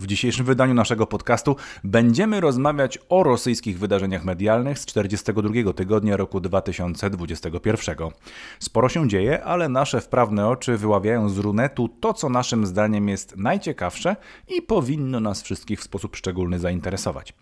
W 0.00 0.06
dzisiejszym 0.06 0.46
wydaniu 0.46 0.74
naszego 0.74 1.06
podcastu 1.06 1.56
będziemy 1.84 2.40
rozmawiać 2.40 2.98
o 3.08 3.22
rosyjskich 3.22 3.78
wydarzeniach 3.78 4.24
medialnych 4.24 4.78
z 4.78 4.86
42 4.86 5.72
tygodnia 5.72 6.16
roku 6.16 6.40
2021. 6.40 7.96
Sporo 8.58 8.88
się 8.88 9.08
dzieje, 9.08 9.44
ale 9.44 9.68
nasze 9.68 10.00
wprawne 10.00 10.48
oczy 10.48 10.76
wyławiają 10.76 11.28
z 11.28 11.38
runetu 11.38 11.88
to, 11.88 12.14
co 12.14 12.28
naszym 12.28 12.66
zdaniem 12.66 13.08
jest 13.08 13.36
najciekawsze 13.36 14.16
i 14.48 14.62
powinno 14.62 15.20
nas 15.20 15.42
wszystkich 15.42 15.80
w 15.80 15.84
sposób 15.84 16.16
szczególny 16.16 16.58
zainteresować. 16.58 17.34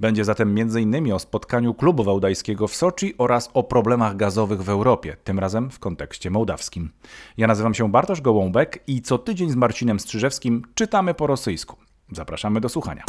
Będzie 0.00 0.24
zatem 0.24 0.58
m.in. 0.58 1.12
o 1.12 1.18
spotkaniu 1.18 1.74
klubu 1.74 2.04
wałdajskiego 2.04 2.68
w 2.68 2.74
Soczi 2.74 3.14
oraz 3.18 3.50
o 3.54 3.62
problemach 3.62 4.16
gazowych 4.16 4.62
w 4.62 4.68
Europie, 4.68 5.16
tym 5.24 5.38
razem 5.38 5.70
w 5.70 5.78
kontekście 5.78 6.30
mołdawskim. 6.30 6.90
Ja 7.36 7.46
nazywam 7.46 7.74
się 7.74 7.90
Bartosz 7.90 8.20
Gołąbek 8.20 8.82
i 8.86 9.02
co 9.02 9.18
tydzień 9.18 9.50
z 9.50 9.56
Marcinem 9.56 10.00
Strzyżewskim 10.00 10.62
czytamy 10.74 11.14
po 11.14 11.26
rosyjsku. 11.26 11.89
Zapraszamy 12.12 12.60
do 12.60 12.68
słuchania. 12.68 13.04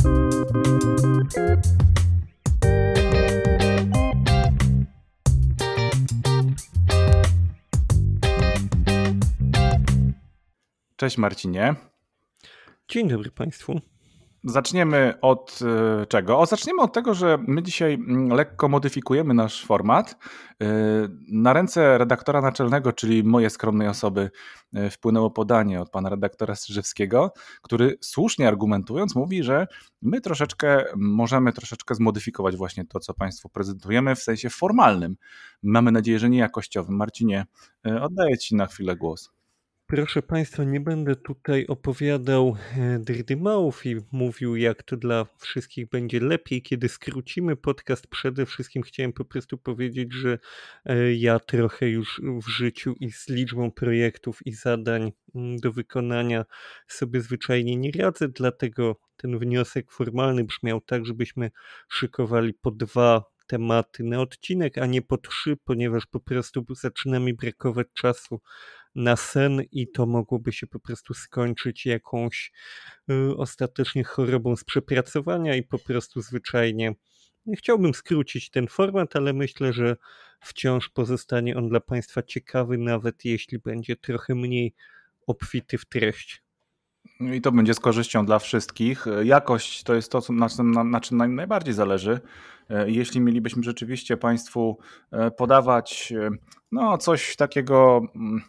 Cześć 10.95 11.17
Marcinie. 11.17 11.75
Dzień 12.87 13.07
dobry 13.07 13.31
Państwu. 13.31 13.90
Zaczniemy 14.43 15.13
od 15.21 15.59
e, 16.01 16.05
czego? 16.05 16.39
O, 16.39 16.45
zaczniemy 16.45 16.81
od 16.81 16.93
tego, 16.93 17.13
że 17.13 17.37
my 17.47 17.63
dzisiaj 17.63 17.93
mm, 17.93 18.29
lekko 18.29 18.69
modyfikujemy 18.69 19.33
nasz 19.33 19.65
format. 19.65 20.17
E, 20.61 20.67
na 21.31 21.53
ręce 21.53 21.97
redaktora 21.97 22.41
naczelnego, 22.41 22.93
czyli 22.93 23.23
mojej 23.23 23.49
skromnej 23.49 23.87
osoby, 23.87 24.31
e, 24.73 24.89
wpłynęło 24.89 25.31
podanie 25.31 25.81
od 25.81 25.89
pana 25.89 26.09
redaktora 26.09 26.55
Strzyżewskiego, 26.55 27.33
który 27.61 27.97
słusznie 28.01 28.47
argumentując 28.47 29.15
mówi, 29.15 29.43
że 29.43 29.67
my 30.01 30.21
troszeczkę 30.21 30.85
możemy 30.95 31.53
troszeczkę 31.53 31.95
zmodyfikować 31.95 32.55
właśnie 32.55 32.85
to, 32.85 32.99
co 32.99 33.13
państwu 33.13 33.49
prezentujemy 33.49 34.15
w 34.15 34.23
sensie 34.23 34.49
formalnym. 34.49 35.15
Mamy 35.63 35.91
nadzieję, 35.91 36.19
że 36.19 36.29
nie 36.29 36.39
jakościowym. 36.39 36.95
Marcinie, 36.95 37.45
oddaję 38.01 38.37
ci 38.37 38.55
na 38.55 38.65
chwilę 38.65 38.95
głos. 38.95 39.40
Proszę 39.91 40.21
Państwa, 40.21 40.63
nie 40.63 40.79
będę 40.79 41.15
tutaj 41.15 41.67
opowiadał 41.67 42.57
e, 42.77 42.99
drdymałów 42.99 43.85
i 43.85 43.95
mówił, 44.11 44.55
jak 44.55 44.83
to 44.83 44.97
dla 44.97 45.25
wszystkich 45.37 45.89
będzie 45.89 46.19
lepiej, 46.19 46.61
kiedy 46.61 46.89
skrócimy 46.89 47.55
podcast. 47.55 48.07
Przede 48.07 48.45
wszystkim 48.45 48.83
chciałem 48.83 49.13
po 49.13 49.25
prostu 49.25 49.57
powiedzieć, 49.57 50.13
że 50.13 50.39
e, 50.85 51.13
ja 51.13 51.39
trochę 51.39 51.89
już 51.89 52.21
w 52.45 52.47
życiu 52.49 52.95
i 52.99 53.11
z 53.11 53.29
liczbą 53.29 53.71
projektów 53.71 54.39
i 54.45 54.53
zadań 54.53 55.11
mm, 55.35 55.57
do 55.57 55.71
wykonania 55.71 56.45
sobie 56.87 57.21
zwyczajnie 57.21 57.75
nie 57.75 57.91
radzę, 57.91 58.29
dlatego 58.29 58.95
ten 59.17 59.39
wniosek 59.39 59.91
formalny 59.91 60.43
brzmiał 60.43 60.81
tak, 60.81 61.05
żebyśmy 61.05 61.51
szykowali 61.89 62.53
po 62.53 62.71
dwa 62.71 63.23
tematy 63.47 64.03
na 64.03 64.21
odcinek, 64.21 64.77
a 64.77 64.85
nie 64.85 65.01
po 65.01 65.17
trzy, 65.17 65.57
ponieważ 65.63 66.05
po 66.05 66.19
prostu 66.19 66.65
zaczyna 66.69 67.19
mi 67.19 67.33
brakować 67.33 67.87
czasu 67.93 68.41
na 68.95 69.15
sen 69.15 69.61
i 69.71 69.87
to 69.91 70.05
mogłoby 70.05 70.51
się 70.51 70.67
po 70.67 70.79
prostu 70.79 71.13
skończyć 71.13 71.85
jakąś 71.85 72.51
y, 73.11 73.37
ostatecznie 73.37 74.03
chorobą 74.03 74.55
z 74.55 74.63
przepracowania 74.63 75.55
i 75.55 75.63
po 75.63 75.79
prostu 75.79 76.21
zwyczajnie 76.21 76.95
nie 77.45 77.55
chciałbym 77.55 77.93
skrócić 77.93 78.49
ten 78.49 78.67
format, 78.67 79.15
ale 79.15 79.33
myślę, 79.33 79.73
że 79.73 79.95
wciąż 80.41 80.89
pozostanie 80.89 81.57
on 81.57 81.69
dla 81.69 81.79
Państwa 81.79 82.23
ciekawy, 82.23 82.77
nawet 82.77 83.25
jeśli 83.25 83.59
będzie 83.59 83.95
trochę 83.95 84.35
mniej 84.35 84.73
obfity 85.27 85.77
w 85.77 85.85
treść. 85.85 86.43
I 87.33 87.41
to 87.41 87.51
będzie 87.51 87.73
z 87.73 87.79
korzyścią 87.79 88.25
dla 88.25 88.39
wszystkich. 88.39 89.05
Jakość 89.23 89.83
to 89.83 89.93
jest 89.93 90.11
to, 90.11 90.21
na 90.29 90.49
czym, 90.49 90.71
na 90.71 91.01
czym 91.01 91.35
najbardziej 91.35 91.73
zależy. 91.73 92.21
E, 92.71 92.91
jeśli 92.91 93.21
mielibyśmy 93.21 93.63
rzeczywiście 93.63 94.17
Państwu 94.17 94.77
e, 95.11 95.31
podawać 95.31 96.13
e, 96.17 96.29
no, 96.71 96.97
coś 96.97 97.35
takiego 97.35 98.01
mm, 98.15 98.41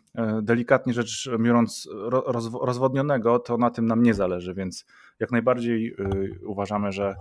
delikatnie 0.42 0.92
rzecz 0.92 1.30
biorąc 1.38 1.88
rozwodnionego, 2.62 3.38
to 3.38 3.56
na 3.58 3.70
tym 3.70 3.86
nam 3.86 4.02
nie 4.02 4.14
zależy, 4.14 4.54
więc 4.54 4.86
jak 5.20 5.30
najbardziej 5.30 5.96
uważamy, 6.46 6.92
że 6.92 7.16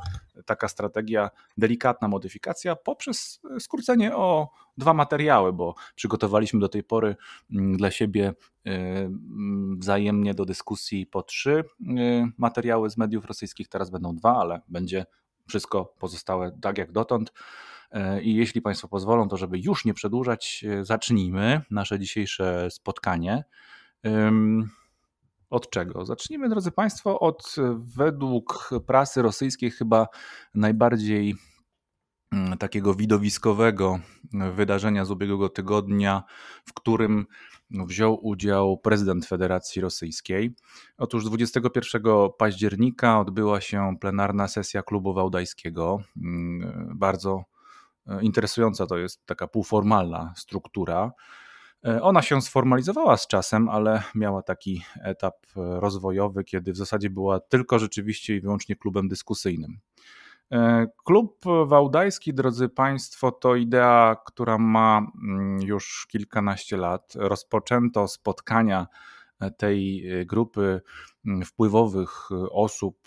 taka 0.45 0.67
strategia, 0.67 1.29
delikatna 1.57 2.07
modyfikacja 2.07 2.75
poprzez 2.75 3.41
skrócenie 3.59 4.15
o 4.15 4.49
dwa 4.77 4.93
materiały, 4.93 5.53
bo 5.53 5.75
przygotowaliśmy 5.95 6.59
do 6.59 6.69
tej 6.69 6.83
pory 6.83 7.15
mm, 7.51 7.77
dla 7.77 7.91
siebie 7.91 8.33
mm, 8.65 9.79
wzajemnie 9.79 10.33
do 10.33 10.45
dyskusji 10.45 11.05
po 11.05 11.23
trzy 11.23 11.63
materiały 12.37 12.89
z 12.89 12.97
mediów 12.97 13.25
rosyjskich, 13.25 13.67
teraz 13.67 13.89
będą 13.89 14.15
dwa, 14.15 14.37
ale 14.37 14.61
będzie 14.67 15.05
wszystko 15.47 15.93
pozostałe 15.99 16.57
tak 16.61 16.77
jak 16.77 16.91
dotąd. 16.91 17.33
I 18.21 18.35
jeśli 18.35 18.61
Państwo 18.61 18.87
pozwolą, 18.87 19.29
to 19.29 19.37
żeby 19.37 19.59
już 19.59 19.85
nie 19.85 19.93
przedłużać, 19.93 20.65
zacznijmy 20.81 21.61
nasze 21.71 21.99
dzisiejsze 21.99 22.71
spotkanie. 22.71 23.43
Od 25.51 25.69
czego? 25.69 26.05
Zacznijmy, 26.05 26.49
drodzy 26.49 26.71
Państwo, 26.71 27.19
od 27.19 27.55
według 27.97 28.69
prasy 28.87 29.21
rosyjskiej 29.21 29.71
chyba 29.71 30.07
najbardziej 30.55 31.35
mm, 32.31 32.57
takiego 32.57 32.93
widowiskowego 32.93 33.99
wydarzenia 34.55 35.05
z 35.05 35.11
ubiegłego 35.11 35.49
tygodnia, 35.49 36.23
w 36.65 36.73
którym 36.73 37.25
wziął 37.71 38.27
udział 38.27 38.77
prezydent 38.77 39.25
Federacji 39.25 39.81
Rosyjskiej. 39.81 40.55
Otóż 40.97 41.25
21 41.25 42.01
października 42.37 43.19
odbyła 43.19 43.61
się 43.61 43.95
plenarna 44.01 44.47
sesja 44.47 44.83
klubu 44.83 45.13
wałdajskiego. 45.13 46.03
Mm, 46.17 46.93
bardzo 46.95 47.43
e, 48.07 48.21
interesująca 48.21 48.87
to 48.87 48.97
jest 48.97 49.25
taka 49.25 49.47
półformalna 49.47 50.33
struktura. 50.37 51.11
E, 51.85 52.01
ona 52.01 52.21
się 52.21 52.41
sformalizowała 52.41 53.17
z 53.17 53.27
czasem, 53.27 53.69
ale 53.69 54.03
miała 54.15 54.41
taki 54.41 54.83
etap 55.03 55.35
rozwojowy, 55.55 56.43
kiedy 56.43 56.73
w 56.73 56.77
zasadzie 56.77 57.09
była 57.09 57.39
tylko 57.39 57.79
rzeczywiście 57.79 58.35
i 58.35 58.41
wyłącznie 58.41 58.75
klubem 58.75 59.07
dyskusyjnym. 59.07 59.79
E, 60.51 60.87
klub 61.05 61.43
Wałdajski, 61.65 62.33
drodzy 62.33 62.69
Państwo, 62.69 63.31
to 63.31 63.55
idea, 63.55 64.15
która 64.25 64.57
ma 64.57 65.07
mm, 65.23 65.61
już 65.61 66.07
kilkanaście 66.11 66.77
lat. 66.77 67.13
Rozpoczęto 67.15 68.07
spotkania 68.07 68.87
e, 69.39 69.51
tej 69.51 70.09
e, 70.09 70.25
grupy 70.25 70.81
wpływowych 71.45 72.29
osób 72.51 72.97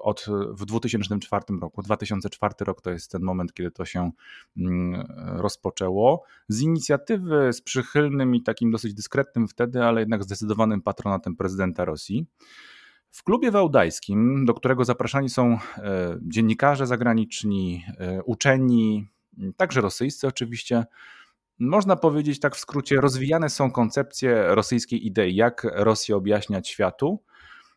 od, 0.00 0.26
w 0.50 0.64
2004 0.64 1.44
roku. 1.60 1.82
2004 1.82 2.54
rok 2.60 2.80
to 2.80 2.90
jest 2.90 3.10
ten 3.10 3.22
moment, 3.22 3.54
kiedy 3.54 3.70
to 3.70 3.84
się 3.84 4.10
mm, 4.56 5.06
rozpoczęło. 5.16 6.22
Z 6.48 6.60
inicjatywy, 6.60 7.52
z 7.52 7.62
przychylnym 7.62 8.34
i 8.34 8.42
takim 8.42 8.70
dosyć 8.70 8.94
dyskretnym 8.94 9.48
wtedy, 9.48 9.84
ale 9.84 10.00
jednak 10.00 10.24
zdecydowanym 10.24 10.82
patronatem 10.82 11.36
prezydenta 11.36 11.84
Rosji. 11.84 12.26
W 13.10 13.22
klubie 13.22 13.50
wałdajskim, 13.50 14.44
do 14.44 14.54
którego 14.54 14.84
zapraszani 14.84 15.28
są 15.28 15.58
e, 15.78 16.18
dziennikarze 16.22 16.86
zagraniczni, 16.86 17.84
e, 17.98 18.22
uczeni, 18.22 19.06
także 19.56 19.80
rosyjscy 19.80 20.26
oczywiście, 20.26 20.84
można 21.58 21.96
powiedzieć 21.96 22.40
tak 22.40 22.56
w 22.56 22.58
skrócie, 22.58 23.00
rozwijane 23.00 23.50
są 23.50 23.70
koncepcje 23.70 24.54
rosyjskiej 24.54 25.06
idei, 25.06 25.34
jak 25.34 25.66
Rosję 25.74 26.16
objaśniać 26.16 26.68
światu. 26.68 27.22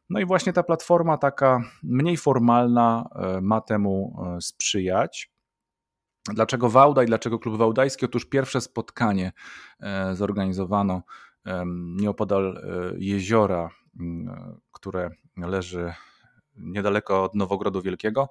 No 0.09 0.19
i 0.19 0.25
właśnie 0.25 0.53
ta 0.53 0.63
platforma 0.63 1.17
taka 1.17 1.61
mniej 1.83 2.17
formalna 2.17 3.09
e, 3.15 3.41
ma 3.41 3.61
temu 3.61 4.25
sprzyjać. 4.41 5.31
Dlaczego 6.33 6.69
Wałda 6.69 7.03
i 7.03 7.05
dlaczego 7.05 7.39
Klub 7.39 7.57
Wałdajski? 7.57 8.05
Otóż 8.05 8.25
pierwsze 8.25 8.61
spotkanie 8.61 9.31
zorganizowano 10.13 11.01
nieopodal 11.95 12.61
jeziora 12.97 13.69
które 14.71 15.09
leży 15.37 15.93
niedaleko 16.55 17.23
od 17.23 17.35
Nowogrodu 17.35 17.81
Wielkiego. 17.81 18.29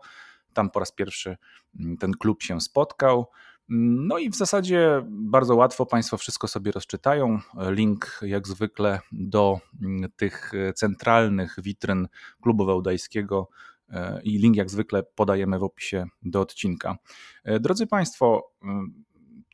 Tam 0.53 0.71
po 0.71 0.81
raz 0.81 0.93
pierwszy 0.93 1.37
mm, 1.81 1.97
ten 1.97 2.13
klub 2.13 2.43
się 2.43 2.61
spotkał. 2.61 3.27
No 3.69 4.19
i 4.19 4.31
w 4.31 4.37
zasadzie 4.37 5.03
bardzo 5.09 5.57
łatwo 5.57 5.87
Państwo 5.87 6.17
wszystko 6.17 6.49
sobie 6.49 6.73
rozczytają. 6.73 7.39
Link 7.71 8.21
jak 8.23 8.49
zwykle 8.49 9.01
do 9.13 9.61
mm, 9.83 10.11
tych 10.17 10.53
centralnych 10.75 11.57
witryn 11.63 12.09
klubu 12.43 12.65
wałdajskiego 12.65 13.49
e, 13.91 14.21
i 14.23 14.39
link 14.39 14.57
jak 14.57 14.71
zwykle 14.71 15.03
podajemy 15.03 15.59
w 15.59 15.63
opisie 15.63 16.07
do 16.23 16.41
odcinka. 16.41 16.99
E, 17.45 17.61
drodzy 17.61 17.87
Państwo, 17.87 18.53
mm, 18.63 19.05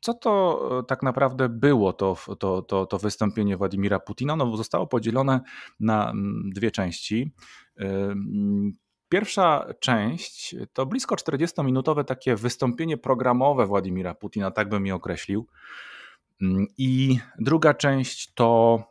co 0.00 0.14
to 0.14 0.60
e, 0.78 0.82
tak 0.82 1.02
naprawdę 1.02 1.48
było 1.48 1.92
to, 1.92 2.16
to, 2.38 2.62
to, 2.62 2.86
to 2.86 2.98
wystąpienie 2.98 3.56
Władimira 3.56 3.98
Putina? 3.98 4.36
No, 4.36 4.56
zostało 4.56 4.86
podzielone 4.86 5.40
na 5.80 6.10
mm, 6.10 6.50
dwie 6.54 6.70
części. 6.70 7.32
Mm, 9.14 9.20
pierwsza 9.20 9.66
część 9.80 10.56
to 10.72 10.86
blisko 10.86 11.14
40-minutowe 11.14 12.04
takie 12.04 12.36
wystąpienie 12.36 12.96
programowe 12.96 13.66
Władimira 13.66 14.14
Putina, 14.14 14.50
tak 14.50 14.68
bym 14.68 14.86
je 14.86 14.94
określił. 14.94 15.46
Mm, 16.42 16.66
I 16.78 17.18
druga 17.38 17.74
część 17.74 18.34
to 18.34 18.82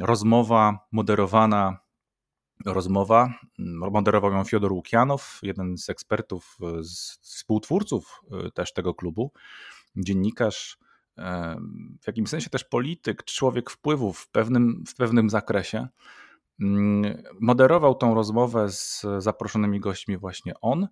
rozmowa 0.00 0.78
moderowana 0.92 1.78
rozmowa. 2.66 3.34
Moderował 3.58 4.32
ją 4.32 4.44
Fiodor 4.44 4.72
Łukianow, 4.72 5.40
jeden 5.42 5.78
z 5.78 5.90
ekspertów, 5.90 6.58
z 6.82 7.18
współtwórców 7.18 8.20
też 8.54 8.72
tego 8.72 8.94
klubu, 8.94 9.32
dziennikarz, 9.96 10.78
w 12.02 12.06
jakimś 12.06 12.28
sensie 12.28 12.50
też 12.50 12.64
polityk, 12.64 13.24
człowiek 13.24 13.70
wpływów 13.70 14.18
w 14.18 14.30
pewnym, 14.30 14.84
w 14.88 14.94
pewnym 14.94 15.30
zakresie. 15.30 15.88
Mm, 16.60 17.22
moderował 17.40 17.94
tą 17.94 18.14
rozmowę 18.14 18.68
z 18.68 19.06
zaproszonymi 19.18 19.80
gośćmi 19.80 20.16
właśnie 20.16 20.60
on. 20.60 20.88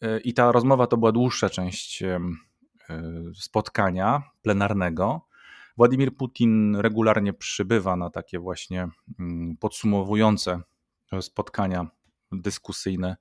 E, 0.00 0.20
I 0.20 0.34
ta 0.34 0.52
rozmowa 0.52 0.86
to 0.86 0.96
była 0.96 1.12
dłuższa 1.12 1.50
część 1.50 2.02
e, 2.02 2.20
spotkania 3.34 4.22
plenarnego. 4.42 5.26
Władimir 5.76 6.16
Putin 6.16 6.76
regularnie 6.76 7.32
przybywa 7.32 7.96
na 7.96 8.10
takie 8.10 8.38
właśnie 8.38 8.88
mm, 9.18 9.56
podsumowujące 9.56 10.60
spotkania 11.20 11.86
dyskusyjne. 12.32 13.16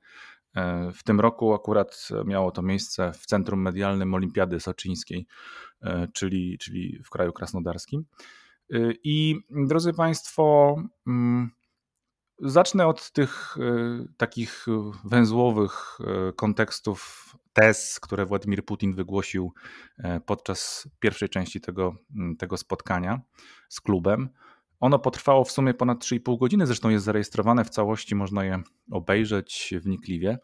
E, 0.55 0.91
w 0.91 1.03
tym 1.03 1.19
roku 1.19 1.53
akurat 1.53 2.09
miało 2.25 2.51
to 2.51 2.61
miejsce 2.61 3.11
w 3.13 3.25
Centrum 3.25 3.61
Medialnym 3.61 4.13
Olimpiady 4.13 4.59
Soczyńskiej, 4.59 5.27
czyli, 6.13 6.57
czyli 6.57 7.03
w 7.05 7.09
kraju 7.09 7.33
krasnodarskim. 7.33 8.05
I 9.03 9.35
drodzy 9.49 9.93
Państwo, 9.93 10.75
mm, 11.07 11.51
Zacznę 12.43 12.87
od 12.87 13.11
tych 13.11 13.57
y, 13.57 14.07
takich 14.17 14.65
węzłowych 15.05 15.97
y, 16.29 16.33
kontekstów 16.33 17.31
tez, 17.53 17.99
które 17.99 18.25
Władimir 18.25 18.65
Putin 18.65 18.95
wygłosił 18.95 19.53
e, 19.97 20.19
podczas 20.19 20.89
pierwszej 20.99 21.29
części 21.29 21.61
tego, 21.61 21.95
tego 22.39 22.57
spotkania 22.57 23.21
z 23.69 23.81
klubem. 23.81 24.29
Ono 24.79 24.99
potrwało 24.99 25.43
w 25.43 25.51
sumie 25.51 25.73
ponad 25.73 25.99
3,5 26.03 26.39
godziny, 26.39 26.67
zresztą 26.67 26.89
jest 26.89 27.05
zarejestrowane 27.05 27.65
w 27.65 27.69
całości, 27.69 28.15
można 28.15 28.45
je 28.45 28.61
obejrzeć 28.91 29.73
wnikliwie 29.81 30.39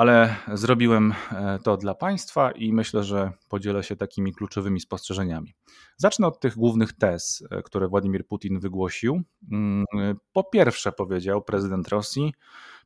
ale 0.00 0.36
zrobiłem 0.52 1.14
e, 1.32 1.58
to 1.64 1.76
dla 1.76 1.94
Państwa 1.94 2.50
i 2.50 2.72
myślę, 2.72 3.04
że 3.04 3.32
podzielę 3.48 3.82
się 3.82 3.96
takimi 3.96 4.32
kluczowymi 4.34 4.80
spostrzeżeniami. 4.80 5.54
Zacznę 5.96 6.26
od 6.26 6.40
tych 6.40 6.56
głównych 6.56 6.92
tez, 6.92 7.44
e, 7.50 7.62
które 7.62 7.88
Władimir 7.88 8.26
Putin 8.26 8.60
wygłosił. 8.60 9.22
Mm, 9.52 9.84
po 10.32 10.44
pierwsze, 10.44 10.92
powiedział 10.92 11.42
prezydent 11.42 11.88
Rosji, 11.88 12.34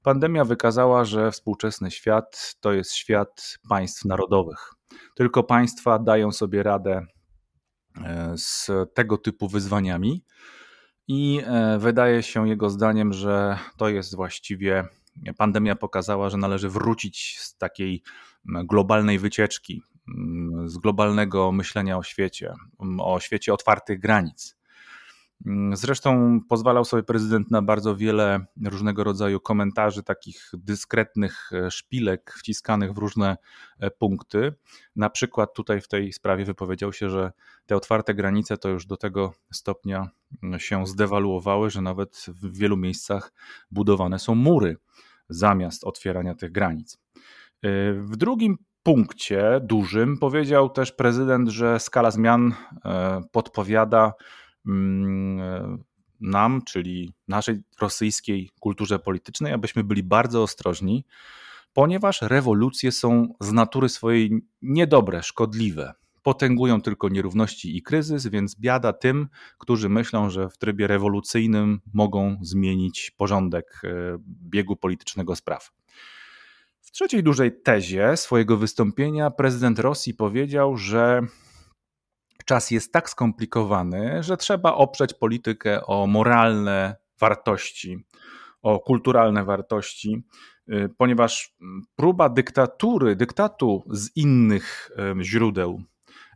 pandemia 0.03 0.45
wykazała, 0.45 1.05
że 1.05 1.31
współczesny 1.31 1.91
świat 1.91 2.55
to 2.61 2.73
jest 2.73 2.93
świat 2.93 3.59
państw 3.69 4.05
narodowych. 4.05 4.73
Tylko 5.15 5.43
państwa 5.43 5.99
dają 5.99 6.33
sobie 6.33 6.63
radę 6.63 7.07
e, 8.05 8.33
z 8.37 8.71
tego 8.95 9.19
typu 9.19 9.49
wyzwaniami. 9.49 10.25
I 11.09 11.41
wydaje 11.79 12.23
się 12.23 12.49
jego 12.49 12.71
zdaniem, 12.71 13.13
że 13.13 13.59
to 13.77 13.89
jest 13.89 14.17
właściwie 14.17 14.89
pandemia 15.37 15.77
pokazała, 15.77 16.31
że 16.31 16.37
należy 16.37 16.69
wrócić 16.69 17.39
z 17.39 17.57
takiej 17.57 18.03
globalnej 18.45 19.19
wycieczki, 19.19 19.83
z 20.67 20.79
globalnego 20.79 21.53
myślenia 21.53 21.99
o 21.99 22.03
świecie, 22.03 22.55
o 22.99 23.21
świecie 23.21 23.55
otwartych 23.55 24.01
granic. 24.01 24.57
Zresztą 25.73 26.41
pozwalał 26.49 26.85
sobie 26.85 27.03
prezydent 27.03 27.51
na 27.51 27.63
bardzo 27.63 27.97
wiele 27.97 28.47
różnego 28.65 29.05
rodzaju 29.05 29.41
komentarzy, 29.41 30.03
takich 30.03 30.51
dyskretnych 30.53 31.51
e, 31.53 31.71
szpilek 31.71 32.35
wciskanych 32.39 32.93
w 32.93 32.99
różne 32.99 33.37
e, 33.79 33.91
punkty. 33.91 34.55
Na 34.97 35.11
przykład 35.11 35.55
tutaj 35.55 35.81
w 35.81 35.89
tej 35.89 36.13
sprawie 36.13 36.45
wypowiedział 36.45 36.93
się, 36.93 37.11
że 37.11 37.33
te 37.67 37.77
otwarte 37.77 38.15
granice 38.15 38.57
to 38.57 38.69
już 38.69 38.87
do 38.87 38.97
tego 38.97 39.33
stopnia 39.53 40.09
się 40.59 40.87
zdewaluowały, 40.87 41.71
że 41.71 41.83
nawet 41.83 42.27
w 42.29 42.59
wielu 42.59 42.77
miejscach 42.77 43.33
budowane 43.71 44.19
są 44.19 44.35
mury 44.35 44.77
zamiast 45.29 45.85
otwierania 45.85 46.35
tych 46.35 46.53
granic. 46.53 46.99
Y, 47.65 47.95
w 47.95 48.17
drugim 48.17 48.59
punkcie 48.85 49.61
dużym 49.63 50.19
powiedział 50.19 50.71
też 50.71 50.93
prezydent, 50.93 51.49
że 51.49 51.81
skala 51.81 52.11
zmian 52.11 52.55
e, 52.85 53.23
podpowiada 53.33 54.07
e, 54.07 54.44
nam, 56.21 56.63
czyli 56.67 57.13
naszej 57.29 57.63
rosyjskiej 57.81 58.51
kulturze 58.61 58.99
politycznej, 58.99 59.53
abyśmy 59.53 59.85
byli 59.85 60.03
bardzo 60.03 60.43
ostrożni, 60.43 61.05
ponieważ 61.73 62.23
rewolucje 62.23 62.93
są 62.93 63.35
z 63.41 63.53
natury 63.53 63.89
swojej 63.89 64.31
niedobre, 64.63 65.23
szkodliwe 65.23 65.95
potęgują 66.25 66.81
tylko 66.81 67.09
nierówności 67.09 67.77
i 67.77 67.83
kryzys, 67.83 68.27
więc 68.27 68.61
biada 68.61 68.93
tym, 68.93 69.29
którzy 69.59 69.89
myślą, 69.89 70.31
że 70.31 70.51
w 70.51 70.59
trybie 70.59 70.87
rewolucyjnym 70.87 71.81
mogą 71.93 72.39
zmienić 72.43 73.11
porządek 73.11 73.83
e, 73.85 73.89
biegu 74.51 74.77
politycznego 74.77 75.37
spraw. 75.37 75.73
W 76.81 76.91
trzeciej 76.91 77.23
dużej 77.23 77.63
tezie 77.63 78.17
swojego 78.17 78.57
wystąpienia 78.57 79.31
prezydent 79.31 79.79
Rosji 79.79 80.15
powiedział, 80.15 80.77
że 80.77 81.21
czas 82.45 82.71
jest 82.71 82.93
tak 82.93 83.11
skomplikowany, 83.11 84.23
że 84.23 84.37
trzeba 84.37 84.75
oprzeć 84.75 85.15
politykę 85.15 85.87
o 85.87 86.07
moralne 86.07 86.97
wartości, 87.21 88.07
o 88.63 88.81
kulturalne 88.81 89.45
wartości, 89.45 90.23
e, 90.69 90.89
ponieważ 90.89 91.55
próba 91.97 92.29
dyktatury, 92.29 93.17
dyktatu 93.17 93.85
z 93.91 94.17
innych 94.17 94.91
źródeł 95.23 95.83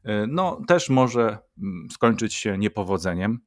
E, 0.04 0.26
no 0.26 0.60
też 0.68 0.88
może 0.88 1.38
mm, 1.62 1.88
skończyć 1.90 2.34
się 2.34 2.58
niepowodzeniem. 2.58 3.40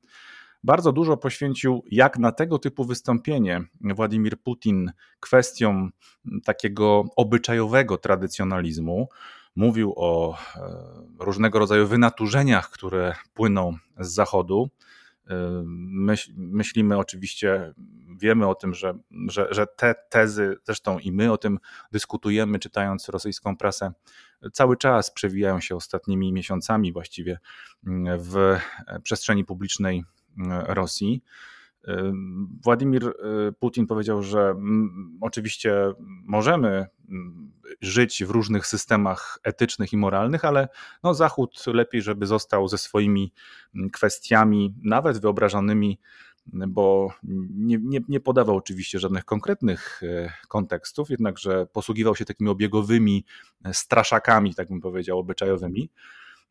Bardzo 0.64 0.92
dużo 0.92 1.18
poświęcił, 1.18 1.84
jak 1.92 2.20
na 2.20 2.32
tego 2.32 2.60
typu 2.60 2.86
wystąpienie 2.86 3.64
Władimir 3.82 4.42
Putin, 4.42 4.92
kwestiom 5.20 5.92
mm, 6.26 6.42
takiego 6.42 7.06
obyczajowego 7.16 7.98
tradycjonalizmu. 7.98 9.08
Mówił 9.56 9.94
o 9.96 10.38
e, 10.56 10.60
różnego 11.20 11.60
rodzaju 11.60 11.88
wynaturzeniach, 11.88 12.70
które 12.70 13.16
płyną 13.34 13.78
z 14.00 14.08
Zachodu. 14.14 14.70
E, 15.30 15.64
myśl, 15.66 16.32
myślimy 16.36 16.98
oczywiście, 16.98 17.74
wiemy 18.20 18.48
o 18.48 18.56
tym, 18.56 18.74
że, 18.74 18.94
że, 19.28 19.48
że 19.52 19.68
te 19.68 19.96
tezy, 20.10 20.58
zresztą 20.64 21.00
i 21.00 21.12
my 21.12 21.32
o 21.32 21.38
tym 21.38 21.60
dyskutujemy, 21.92 22.60
czytając 22.60 23.10
rosyjską 23.10 23.58
prasę, 23.58 23.92
cały 24.54 24.78
czas 24.78 25.12
przewijają 25.12 25.60
się 25.60 25.76
ostatnimi 25.76 26.34
miesiącami 26.34 26.94
właściwie 26.94 27.40
mm, 27.88 28.20
w 28.20 28.58
przestrzeni 29.04 29.46
publicznej 29.46 30.04
mm, 30.38 30.66
Rosji. 30.68 31.24
Władimir 32.64 33.08
y, 33.08 33.14
Putin 33.60 33.88
powiedział, 33.88 34.24
że 34.24 34.42
mm, 34.42 35.18
oczywiście 35.22 35.94
możemy 36.26 36.88
żyć 37.82 38.24
w 38.24 38.30
różnych 38.30 38.68
systemach 38.68 39.40
etycznych 39.44 39.94
i 39.94 39.98
moralnych, 39.98 40.46
ale 40.46 40.68
no 41.04 41.14
Zachód 41.14 41.66
lepiej, 41.68 42.02
żeby 42.02 42.26
został 42.26 42.68
ze 42.68 42.78
swoimi 42.78 43.34
kwestiami, 43.92 44.76
nawet 44.84 45.22
wyobrażanymi 45.22 46.00
bo 46.46 47.14
nie, 47.56 47.78
nie, 47.84 48.00
nie, 48.08 48.20
podawał 48.20 48.56
oczywiście 48.56 49.00
żadnych 49.00 49.26
konkretnych 49.26 50.02
e, 50.04 50.34
kontekstów, 50.48 51.10
jednakże 51.10 51.66
posługiwał 51.66 52.16
się 52.16 52.26
takimi 52.26 52.50
obiegowymi 52.50 53.26
e, 53.66 53.74
straszakami, 53.74 54.56
tak 54.56 54.68
bym 54.68 54.82
powiedział, 54.82 55.20
obyczajowymi. 55.20 55.90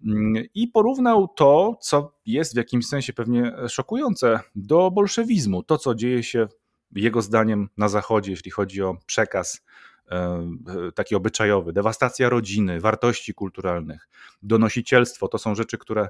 Mm, 0.07 0.45
I 0.55 0.69
porównał 0.69 1.29
to, 1.29 1.79
co 1.81 2.13
jest 2.27 2.55
w 2.55 2.57
jakimś 2.57 2.87
sensie 2.87 3.13
pewnie 3.13 3.53
szokujące, 3.69 4.41
do 4.55 4.91
bolszewizmu. 4.91 5.63
To, 5.63 5.79
co 5.79 5.95
dzieje 5.95 6.23
się 6.23 6.49
jego 6.95 7.23
zdaniem 7.23 7.69
na 7.77 7.89
Zachodzie, 7.89 8.31
jeśli 8.31 8.51
chodzi 8.51 8.83
o 8.83 8.97
przekaz 9.07 9.65
e, 10.11 10.49
taki 10.95 11.15
obyczajowy, 11.15 11.73
dewastacja 11.73 12.29
rodziny, 12.29 12.81
wartości 12.81 13.35
kulturalnych, 13.35 14.09
donosicielstwo 14.43 15.29
to 15.29 15.39
są 15.39 15.55
rzeczy, 15.55 15.79
które 15.79 16.09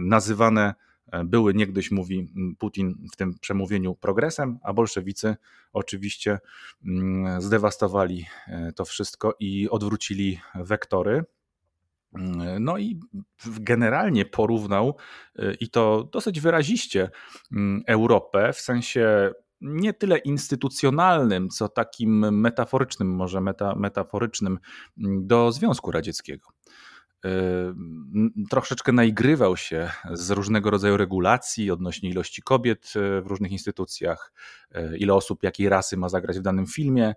nazywane 0.00 0.74
E, 1.12 1.24
były 1.24 1.54
niegdyś, 1.54 1.90
mówi 1.90 2.32
Putin 2.58 2.94
w 3.12 3.16
tym 3.16 3.38
przemówieniu, 3.38 3.94
progresem, 3.94 4.58
a 4.62 4.72
bolszewicy 4.72 5.36
oczywiście 5.72 6.38
mm, 6.84 7.40
zdewastowali 7.40 8.26
e, 8.46 8.72
to 8.72 8.84
wszystko 8.84 9.34
i 9.40 9.68
odwrócili 9.70 10.40
wektory. 10.54 11.24
Mm, 12.14 12.64
no 12.64 12.78
i 12.78 13.00
generalnie 13.44 14.24
porównał 14.24 14.96
e, 15.38 15.54
i 15.54 15.70
to 15.70 16.08
dosyć 16.12 16.40
wyraziście 16.40 17.10
mm, 17.52 17.82
Europę 17.86 18.52
w 18.52 18.60
sensie 18.60 19.30
nie 19.60 19.92
tyle 19.92 20.18
instytucjonalnym, 20.18 21.48
co 21.48 21.68
takim 21.68 22.40
metaforycznym, 22.40 23.14
może 23.14 23.40
meta, 23.40 23.74
metaforycznym 23.74 24.58
do 24.96 25.52
Związku 25.52 25.90
Radzieckiego 25.90 26.48
troszeczkę 28.50 28.92
naigrywał 28.92 29.56
się 29.56 29.90
z 30.12 30.30
różnego 30.30 30.70
rodzaju 30.70 30.96
regulacji 30.96 31.70
odnośnie 31.70 32.10
ilości 32.10 32.42
kobiet 32.42 32.92
e, 32.96 33.22
w 33.22 33.26
różnych 33.26 33.52
instytucjach, 33.52 34.32
ile 34.98 35.14
osób 35.14 35.42
jakiej 35.42 35.68
rasy 35.68 35.96
ma 35.96 36.08
zagrać 36.08 36.38
w 36.38 36.42
danym 36.42 36.66
filmie. 36.66 37.14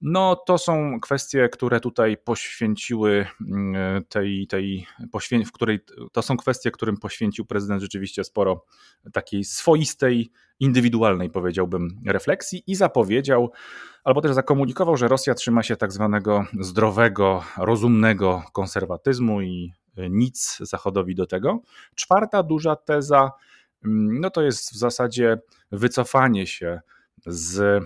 No, 0.00 0.36
to 0.36 0.58
są 0.58 1.00
kwestie, 1.00 1.48
które 1.48 1.80
tutaj 1.80 2.16
poświęciły 2.16 3.26
mm, 3.40 4.04
tej, 4.04 4.46
tej 4.46 4.86
poświę- 5.12 5.44
w 5.44 5.52
której 5.52 5.80
to 6.12 6.22
są 6.22 6.36
kwestie, 6.36 6.70
którym 6.70 6.96
poświęcił 6.96 7.44
prezydent 7.44 7.82
rzeczywiście 7.82 8.24
sporo 8.24 8.64
takiej 9.12 9.44
swoistej, 9.44 10.30
indywidualnej, 10.60 11.30
powiedziałbym, 11.30 12.00
refleksji 12.06 12.62
i 12.66 12.74
zapowiedział, 12.74 13.52
albo 14.04 14.20
też 14.20 14.34
zakomunikował, 14.34 14.96
że 14.96 15.08
Rosja 15.08 15.34
trzyma 15.34 15.62
się 15.62 15.76
tak 15.76 15.92
zwanego 15.92 16.44
zdrowego, 16.60 17.44
rozumnego 17.56 18.42
konserwatyzmu 18.52 19.42
i 19.42 19.72
nic 20.10 20.58
Zachodowi 20.60 21.14
do 21.14 21.26
tego. 21.26 21.60
Czwarta 21.94 22.42
duża 22.42 22.76
teza, 22.76 23.32
mm, 23.84 24.20
no 24.20 24.30
to 24.30 24.42
jest 24.42 24.72
w 24.72 24.76
zasadzie 24.76 25.38
wycofanie 25.72 26.46
się 26.46 26.80
z 27.26 27.84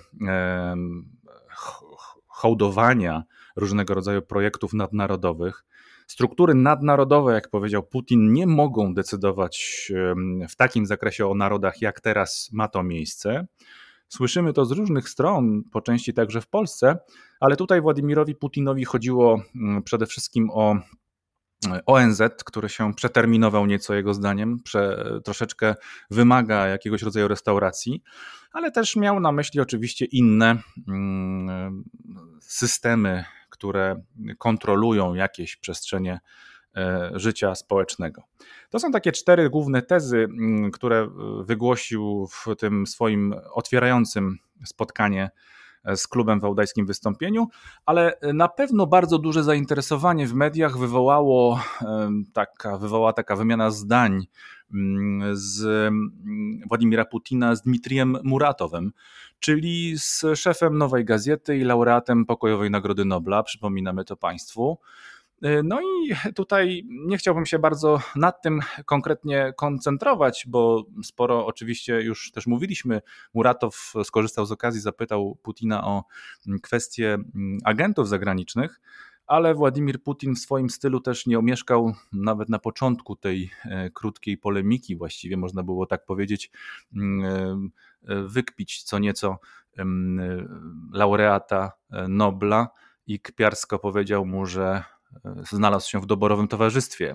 hołdowania 2.43 3.23
różnego 3.57 3.95
rodzaju 3.95 4.23
projektów 4.23 4.73
nadnarodowych. 4.73 5.65
Struktury 6.07 6.55
nadnarodowe, 6.55 7.33
jak 7.33 7.51
powiedział 7.51 7.83
Putin, 7.83 8.33
nie 8.33 8.47
mogą 8.47 8.95
decydować 8.95 9.93
w 10.49 10.57
takim 10.57 10.87
zakresie 10.87 11.27
o 11.27 11.35
narodach, 11.35 11.83
jak 11.83 12.01
teraz 12.01 12.51
ma 12.53 12.69
to 12.69 12.83
miejsce. 12.83 13.47
Słyszymy 14.09 14.53
to 14.53 14.65
z 14.65 14.71
różnych 14.71 15.09
stron, 15.09 15.63
po 15.73 15.81
części 15.81 16.15
także 16.15 16.41
w 16.41 16.49
Polsce, 16.49 16.99
ale 17.41 17.57
tutaj 17.57 17.81
Władimirowi 17.81 18.35
Putinowi 18.35 18.85
chodziło 18.85 19.43
mm, 19.57 19.83
przede 19.83 20.07
wszystkim 20.07 20.51
o 20.51 20.77
ONZ, 21.87 22.23
który 22.45 22.69
się 22.69 22.95
przeterminował 22.95 23.67
nieco 23.67 23.95
jego 23.95 24.15
zdaniem, 24.15 24.61
prze, 24.65 25.05
troszeczkę 25.25 25.75
wymaga 26.11 26.67
jakiegoś 26.67 27.03
rodzaju 27.03 27.29
restauracji, 27.29 28.03
ale 28.53 28.71
też 28.71 28.97
miał 28.97 29.21
na 29.21 29.33
myśli 29.33 29.61
oczywiście 29.61 30.05
inne 30.05 30.57
mm, 30.89 31.85
systemy, 32.41 33.25
które 33.51 34.03
kontrolują 34.39 35.15
jakieś 35.15 35.57
przestrzenie 35.57 36.21
e, 36.77 37.11
życia 37.15 37.55
społecznego. 37.55 38.23
To 38.71 38.79
są 38.79 38.93
takie 38.93 39.13
cztery 39.13 39.51
główne 39.51 39.83
tezy, 39.83 40.19
mm, 40.19 40.71
które 40.71 41.09
wygłosił 41.45 42.27
w 42.31 42.47
tym 42.59 42.87
swoim 42.87 43.35
otwierającym 43.55 44.39
spotkanie 44.65 45.31
z 45.97 46.07
klubem 46.07 46.41
w 46.41 46.45
audajskim 46.45 46.87
wystąpieniu, 46.87 47.49
ale 47.87 48.19
na 48.35 48.49
pewno 48.49 48.87
bardzo 48.87 49.19
duże 49.19 49.45
zainteresowanie 49.45 50.27
w 50.27 50.35
mediach 50.35 50.79
wywołało 50.79 51.61
taka, 52.33 52.79
wywołała 52.79 53.13
taka 53.13 53.37
wymiana 53.37 53.71
zdań 53.71 54.27
z 55.33 55.65
mm, 55.65 56.61
Władimira 56.69 57.05
Putina 57.05 57.55
z 57.55 57.63
Dmitrijem 57.63 58.17
Muratowem, 58.25 58.93
czyli 59.41 59.99
z 59.99 60.25
szefem 60.35 60.79
Nowej 60.79 61.05
Gazety 61.05 61.59
i 61.59 61.65
laureatem 61.65 62.27
Pokojowej 62.27 62.71
Nagrody 62.71 63.05
Nobla, 63.05 63.43
przypominamy 63.43 64.05
to 64.05 64.17
Państwu. 64.17 64.79
Y, 65.47 65.63
no 65.65 65.81
i 65.81 66.15
tutaj 66.35 66.87
nie 66.89 67.19
chciałbym 67.19 67.47
się 67.47 67.59
bardzo 67.59 68.01
nad 68.17 68.43
tym 68.43 68.61
konkretnie 68.85 69.53
koncentrować, 69.57 70.45
bo 70.49 70.85
sporo 71.03 71.47
oczywiście 71.47 72.03
już 72.03 72.33
też 72.33 72.47
mówiliśmy. 72.47 73.01
Muratow 73.35 73.93
skorzystał 74.05 74.47
z 74.47 74.53
okazji, 74.53 74.81
zapytał 74.81 75.39
Putina 75.43 75.85
o 75.85 76.05
kwestie 76.63 77.15
mm, 77.15 77.59
agentów 77.65 78.09
zagranicznych, 78.09 78.81
ale 79.27 79.55
Władimir 79.55 80.03
Putin 80.03 80.35
w 80.35 80.39
swoim 80.39 80.71
stylu 80.71 81.01
też 81.01 81.27
nie 81.27 81.39
omieszkał 81.39 81.95
nawet 82.13 82.49
na 82.49 82.59
początku 82.59 83.17
tej 83.17 83.51
e, 83.65 83.91
krótkiej 83.91 84.39
polemiki, 84.39 84.97
właściwie 84.97 85.37
można 85.37 85.63
było 85.63 85.87
tak 85.87 86.05
powiedzieć, 86.05 86.51
mm, 86.97 87.71
e, 88.09 88.15
e, 88.15 88.23
wykpić 88.23 88.83
co 88.83 88.99
nieco 88.99 89.39
laureata 90.93 91.73
Nobla 92.09 92.69
i 93.07 93.21
kpiarsko 93.21 93.79
powiedział 93.79 94.27
mu, 94.27 94.47
że 94.47 94.85
znalazł 95.51 95.91
się 95.91 96.01
w 96.01 96.07
doborowym 96.07 96.49
towarzystwie 96.49 97.15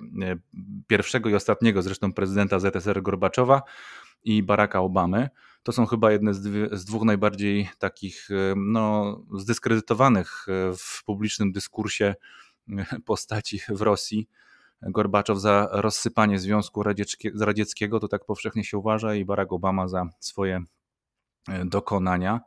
pierwszego 0.87 1.29
i 1.29 1.35
ostatniego 1.35 1.81
zresztą 1.81 2.13
prezydenta 2.13 2.59
ZSR 2.59 3.01
Gorbaczowa 3.01 3.61
i 4.23 4.43
Baracka 4.43 4.79
Obamy. 4.79 5.29
To 5.67 5.71
są 5.71 5.85
chyba 5.85 6.11
jedne 6.11 6.33
z, 6.33 6.41
dwie, 6.41 6.69
z 6.71 6.85
dwóch 6.85 7.03
najbardziej 7.03 7.69
takich 7.79 8.27
no, 8.55 9.17
zdyskredytowanych 9.37 10.45
w 10.77 11.03
publicznym 11.05 11.51
dyskursie 11.51 12.15
postaci 13.05 13.59
w 13.69 13.81
Rosji. 13.81 14.29
Gorbaczow 14.81 15.39
za 15.39 15.69
rozsypanie 15.71 16.39
Związku 16.39 16.83
Radzieckiego, 17.39 17.99
to 17.99 18.07
tak 18.07 18.25
powszechnie 18.25 18.63
się 18.63 18.77
uważa, 18.77 19.15
i 19.15 19.25
Barack 19.25 19.51
Obama 19.51 19.87
za 19.87 20.05
swoje 20.19 20.63
e, 21.49 21.65
dokonania. 21.65 22.41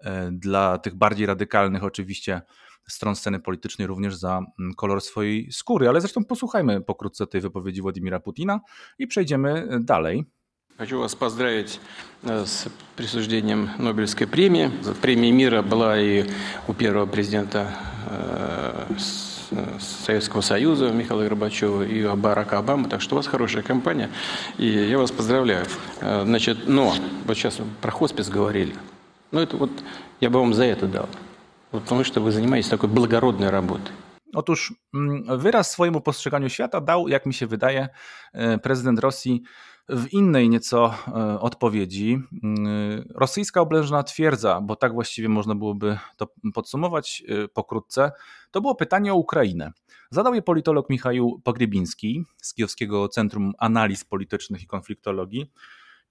E, 0.00 0.30
dla 0.32 0.78
tych 0.78 0.94
bardziej 0.94 1.26
radykalnych, 1.26 1.84
oczywiście, 1.84 2.42
stron 2.88 3.16
sceny 3.16 3.40
politycznej 3.40 3.86
również 3.86 4.16
za 4.16 4.40
kolor 4.76 5.00
swojej 5.00 5.52
skóry. 5.52 5.88
Ale 5.88 6.00
zresztą 6.00 6.24
posłuchajmy 6.24 6.80
pokrótce 6.80 7.26
tej 7.26 7.40
wypowiedzi 7.40 7.82
Władimira 7.82 8.20
Putina 8.20 8.60
i 8.98 9.06
przejdziemy 9.06 9.50
e, 9.50 9.80
dalej. 9.80 10.35
Хочу 10.78 10.98
вас 10.98 11.14
поздравить 11.14 11.80
с 12.22 12.66
присуждением 12.96 13.70
Нобелевской 13.78 14.26
премии. 14.26 14.70
Премия 15.00 15.32
мира 15.32 15.62
была 15.62 15.98
и 15.98 16.28
у 16.68 16.74
первого 16.74 17.06
президента 17.06 17.74
Советского 20.04 20.42
Союза 20.42 20.90
Михаила 20.90 21.22
Горбачева 21.22 21.82
и 21.82 22.06
Барака 22.14 22.58
Обамы, 22.58 22.90
так 22.90 23.00
что 23.00 23.14
у 23.14 23.16
вас 23.16 23.26
хорошая 23.26 23.62
компания, 23.62 24.10
и 24.58 24.66
я 24.66 24.98
вас 24.98 25.10
поздравляю. 25.10 25.64
Значит, 25.98 26.68
но, 26.68 26.94
вот 27.24 27.34
сейчас 27.38 27.56
про 27.80 27.90
хоспис 27.90 28.28
говорили, 28.28 28.76
ну 29.30 29.40
это 29.40 29.56
вот 29.56 29.70
я 30.20 30.28
бы 30.28 30.40
вам 30.40 30.52
за 30.52 30.64
это 30.64 30.86
дал. 30.86 31.08
Потому 31.70 32.04
что 32.04 32.20
вы 32.20 32.32
занимаетесь 32.32 32.68
такой 32.68 32.90
благородной 32.90 33.48
работой. 33.48 33.92
Otóż 34.34 34.74
mm, 34.94 35.38
wyraz 35.38 35.70
swojemu 35.70 36.00
postrzeganiu 36.00 36.48
świata 36.48 36.80
dał, 36.80 37.08
jak 37.08 37.26
mi 37.26 37.34
się 37.34 37.46
wydaje, 37.46 37.88
e, 38.32 38.58
prezydent 38.58 38.98
Rosji 38.98 39.42
w 39.88 40.12
innej 40.12 40.48
nieco 40.48 40.94
e, 41.08 41.40
odpowiedzi. 41.40 42.18
Mm, 42.42 43.08
rosyjska 43.14 43.60
oblężna 43.60 44.02
twierdza, 44.02 44.60
bo 44.60 44.76
tak 44.76 44.92
właściwie 44.92 45.28
można 45.28 45.54
byłoby 45.54 45.98
to 46.16 46.28
podsumować 46.54 47.22
e, 47.28 47.48
pokrótce, 47.48 48.12
to 48.50 48.60
było 48.60 48.74
pytanie 48.74 49.12
o 49.12 49.16
Ukrainę. 49.16 49.72
Zadał 50.10 50.34
je 50.34 50.42
politolog 50.42 50.90
Michał 50.90 51.40
Pogrebiński 51.44 52.24
z 52.42 52.54
Kijowskiego 52.54 53.08
Centrum 53.08 53.52
Analiz 53.58 54.04
Politycznych 54.04 54.62
i 54.62 54.66
Konfliktologii. 54.66 55.50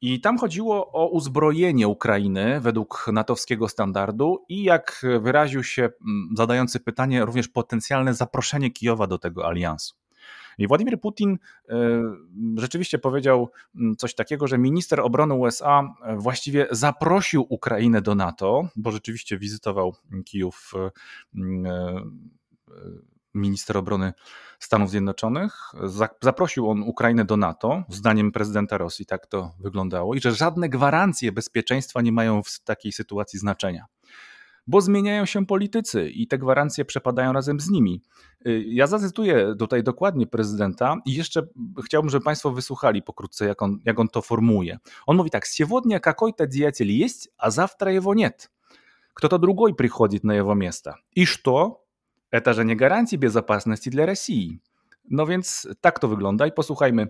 I 0.02 0.22
tam 0.22 0.38
chodziło 0.38 0.92
o 0.92 1.08
uzbrojenie 1.08 1.88
Ukrainy 1.88 2.62
według 2.62 3.06
natowskiego 3.14 3.70
standardu 3.70 4.46
i 4.50 4.64
jak 4.64 5.06
wyraził 5.22 5.64
się 5.64 5.84
mm, 5.84 6.30
zadający 6.38 6.80
pytanie, 6.80 7.26
również 7.26 7.48
potencjalne 7.48 8.14
zaproszenie 8.14 8.72
Kijowa 8.72 9.08
do 9.08 9.18
tego 9.18 9.48
aliansu. 9.48 9.96
I 10.58 10.68
Władimir 10.68 11.02
Putin 11.02 11.38
e, 11.70 11.76
rzeczywiście 12.58 13.00
powiedział 13.00 13.50
mm, 13.76 13.96
coś 13.96 14.16
takiego, 14.16 14.48
że 14.48 14.58
minister 14.58 15.00
obrony 15.00 15.34
USA 15.34 15.96
e, 16.04 16.18
właściwie 16.18 16.68
zaprosił 16.72 17.46
Ukrainę 17.50 18.02
do 18.02 18.16
NATO, 18.16 18.70
bo 18.76 18.92
rzeczywiście 18.92 19.38
wizytował 19.38 19.96
Kijów 20.26 20.74
e, 20.76 20.92
minister 23.35 23.77
obrony 23.77 24.13
Stanów 24.59 24.91
Zjednoczonych. 24.91 25.73
Zaprosił 26.23 26.71
on 26.71 26.83
Ukrainę 26.83 27.25
do 27.25 27.37
NATO, 27.37 27.85
zdaniem 27.89 28.33
prezydenta 28.33 28.79
Rosji 28.79 29.07
tak 29.07 29.27
to 29.27 29.55
wyglądało, 29.61 30.15
i 30.15 30.21
że 30.21 30.33
żadne 30.33 30.69
gwarancje 30.69 31.33
bezpieczeństwa 31.33 32.01
nie 32.03 32.13
mają 32.13 32.43
w 32.43 32.61
takiej 32.61 32.93
sytuacji 32.93 33.39
znaczenia. 33.39 33.87
Bo 34.67 34.81
zmieniają 34.81 35.27
się 35.27 35.47
politycy 35.47 36.11
i 36.11 36.27
te 36.27 36.39
gwarancje 36.39 36.85
przepadają 36.85 37.33
razem 37.33 37.61
z 37.61 37.71
nimi. 37.71 38.03
Y, 38.47 38.65
ja 38.67 38.87
zacytuję 38.87 39.55
tutaj 39.59 39.83
dokładnie 39.83 40.27
prezydenta 40.27 40.97
i 41.07 41.15
jeszcze 41.15 41.43
chciałbym, 41.85 42.11
żeby 42.11 42.25
Państwo 42.25 42.51
wysłuchali 42.51 43.03
pokrótce, 43.03 43.47
jak 43.47 43.63
on, 43.63 43.79
jak 43.85 44.01
on 44.01 44.09
to 44.09 44.23
formułuje. 44.23 44.79
On 45.07 45.17
mówi 45.17 45.31
tak: 45.31 45.47
Сегодня 45.47 46.01
какой-то 46.01 46.47
деятель 46.47 47.05
есть, 47.05 47.29
а 47.39 47.51
завтра 47.51 47.93
его 47.93 48.15
нет. 48.15 48.51
Кто-то 49.15 49.39
другой 49.39 49.75
приходит 49.75 50.25
на 50.25 50.33
его 50.33 50.55
место. 50.55 50.95
И 51.17 51.27
что? 51.27 51.84
Это 52.36 52.54
же 52.54 52.66
не 52.66 52.76
гарантия 52.76 53.18
безопасности 53.18 53.90
для 53.90 54.06
России. 54.06 54.60
No 55.10 55.26
więc 55.28 55.68
tak 55.82 56.00
to 56.00 56.08
wygląda 56.08 56.48
i 56.48 56.52
posłuchajmy 56.52 57.08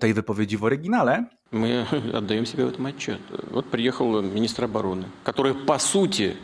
tej 0.00 0.14
wypowiedzi 0.14 0.56
w 0.56 0.64
oryginale. 0.64 1.24
Мы 1.52 1.84
отдаем 2.14 2.46
себе 2.46 2.64
в 2.66 2.68
этом 2.68 2.86
отчет. 2.86 3.20
Вот 3.50 3.66
приехал 3.66 4.22
министр 4.22 4.64
обороны, 4.64 5.04
который, 5.24 5.54
по 5.54 5.78
сути, 5.78 6.36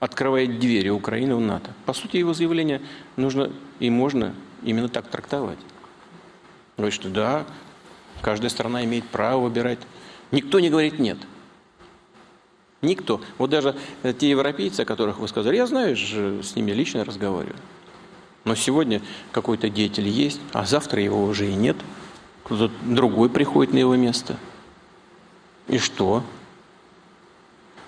открывает 0.00 0.58
двери 0.58 0.90
Украины 0.90 1.34
в 1.34 1.40
НАТО. 1.40 1.70
По 1.86 1.94
сути, 1.94 2.18
его 2.18 2.34
заявление 2.34 2.80
нужно 3.16 3.50
и 3.80 3.90
можно 3.90 4.34
именно 4.62 4.88
так 4.88 5.08
трактовать. 5.08 5.58
Говорит, 6.76 6.94
что 6.94 7.08
да, 7.08 7.46
каждая 8.20 8.50
страна 8.50 8.84
имеет 8.84 9.04
право 9.04 9.48
выбирать. 9.48 9.78
Никто 10.30 10.60
не 10.60 10.68
говорит 10.68 10.98
«нет». 10.98 11.18
Никто. 12.82 13.20
Вот 13.38 13.50
даже 13.50 13.76
те 14.18 14.28
европейцы, 14.28 14.80
о 14.80 14.84
которых 14.84 15.18
вы 15.18 15.28
сказали, 15.28 15.56
я 15.56 15.66
знаю, 15.66 15.96
с 15.96 16.56
ними 16.56 16.72
лично 16.72 17.04
разговариваю. 17.04 17.56
Но 18.44 18.56
сегодня 18.56 19.00
какой-то 19.30 19.70
деятель 19.70 20.08
есть, 20.08 20.40
а 20.52 20.66
завтра 20.66 21.00
его 21.00 21.22
уже 21.24 21.48
и 21.48 21.54
нет. 21.54 21.76
Кто-то 22.44 22.72
другой 22.82 23.30
приходит 23.30 23.72
на 23.72 23.78
его 23.78 23.94
место. 23.94 24.36
И 25.68 25.78
что? 25.78 26.24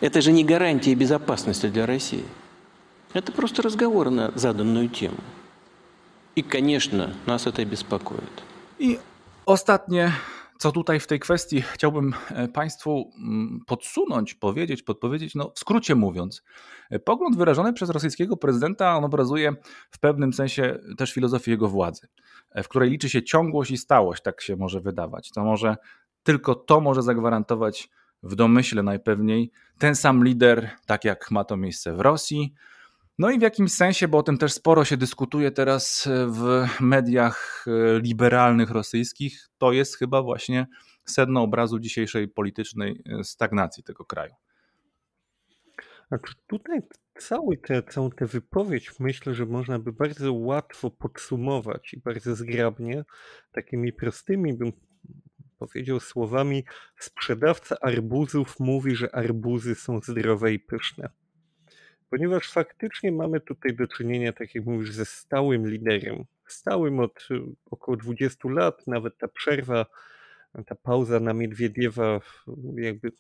Это 0.00 0.20
же 0.20 0.30
не 0.30 0.44
гарантия 0.44 0.94
безопасности 0.94 1.66
для 1.66 1.86
России. 1.86 2.24
Это 3.14 3.32
просто 3.32 3.62
разговор 3.62 4.10
на 4.10 4.30
заданную 4.36 4.88
тему. 4.88 5.18
И, 6.36 6.42
конечно, 6.42 7.14
нас 7.26 7.46
это 7.46 7.64
беспокоит. 7.64 8.22
I 8.78 9.00
ostatnie, 9.46 10.10
co 10.58 10.73
tutaj 10.73 11.00
w 11.00 11.06
tej 11.06 11.20
kwestii 11.20 11.62
chciałbym 11.62 12.14
e, 12.30 12.49
Państwu 12.49 13.11
mm, 13.18 13.61
podsunąć, 13.66 14.34
powiedzieć, 14.34 14.82
podpowiedzieć, 14.82 15.34
no 15.34 15.52
w 15.54 15.58
skrócie 15.58 15.94
mówiąc, 15.94 16.42
e, 16.90 16.99
pogląd 16.99 17.37
wyrażony 17.37 17.73
przez 17.73 17.90
rosyjskiego 17.90 18.37
prezydenta, 18.37 18.96
on 18.96 19.04
obrazuje 19.04 19.52
w 19.90 19.99
pewnym 19.99 20.32
sensie 20.32 20.78
też 20.99 21.12
filozofię 21.12 21.50
jego 21.50 21.68
władzy, 21.68 22.08
e, 22.50 22.62
w 22.62 22.68
której 22.68 22.90
liczy 22.90 23.08
się 23.08 23.23
ciągłość 23.23 23.70
i 23.70 23.78
stałość, 23.78 24.23
tak 24.23 24.40
się 24.40 24.56
może 24.56 24.80
wydawać. 24.80 25.30
To 25.30 25.44
może 25.44 25.76
tylko 26.23 26.54
to 26.54 26.80
może 26.80 27.02
zagwarantować 27.02 27.88
w 28.23 28.34
domyśle 28.34 28.82
najpewniej 28.82 29.50
ten 29.78 29.94
sam 29.94 30.25
lider, 30.25 30.70
tak 30.87 31.04
jak 31.04 31.30
ma 31.30 31.44
to 31.44 31.56
miejsce 31.56 31.96
w 31.96 32.00
Rosji, 32.00 32.54
no 33.18 33.30
i 33.30 33.38
w 33.38 33.42
jakimś 33.42 33.73
sensie, 33.73 34.09
bo 34.09 34.18
o 34.18 34.23
tym 34.23 34.38
też 34.38 34.52
sporo 34.52 34.85
się 34.85 34.97
dyskutuje 34.97 35.50
teraz 35.50 36.09
w 36.28 36.66
mediach 36.80 37.64
e, 37.66 38.00
liberalnych 38.00 38.71
rosyjskich, 38.71 39.49
to 39.59 39.73
jest 39.73 39.99
chyba 39.99 40.23
właśnie 40.23 40.66
sedno 41.04 41.42
obrazu 41.42 41.78
dzisiejszej 41.78 42.28
politycznej 42.28 43.02
e, 43.06 43.25
stagnacji 43.25 43.85
tego 43.85 44.04
kraju. 44.04 44.35
Znaczy 46.09 46.35
tutaj 46.47 46.80
cały 47.18 47.56
te, 47.56 47.83
całą 47.83 48.11
tę 48.11 48.26
wypowiedź 48.26 49.00
myślę, 49.00 49.35
że 49.35 49.47
można 49.47 49.78
by 49.78 49.92
bardzo 49.92 50.33
łatwo 50.33 50.90
podsumować 50.90 51.94
i 51.94 52.00
bardzo 52.00 52.35
zgrabnie, 52.35 53.04
takimi 53.52 53.92
prostymi 53.92 54.54
bym 54.54 54.73
powiedział 55.59 56.00
słowami 56.00 56.64
sprzedawca 56.99 57.76
arbuzów 57.80 58.61
mówi, 58.61 58.97
że 58.97 59.14
arbuzy 59.14 59.75
są 59.75 60.00
zdrowe 60.00 60.52
i 60.52 60.59
pyszne 60.59 61.24
ponieważ 62.14 62.52
faktycznie 62.52 63.12
mamy 63.12 63.40
tutaj 63.40 63.76
do 63.76 63.87
czynienia, 63.87 64.33
tak 64.33 64.54
jak 64.54 64.64
mówisz, 64.64 64.92
ze 64.92 65.04
stałym 65.04 65.68
liderem. 65.68 66.25
Stałym 66.47 67.00
od 67.00 67.28
y, 67.30 67.40
około 67.71 67.97
20 67.97 68.49
lat, 68.49 68.87
nawet 68.87 69.18
ta 69.18 69.28
przerwa, 69.28 69.87
ta 70.66 70.75
pauza 70.75 71.21
na 71.21 71.33
Miedwiediewa, 71.33 72.21
jakby 72.76 73.12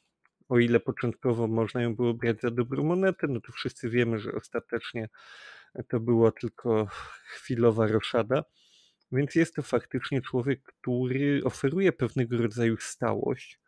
o 0.48 0.58
ile 0.58 0.80
początkowo 0.80 1.48
można 1.48 1.82
ją 1.82 1.94
było 1.96 2.14
brać 2.14 2.40
za 2.40 2.50
dobrą 2.50 2.84
monetę, 2.84 3.26
no 3.26 3.40
to 3.40 3.52
wszyscy 3.52 3.90
wiemy, 3.90 4.18
że 4.18 4.32
ostatecznie 4.32 5.08
to 5.88 6.00
była 6.00 6.32
tylko 6.32 6.86
chwilowa 7.26 7.86
roszada. 7.86 8.44
Więc 9.12 9.34
jest 9.34 9.54
to 9.54 9.62
faktycznie 9.62 10.22
człowiek, 10.22 10.62
który 10.62 11.40
oferuje 11.44 11.92
pewnego 11.92 12.36
rodzaju 12.36 12.76
stałość, 12.80 13.60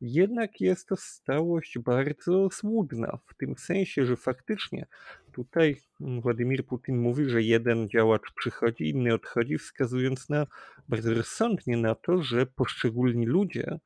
jednak 0.00 0.60
jest 0.60 0.88
to 0.88 0.96
stałość 0.96 1.78
bardzo 1.78 2.48
złudna, 2.48 3.18
w 3.26 3.34
tym 3.34 3.56
sensie, 3.58 4.06
że 4.06 4.16
faktycznie 4.16 4.86
tutaj 5.32 5.76
Władimir 6.00 6.66
Putin 6.66 6.98
mówi, 6.98 7.28
że 7.28 7.42
jeden 7.42 7.88
działacz 7.88 8.32
przychodzi, 8.36 8.88
inny 8.88 9.14
odchodzi, 9.14 9.58
wskazując 9.58 10.28
na 10.28 10.46
bardzo 10.88 11.14
rozsądnie 11.14 11.76
na 11.76 11.94
to, 11.94 12.22
że 12.22 12.46
poszczególni 12.46 13.26
ludzie 13.26 13.78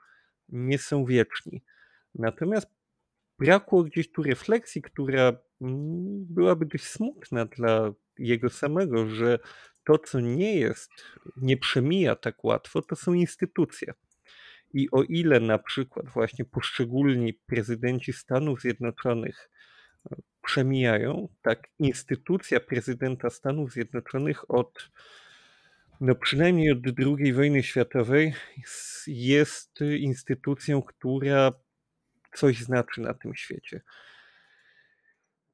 nie 0.49 0.79
są 0.79 1.05
wieczni. 1.05 1.63
Natomiast 2.15 2.67
brakło 3.39 3.83
gdzieś 3.85 4.13
tu 4.13 4.23
refleksji, 4.23 4.83
która 4.83 5.33
mm, 5.61 6.25
byłaby 6.31 6.67
dość 6.67 6.85
smutna 6.85 7.45
dla 7.45 7.93
jego 8.19 8.51
samego, 8.51 9.07
że 9.07 9.39
to, 9.85 9.99
co 9.99 10.21
nie 10.21 10.57
jest, 10.57 10.91
nie 11.37 11.57
przemija 11.57 12.17
tak 12.17 12.45
łatwo, 12.45 12.83
to 12.83 12.97
są 12.97 13.13
instytucje. 13.13 13.95
I 14.75 14.91
o 14.91 15.03
ile 15.03 15.41
na 15.41 15.59
przykład 15.59 16.09
właśnie 16.09 16.45
poszczególni 16.45 17.35
prezydenci 17.35 18.13
Stanów 18.13 18.61
Zjednoczonych 18.61 19.51
e, 20.13 20.17
przemijają, 20.43 21.29
tak 21.43 21.69
instytucja 21.79 22.61
prezydenta 22.61 23.31
Stanów 23.31 23.73
Zjednoczonych 23.73 24.51
od 24.51 24.91
no 26.01 26.15
przynajmniej 26.15 26.73
od 26.73 26.79
II 26.99 27.33
wojny 27.33 27.63
światowej 27.63 28.35
jest 29.07 29.81
instytucją, 29.99 30.83
która 30.83 31.53
coś 32.35 32.59
znaczy 32.59 33.01
na 33.01 33.15
tym 33.15 33.35
świecie. 33.35 33.81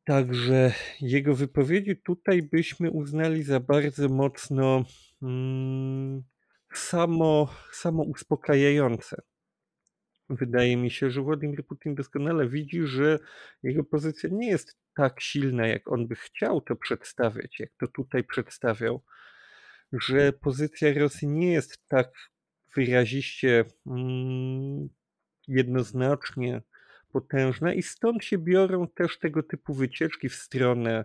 Także 0.05 0.73
jego 1.01 1.35
wypowiedzi 1.35 1.97
tutaj 1.97 2.43
byśmy 2.43 2.91
uznali 2.91 3.43
za 3.43 3.61
bardzo 3.61 4.09
mocno 4.09 4.85
mm, 5.23 6.23
samo, 6.79 7.55
samo 7.73 8.03
uspokajające. 8.03 9.23
Wydaje 10.31 10.77
mi 10.77 10.91
się, 10.91 11.11
że 11.11 11.23
Władimir 11.23 11.67
Putin 11.67 11.95
doskonale 11.95 12.49
widzi, 12.49 12.83
że 12.87 13.19
jego 13.63 13.85
pozycja 13.85 14.31
nie 14.33 14.49
jest 14.49 14.77
tak 14.95 15.21
silna, 15.21 15.67
jak 15.67 15.93
on 15.93 16.09
by 16.09 16.15
chciał 16.15 16.61
to 16.61 16.77
przedstawiać, 16.77 17.61
jak 17.61 17.71
to 17.81 17.87
tutaj 17.87 18.25
przedstawiał, 18.25 19.03
że 19.93 20.33
pozycja 20.33 20.95
Rosji 20.99 21.29
nie 21.29 21.53
jest 21.53 21.89
tak 21.89 22.13
wyraziście 22.77 23.65
mm, 23.87 24.89
jednoznacznie 25.49 26.63
potężna 27.13 27.73
i 27.73 27.83
stąd 27.83 28.25
się 28.25 28.39
biorą 28.39 28.89
też 28.89 29.19
tego 29.19 29.43
typu 29.43 29.75
wycieczki 29.75 30.29
w 30.29 30.35
stronę 30.35 31.05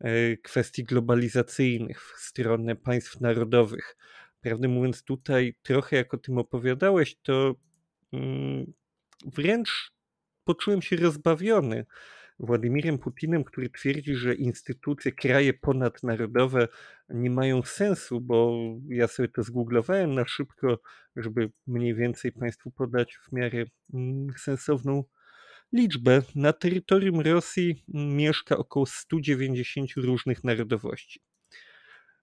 e, 0.00 0.36
kwestii 0.36 0.84
globalizacyjnych, 0.84 2.02
w 2.02 2.20
stronę 2.20 2.76
prawdy 2.76 3.06
narodowych 3.20 3.96
prawdę 4.42 4.68
mówiąc, 4.68 5.04
tutaj 5.04 5.54
trochę 5.62 5.96
jak 5.96 6.14
o 6.14 6.18
tym 6.18 6.38
opowiadałeś, 6.38 7.16
to 7.22 7.54
mm, 8.12 8.72
wręcz 9.24 9.92
poczułem 10.44 10.82
się 10.82 10.96
rozbawiony 10.96 11.86
Władimirem 12.42 12.98
Putinem, 12.98 13.44
który 13.44 13.70
twierdzi, 13.70 14.14
że 14.14 14.34
instytucje, 14.34 15.12
kraje 15.12 15.54
ponadnarodowe 15.54 16.68
nie 17.08 17.30
mają 17.30 17.62
sensu, 17.62 18.20
bo 18.20 18.58
ja 18.88 19.08
sobie 19.08 19.28
to 19.28 19.42
zgooglowałem 19.42 20.14
na 20.14 20.24
szybko, 20.24 20.80
żeby 21.16 21.50
mniej 21.66 21.94
więcej 21.94 22.32
Państwu 22.32 22.70
podać 22.70 23.16
w 23.16 23.32
miarę 23.32 23.64
mm, 23.94 24.26
sensowną 24.38 25.04
liczbę. 25.72 26.22
Na 26.34 26.52
terytorium 26.52 27.20
Rosji 27.20 27.84
mieszka 27.88 28.56
około 28.56 28.86
190 28.86 29.90
różnych 29.96 30.44
narodowości. 30.44 31.20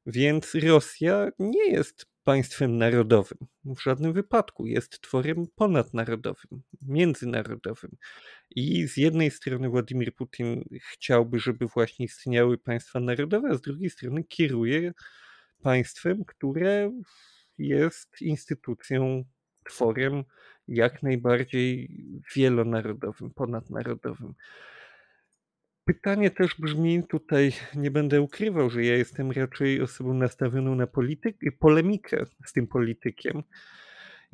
Więc 0.10 0.56
Rosja 0.56 1.30
nie 1.40 1.72
jest 1.72 2.06
państwem 2.24 2.78
narodowym. 2.78 3.38
W 3.66 3.82
żadnym 3.82 4.14
wypadku 4.14 4.66
jest 4.66 5.02
tworem 5.02 5.48
ponadnarodowym, 5.56 6.62
międzynarodowym. 6.82 7.92
I 8.50 8.88
z 8.88 8.98
jednej 8.98 9.32
strony 9.32 9.70
Władimir 9.70 10.16
Putin 10.16 10.64
chciałby, 10.92 11.40
żeby 11.40 11.68
właśnie 11.68 12.06
istniały 12.06 12.58
państwa 12.58 13.00
narodowe, 13.00 13.50
a 13.52 13.56
z 13.56 13.62
drugiej 13.62 13.90
strony 13.90 14.24
kieruje 14.24 14.94
państwem, 15.62 16.26
które 16.26 17.02
jest 17.58 18.22
instytucją, 18.22 19.24
tworem 19.66 20.24
jak 20.68 21.04
najbardziej 21.04 21.90
wielonarodowym, 22.36 23.32
ponadnarodowym. 23.32 24.34
Pytanie 25.90 26.32
też 26.32 26.56
brzmi, 26.60 27.04
tutaj 27.04 27.52
nie 27.76 27.92
będę 27.92 28.22
ukrywał, 28.22 28.70
że 28.70 28.86
ja 28.86 28.98
jestem 28.98 29.32
raczej 29.32 29.82
osobą 29.82 30.14
nastawioną 30.14 30.76
na 30.76 30.88
polityk, 30.88 31.38
polemikę 31.60 32.26
z 32.46 32.54
tym 32.54 32.68
politykiem. 32.68 33.44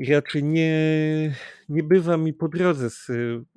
Raczej 0.10 0.44
nie, 0.44 1.36
nie 1.70 1.84
bywa 1.84 2.18
mi 2.18 2.34
po 2.34 2.48
drodze 2.48 2.90
z 2.90 3.12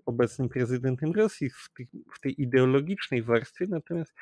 obecnym 0.06 0.48
prezydentem 0.48 1.12
Rosji 1.12 1.50
w, 1.50 1.70
tej, 1.76 1.88
w 2.14 2.20
tej 2.20 2.42
ideologicznej 2.42 3.22
warstwie, 3.22 3.66
natomiast 3.68 4.14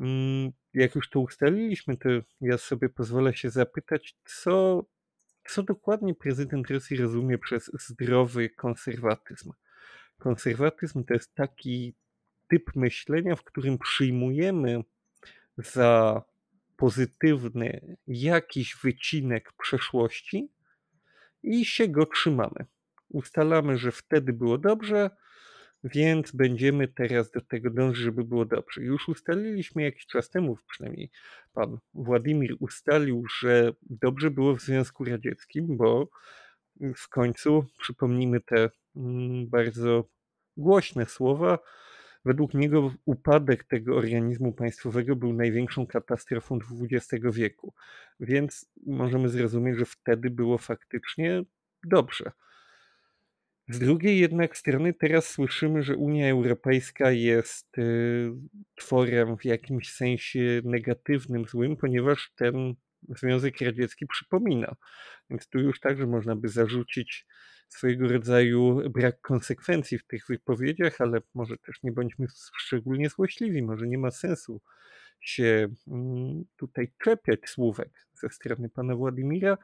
mm, 0.00 0.50
jak 0.74 0.94
już 0.94 1.10
to 1.10 1.20
ustaliliśmy, 1.20 1.96
to 1.96 2.08
ja 2.40 2.58
sobie 2.58 2.88
pozwolę 2.88 3.34
się 3.34 3.50
zapytać, 3.50 4.16
co, 4.24 4.84
co 5.48 5.62
dokładnie 5.62 6.14
prezydent 6.14 6.70
Rosji 6.70 6.96
rozumie 6.96 7.38
przez 7.38 7.70
zdrowy 7.88 8.50
konserwatyzm. 8.50 9.52
Konserwatyzm 10.18 11.04
to 11.04 11.14
jest 11.14 11.34
taki 11.34 11.94
typ 12.48 12.76
myślenia, 12.76 13.36
w 13.36 13.44
którym 13.44 13.78
przyjmujemy 13.78 14.82
za 15.58 16.22
pozytywny 16.76 17.96
jakiś 18.06 18.76
wycinek 18.82 19.52
przeszłości 19.52 20.48
i 21.42 21.64
się 21.64 21.88
go 21.88 22.06
trzymamy. 22.06 22.66
Ustalamy, 23.08 23.78
że 23.78 23.92
wtedy 23.92 24.32
było 24.32 24.58
dobrze, 24.58 25.10
więc 25.84 26.32
będziemy 26.32 26.88
teraz 26.88 27.30
do 27.30 27.40
tego 27.40 27.70
dążyć, 27.70 28.04
żeby 28.04 28.24
było 28.24 28.44
dobrze. 28.44 28.82
Już 28.82 29.08
ustaliliśmy 29.08 29.82
jakiś 29.82 30.06
czas 30.06 30.30
temu, 30.30 30.58
przynajmniej 30.70 31.10
pan 31.52 31.78
Władimir 31.94 32.56
ustalił, 32.60 33.24
że 33.40 33.72
dobrze 33.82 34.30
było 34.30 34.56
w 34.56 34.60
Związku 34.60 35.04
Radzieckim, 35.04 35.76
bo 35.76 36.08
w 36.96 37.08
końcu, 37.08 37.66
przypomnijmy 37.78 38.40
te 38.40 38.70
mm, 38.96 39.48
bardzo 39.48 40.04
głośne 40.56 41.06
słowa, 41.06 41.58
Według 42.24 42.54
niego 42.54 42.94
upadek 43.04 43.64
tego 43.64 43.96
organizmu 43.96 44.52
państwowego 44.52 45.16
był 45.16 45.32
największą 45.32 45.86
katastrofą 45.86 46.58
XX 46.80 47.24
wieku, 47.32 47.74
więc 48.20 48.70
możemy 48.86 49.28
zrozumieć, 49.28 49.78
że 49.78 49.84
wtedy 49.84 50.30
było 50.30 50.58
faktycznie 50.58 51.42
dobrze. 51.84 52.32
Z 53.68 53.78
drugiej 53.78 54.18
jednak 54.18 54.56
strony 54.56 54.94
teraz 54.94 55.30
słyszymy, 55.30 55.82
że 55.82 55.96
Unia 55.96 56.30
Europejska 56.30 57.10
jest 57.10 57.78
y, 57.78 58.32
tworem 58.74 59.36
w 59.36 59.44
jakimś 59.44 59.92
sensie 59.92 60.60
negatywnym, 60.64 61.44
złym, 61.44 61.76
ponieważ 61.76 62.32
ten 62.36 62.74
Związek 63.08 63.60
Radziecki 63.60 64.06
przypomina. 64.06 64.76
Więc 65.30 65.48
tu 65.48 65.58
już 65.58 65.80
także 65.80 66.06
można 66.06 66.36
by 66.36 66.48
zarzucić 66.48 67.26
swojego 67.68 68.08
rodzaju 68.08 68.90
brak 68.90 69.20
konsekwencji 69.20 69.98
w 69.98 70.06
tych 70.06 70.26
wypowiedziach, 70.26 71.00
ale 71.00 71.20
może 71.34 71.56
też 71.56 71.82
nie 71.82 71.92
bądźmy 71.92 72.26
szczególnie 72.58 73.08
złośliwi, 73.08 73.62
może 73.62 73.86
nie 73.86 73.98
ma 73.98 74.10
sensu 74.10 74.60
się 75.20 75.68
mm, 75.88 76.44
tutaj 76.56 76.92
czepiać 76.98 77.40
słówek 77.46 78.06
ze 78.14 78.28
strony 78.28 78.68
pana 78.68 78.96
Władimira. 78.96 79.58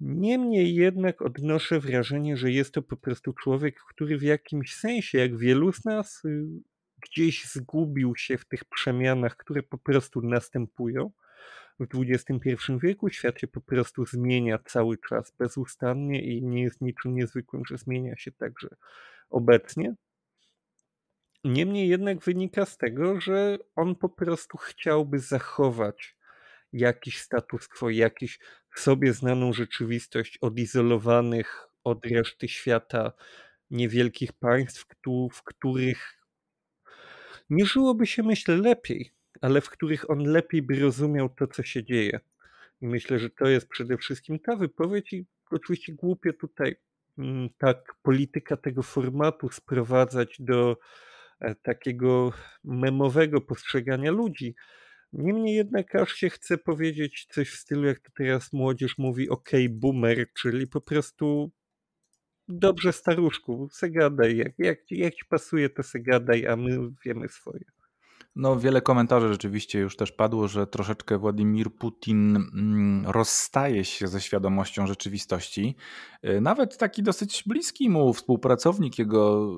Niemniej 0.00 0.74
jednak 0.74 1.22
odnoszę 1.22 1.80
wrażenie, 1.80 2.36
że 2.36 2.50
jest 2.50 2.74
to 2.74 2.82
po 2.82 2.96
prostu 2.96 3.32
człowiek, 3.32 3.80
który 3.88 4.18
w 4.18 4.22
jakimś 4.22 4.74
sensie, 4.74 5.18
jak 5.18 5.38
wielu 5.38 5.72
z 5.72 5.84
nas, 5.84 6.24
y, 6.24 6.46
gdzieś 7.02 7.44
zgubił 7.44 8.16
się 8.16 8.38
w 8.38 8.44
tych 8.44 8.64
przemianach, 8.64 9.36
które 9.36 9.62
po 9.62 9.78
prostu 9.78 10.22
następują. 10.22 11.10
W 11.80 11.86
XXI 11.94 12.72
wieku 12.82 13.10
świat 13.10 13.40
się 13.40 13.48
po 13.48 13.60
prostu 13.60 14.06
zmienia 14.06 14.58
cały 14.58 14.98
czas 14.98 15.32
bezustannie 15.38 16.22
i 16.22 16.42
nie 16.42 16.62
jest 16.62 16.80
niczym 16.80 17.14
niezwykłym, 17.14 17.64
że 17.64 17.78
zmienia 17.78 18.16
się 18.16 18.32
także 18.32 18.68
obecnie. 19.30 19.94
Niemniej 21.44 21.88
jednak 21.88 22.18
wynika 22.18 22.66
z 22.66 22.76
tego, 22.76 23.20
że 23.20 23.58
on 23.76 23.96
po 23.96 24.08
prostu 24.08 24.58
chciałby 24.58 25.18
zachować 25.18 26.16
jakiś 26.72 27.20
status 27.20 27.68
quo, 27.68 27.90
jakiś 27.90 28.38
sobie 28.74 29.12
znaną 29.12 29.52
rzeczywistość 29.52 30.38
odizolowanych 30.38 31.68
od 31.84 32.06
reszty 32.06 32.48
świata 32.48 33.12
niewielkich 33.70 34.32
państw, 34.32 34.86
w 35.32 35.42
których 35.42 36.20
nie 37.50 37.66
żyłoby 37.66 38.06
się, 38.06 38.22
myślę, 38.22 38.56
lepiej, 38.56 39.12
ale 39.40 39.60
w 39.60 39.70
których 39.70 40.10
on 40.10 40.18
lepiej 40.18 40.62
by 40.62 40.78
rozumiał 40.78 41.28
to, 41.28 41.46
co 41.46 41.62
się 41.62 41.84
dzieje. 41.84 42.20
I 42.80 42.86
myślę, 42.86 43.18
że 43.18 43.30
to 43.30 43.48
jest 43.48 43.68
przede 43.68 43.96
wszystkim 43.96 44.38
ta 44.38 44.56
wypowiedź 44.56 45.12
i 45.12 45.26
oczywiście 45.50 45.92
głupio 45.92 46.32
tutaj 46.32 46.76
mm, 47.18 47.48
tak 47.58 47.94
polityka 48.02 48.56
tego 48.56 48.82
formatu 48.82 49.48
sprowadzać 49.48 50.36
do 50.40 50.76
e, 51.40 51.54
takiego 51.54 52.32
memowego 52.64 53.40
postrzegania 53.40 54.10
ludzi, 54.10 54.54
Niemniej 55.12 55.56
jednak 55.56 55.94
aż 55.94 56.12
się 56.12 56.30
chce 56.30 56.58
powiedzieć 56.58 57.26
coś 57.30 57.50
w 57.50 57.56
stylu, 57.56 57.84
jak 57.84 58.00
to 58.00 58.10
teraz 58.16 58.52
młodzież 58.52 58.98
mówi, 58.98 59.28
ok, 59.28 59.50
boomer, 59.70 60.32
czyli 60.32 60.66
po 60.66 60.80
prostu 60.80 61.50
dobrze 62.48 62.92
staruszku, 62.92 63.68
segadaj, 63.72 64.36
jak, 64.36 64.52
jak, 64.58 64.78
jak 64.90 65.14
ci 65.14 65.24
pasuje, 65.24 65.70
to 65.70 65.82
segadaj, 65.82 66.46
a 66.46 66.56
my 66.56 66.90
wiemy 67.04 67.28
swoje. 67.28 67.64
No, 68.36 68.56
wiele 68.56 68.82
komentarzy 68.82 69.28
rzeczywiście 69.28 69.78
już 69.78 69.96
też 69.96 70.12
padło, 70.12 70.48
że 70.48 70.66
troszeczkę 70.66 71.18
Władimir 71.18 71.74
Putin 71.74 72.36
mm, 72.36 73.06
rozstaje 73.06 73.84
się 73.84 74.08
ze 74.08 74.20
świadomością 74.20 74.86
rzeczywistości. 74.86 75.76
Y, 76.24 76.40
nawet 76.40 76.78
taki 76.78 77.02
dosyć 77.02 77.42
bliski 77.46 77.90
mu 77.90 78.12
współpracownik 78.12 78.98
jego 78.98 79.50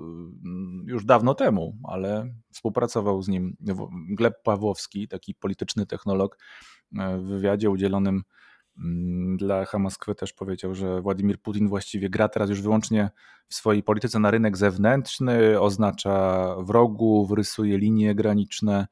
mm, 0.45 0.85
już 0.87 1.05
dawno 1.05 1.35
temu, 1.35 1.79
ale 1.85 2.35
współpracował 2.53 3.23
z 3.23 3.29
nim 3.29 3.57
Gleb 4.09 4.43
Pawłowski, 4.43 5.09
taki 5.09 5.35
polityczny 5.35 5.87
technolog 5.87 6.39
y, 6.93 6.97
w 7.19 7.23
wywiadzie 7.23 7.71
udzielonym 7.71 8.23
dla 9.37 9.65
Hamaskwy 9.65 10.15
też 10.15 10.33
powiedział, 10.33 10.75
że 10.75 11.01
Władimir 11.01 11.43
Putin 11.43 11.69
właściwie 11.69 12.11
gra 12.11 12.29
teraz 12.29 12.51
już 12.51 12.63
wyłącznie 12.63 13.11
w 13.49 13.55
swojej 13.55 13.83
polityce 13.83 14.19
na 14.19 14.31
rynek 14.31 14.57
zewnętrzny, 14.57 15.61
oznacza 15.61 16.47
wrogów, 16.59 17.31
rysuje 17.31 17.79
linie 17.79 18.15
graniczne 18.15 18.87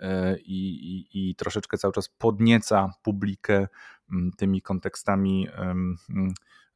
e, 0.00 0.38
i, 0.38 0.68
i, 0.96 1.30
i 1.30 1.34
troszeczkę 1.34 1.78
cały 1.78 1.92
czas 1.92 2.08
podnieca 2.08 2.90
publikę 3.02 3.68
mm, 4.12 4.30
tymi 4.36 4.62
kontekstami 4.62 5.48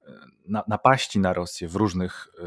mm, 0.08 0.62
napaści 0.68 1.18
na 1.20 1.32
Rosję 1.32 1.68
w 1.68 1.76
różnych 1.76 2.28
e, 2.38 2.42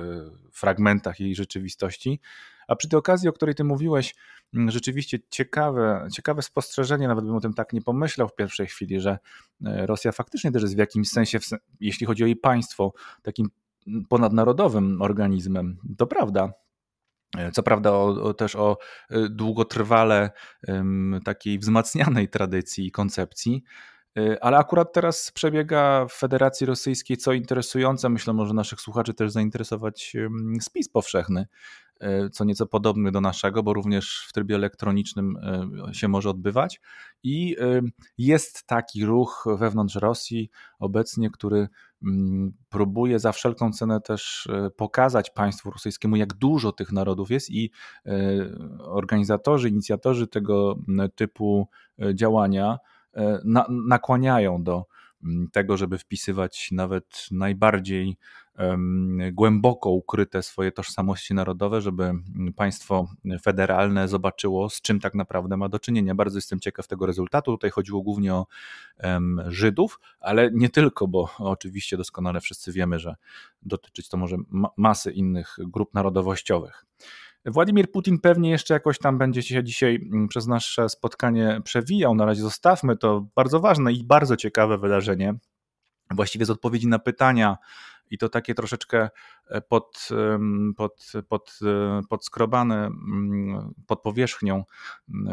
fragmentach 0.52 1.20
jej 1.20 1.36
rzeczywistości. 1.36 2.20
A 2.68 2.76
przy 2.76 2.90
tej 2.90 3.00
okazji, 3.00 3.30
o 3.30 3.34
której 3.34 3.56
ty 3.56 3.64
mówiłeś, 3.64 4.16
mm, 4.54 4.72
rzeczywiście 4.72 5.20
ciekawe, 5.30 6.08
ciekawe 6.14 6.42
spostrzeżenie, 6.42 7.08
nawet 7.08 7.26
bym 7.26 7.36
o 7.36 7.40
tym 7.40 7.54
tak 7.54 7.74
nie 7.74 7.82
pomyślał 7.82 8.28
w 8.28 8.36
pierwszej 8.36 8.68
chwili, 8.68 9.00
że 9.00 9.20
e, 9.66 9.86
Rosja 9.86 10.12
faktycznie 10.12 10.52
też 10.52 10.62
jest 10.62 10.76
w 10.76 10.78
jakimś 10.78 11.10
sensie, 11.10 11.40
jeśli 11.80 12.08
chodzi 12.08 12.24
o 12.24 12.26
jej 12.26 12.36
państwo, 12.36 12.94
takim 13.22 13.50
ponadnarodowym 14.10 15.02
organizmem. 15.02 15.78
To 15.98 16.08
prawda, 16.08 16.54
e, 17.38 17.52
co 17.52 17.64
prawda 17.64 17.92
o, 17.92 18.24
o, 18.24 18.34
też 18.34 18.56
o 18.56 18.78
e, 19.10 19.30
długotrwale 19.30 20.32
um, 20.68 21.20
takiej 21.26 21.60
wzmacnianej 21.60 22.30
tradycji 22.30 22.88
i 22.88 22.92
koncepcji, 22.92 23.64
ale 24.42 24.58
akurat 24.58 24.94
teraz 24.94 25.32
przebiega 25.32 26.06
w 26.10 26.14
Federacji 26.14 26.66
Rosyjskiej, 26.66 27.18
co 27.18 27.34
interesujące, 27.34 28.10
myślę, 28.10 28.34
może 28.34 28.54
naszych 28.54 28.82
słuchaczy 28.82 29.14
też 29.14 29.32
zainteresować 29.32 30.14
spis 30.62 30.90
powszechny 30.90 31.46
E, 32.02 32.30
co 32.30 32.44
nieco 32.44 32.66
podobny 32.68 33.12
do 33.12 33.22
naszego, 33.22 33.64
bo 33.64 33.74
również 33.74 34.26
w 34.30 34.34
trybie 34.34 34.56
elektronicznym 34.56 35.38
e, 35.90 35.94
się 35.94 36.08
może 36.08 36.30
odbywać. 36.30 36.82
I 37.24 37.56
jest 38.18 38.68
taki 38.68 39.06
ruch 39.06 39.46
wewnątrz 39.58 39.96
Rosji 39.96 40.50
obecnie, 40.80 41.30
który 41.30 41.68
próbuje 42.70 43.20
za 43.20 43.32
wszelką 43.32 43.72
cenę 43.72 44.02
też 44.02 44.48
pokazać 44.78 45.30
państwu 45.30 45.72
rosyjskiemu, 45.72 46.16
jak 46.16 46.34
dużo 46.34 46.72
tych 46.72 46.92
narodów 46.92 47.32
jest, 47.32 47.50
i 47.50 47.72
organizatorzy, 48.80 49.70
inicjatorzy 49.70 50.28
tego 50.28 50.76
typu 51.16 51.68
działania 52.14 52.78
nakłaniają 53.70 54.64
do 54.64 54.86
tego, 55.52 55.78
żeby 55.78 55.98
wpisywać 55.98 56.70
nawet 56.72 57.28
najbardziej 57.32 58.18
głęboko 59.32 59.90
ukryte 59.90 60.44
swoje 60.44 60.72
tożsamości 60.72 61.34
narodowe, 61.34 61.82
żeby 61.82 62.14
państwo 62.56 63.08
federalne 63.42 64.08
zobaczyło, 64.08 64.70
z 64.70 64.82
czym 64.82 65.00
tak 65.00 65.14
naprawdę 65.16 65.58
ma 65.58 65.70
do 65.70 65.80
czynienia. 65.80 66.16
Bardzo 66.16 66.38
jestem 66.38 66.60
ciekaw 66.60 66.88
tego 66.88 67.06
rezultatu. 67.06 67.52
Tutaj 67.52 67.70
chodziło 67.70 68.02
głównie 68.02 68.34
o 68.34 68.48
Żydów, 69.48 70.00
ale 70.20 70.52
nie 70.54 70.70
tylko, 70.70 71.08
bo 71.08 71.30
oczywiście 71.40 71.98
doskonale 71.98 72.42
wszyscy 72.42 72.72
wiemy, 72.72 73.00
że 73.00 73.16
dotyczyć 73.62 74.10
to 74.10 74.18
może 74.18 74.38
masy 74.78 75.12
innych 75.12 75.58
grup 75.60 75.94
narodowościowych. 75.94 76.86
Władimir 77.46 77.92
Putin 77.92 78.20
pewnie 78.20 78.50
jeszcze 78.50 78.74
jakoś 78.74 79.00
tam 79.00 79.18
będzie 79.18 79.42
się 79.42 79.64
dzisiaj 79.64 79.96
mm, 79.96 80.28
przez 80.28 80.48
nasze 80.48 80.90
spotkanie 80.90 81.62
przewijał. 81.64 82.16
Na 82.16 82.26
razie 82.26 82.42
zostawmy 82.42 82.98
to 82.98 83.28
bardzo 83.36 83.60
ważne 83.60 83.94
i 83.94 84.04
bardzo 84.04 84.38
ciekawe 84.38 84.78
wydarzenie. 84.78 85.34
Właściwie 86.12 86.46
z 86.46 86.50
odpowiedzi 86.50 86.88
na 86.88 87.00
pytania 87.00 87.58
i 88.12 88.18
to 88.18 88.30
takie 88.30 88.56
troszeczkę 88.56 89.10
e, 89.50 89.62
pod, 89.62 90.10
pod, 90.78 91.12
pod, 91.30 91.60
e, 91.64 92.02
podskrobane 92.10 92.90
pod 93.88 94.02
powierzchnią 94.02 94.64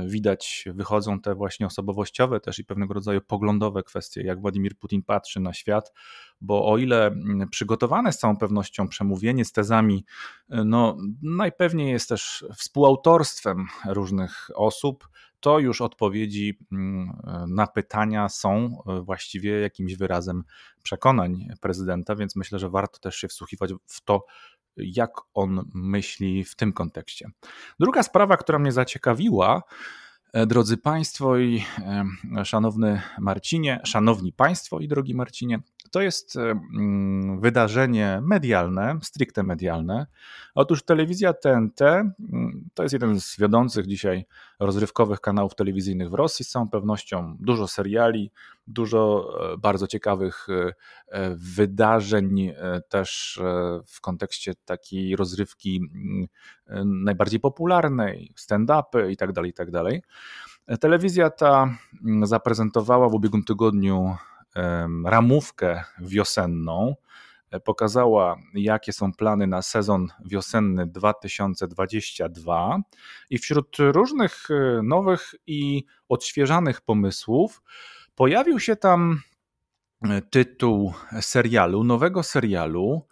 widać, 0.07 0.65
wychodzą 0.75 1.21
te 1.21 1.35
właśnie 1.35 1.67
osobowościowe 1.67 2.41
też 2.41 2.59
i 2.59 2.65
pewnego 2.65 2.95
rodzaju 2.95 3.21
poglądowe 3.21 3.83
kwestie, 3.83 4.23
jak 4.23 4.41
Władimir 4.41 4.79
Putin 4.79 5.03
patrzy 5.03 5.41
na 5.41 5.53
świat, 5.53 5.93
bo 6.41 6.67
o 6.67 6.79
ile 6.79 7.11
przygotowane 7.51 8.13
z 8.13 8.19
całą 8.19 8.37
pewnością 8.37 8.89
przemówienie 8.89 9.45
z 9.45 9.53
tezami, 9.53 10.05
e, 10.51 10.65
no 10.65 10.97
najpewniej 11.23 11.91
jest 11.91 12.09
też 12.09 12.45
współautorstwem 12.57 13.67
różnych 13.87 14.51
osób, 14.55 15.09
to 15.41 15.59
już 15.59 15.81
odpowiedzi 15.81 16.59
mm, 16.73 17.21
na 17.49 17.67
pytania 17.67 18.29
są 18.29 18.83
e, 18.89 19.01
właściwie 19.01 19.61
jakimś 19.61 19.97
wyrazem 19.97 20.45
przekonań 20.83 21.49
prezydenta, 21.61 22.17
więc 22.17 22.37
myślę, 22.37 22.59
że 22.59 22.71
warto 22.71 22.99
też 22.99 23.17
się 23.17 23.29
wsłuchiwać 23.29 23.71
w 23.87 24.05
to, 24.05 24.25
jak 24.77 25.11
on 25.35 25.71
myśli 25.75 26.45
w 26.45 26.57
tym 26.57 26.73
kontekście. 26.73 27.31
Druga 27.81 28.03
sprawa, 28.03 28.37
która 28.37 28.59
mnie 28.59 28.73
zaciekawiła, 28.73 29.63
e, 30.33 30.47
Drodzy 30.47 30.77
Państwo 30.77 31.39
i 31.39 31.65
e, 32.39 32.45
szanowny 32.45 33.03
Marcinie, 33.19 33.81
szanowni 33.85 34.33
Państwo 34.33 34.81
i 34.81 34.89
drogi 34.89 35.15
Marcinie, 35.15 35.61
to 35.91 36.01
jest 36.01 36.37
mm, 36.37 37.41
wydarzenie 37.41 38.21
medialne, 38.23 38.99
stricte 39.03 39.43
medialne. 39.43 40.07
Otóż 40.55 40.83
telewizja 40.83 41.33
TNT 41.33 41.81
mm, 41.83 42.69
to 42.75 42.83
jest 42.83 42.93
jeden 42.93 43.21
z 43.21 43.39
wiodących 43.39 43.87
dzisiaj 43.87 44.27
rozrywkowych 44.61 45.21
kanałów 45.21 45.55
telewizyjnych 45.55 46.11
w 46.11 46.15
Rosji. 46.15 46.45
Z 46.45 46.49
całą 46.49 46.69
pewnością 46.69 47.37
dużo 47.41 47.69
seriali, 47.69 48.31
dużo 48.67 49.31
e, 49.53 49.57
bardzo 49.57 49.87
ciekawych 49.87 50.47
e, 50.49 50.73
e, 51.09 51.35
wydarzeń, 51.37 52.53
też 52.89 53.41
w 53.87 54.01
kontekście 54.01 54.55
takiej 54.65 55.17
rozrywki 55.17 55.81
mm, 55.95 57.05
najbardziej 57.05 57.41
popularnej, 57.41 58.33
stand-upy 58.37 59.11
itd. 59.11 59.33
Tak 59.33 59.47
itd. 59.47 59.85
Tak 59.85 60.81
telewizja 60.81 61.31
ta 61.31 61.79
zaprezentowała 62.23 63.09
w 63.09 63.15
ubiegłym 63.15 63.45
tygodniu 63.45 64.17
ramówkę 65.05 65.85
wiosenną 66.01 66.95
pokazała, 67.65 68.37
jakie 68.55 68.93
są 68.93 69.13
plany 69.13 69.47
na 69.47 69.63
sezon 69.63 70.07
wiosenny 70.25 70.87
2022 70.87 72.79
i 73.31 73.39
wśród 73.39 73.77
różnych 73.79 74.49
nowych 74.83 75.35
i 75.47 75.85
odświeżanych 76.09 76.81
pomysłów 76.81 77.63
pojawił 78.15 78.61
się 78.61 78.77
tam 78.77 79.21
tytuł 80.31 80.93
serialu, 81.21 81.85
nowego 81.85 82.23
serialu 82.23 83.03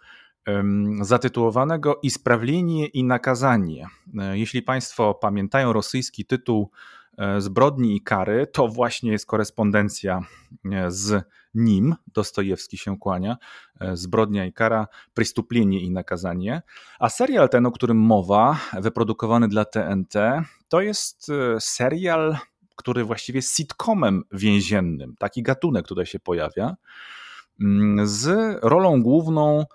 zatytułowanego 1.01 1.99
Isprawienie 2.03 2.87
i 2.87 3.03
nakazanie. 3.03 3.87
E, 4.19 4.37
jeśli 4.37 4.61
Państwo 4.61 5.13
pamiętają 5.13 5.73
rosyjski 5.73 6.25
tytuł 6.25 6.71
e, 6.71 6.96
Zbrodni 7.37 7.95
i 7.95 8.01
kary, 8.01 8.47
to 8.47 8.67
właśnie 8.67 9.11
jest 9.11 9.25
korespondencja 9.25 10.21
e, 10.71 10.91
z 10.91 11.23
nim, 11.53 11.95
Dostojewski 12.13 12.77
się 12.77 12.97
kłania, 12.97 13.37
Zbrodnia 13.93 14.45
i 14.45 14.53
kara, 14.53 14.87
Przystupienie 15.13 15.81
i 15.81 15.91
nakazanie. 15.91 16.61
A 16.99 17.09
serial 17.09 17.49
ten, 17.49 17.65
o 17.65 17.71
którym 17.71 17.97
mowa, 17.97 18.59
wyprodukowany 18.79 19.47
dla 19.47 19.65
TNT, 19.65 20.43
to 20.69 20.81
jest 20.81 21.27
serial, 21.59 22.37
który 22.75 23.03
właściwie 23.03 23.37
jest 23.37 23.55
sitcomem 23.55 24.23
więziennym. 24.31 25.15
Taki 25.19 25.43
gatunek 25.43 25.87
tutaj 25.87 26.05
się 26.05 26.19
pojawia, 26.19 26.75
mm, 27.61 28.07
z 28.07 28.59
rolą 28.63 29.01
główną 29.01 29.65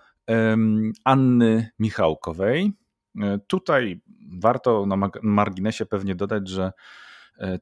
Anny 1.05 1.70
Michałkowej. 1.78 2.72
E, 3.20 3.38
tutaj 3.46 4.00
warto 4.38 4.87
na 4.87 5.11
marginesie 5.22 5.87
pewnie 5.87 6.14
dodać, 6.14 6.48
że 6.48 6.64
e, 6.64 6.72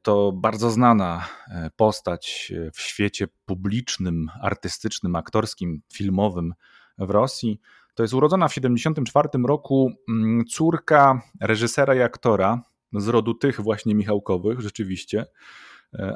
to 0.02 0.32
bardzo 0.32 0.70
znana 0.70 1.28
e, 1.48 1.70
postać 1.76 2.52
w 2.74 2.80
świecie 2.80 3.28
publicznym, 3.44 4.30
artystycznym, 4.42 5.16
aktorskim, 5.16 5.82
filmowym 5.92 6.54
w 6.98 7.10
Rosji. 7.10 7.60
To 7.94 8.02
jest 8.02 8.14
urodzona 8.14 8.48
w 8.48 8.54
1974 8.54 9.44
roku 9.46 9.92
mm, 10.08 10.44
córka 10.44 11.22
reżysera 11.40 11.94
i 11.94 12.00
aktora 12.00 12.62
z 12.92 13.08
rodu 13.08 13.34
tych 13.34 13.60
właśnie 13.60 13.94
Michałkowych, 13.94 14.60
rzeczywiście, 14.60 15.26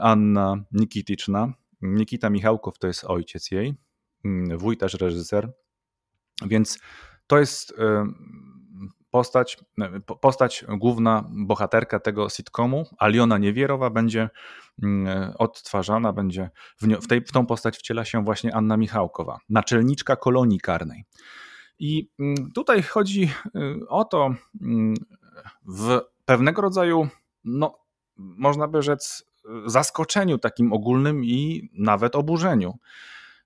Anna 0.01 0.57
Nikityczna. 0.73 1.53
Nikita 1.83 2.31
Michałkow 2.31 2.79
to 2.79 2.87
jest 2.87 3.05
ojciec 3.05 3.51
jej, 3.51 3.75
mm, 4.25 4.77
też 4.77 4.95
reżyser. 4.95 5.53
Więc 6.47 6.79
to 7.27 7.39
jest 7.39 7.75
postać, 9.15 9.59
postać 10.21 10.65
główna 10.69 11.25
bohaterka 11.31 12.01
tego 12.01 12.29
sitcomu, 12.29 12.87
Aliona 12.99 13.39
Niewierowa, 13.39 13.91
będzie 13.91 14.31
mm, 14.83 15.33
odtwarzana, 15.39 16.13
będzie 16.13 16.51
w, 16.77 16.87
w, 16.87 17.07
tej, 17.07 17.21
w 17.21 17.33
tą 17.33 17.47
postać 17.47 17.77
wciela 17.77 18.05
się 18.05 18.25
właśnie 18.25 18.55
Anna 18.55 18.77
Michałkowa, 18.77 19.39
naczelniczka 19.49 20.17
kolonii 20.17 20.61
karnej. 20.61 21.05
I 21.79 22.11
mm, 22.19 22.53
tutaj 22.53 22.83
chodzi 22.83 23.31
y, 23.57 23.89
o 23.89 24.05
to, 24.05 24.35
mm, 24.63 24.95
w 25.67 26.01
pewnego 26.25 26.63
rodzaju, 26.63 27.09
no, 27.45 27.79
można 28.17 28.69
by 28.69 28.83
rzec, 28.83 29.25
zaskoczeniu 29.67 30.39
takim 30.39 30.73
ogólnym 30.73 31.25
i 31.25 31.71
nawet 31.73 32.17
oburzeniu 32.17 32.79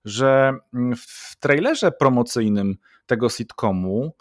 że 0.04 0.52
w 0.96 1.36
trailerze 1.40 1.92
promocyjnym 1.92 2.76
tego 3.06 3.28
sitcomu 3.28 4.12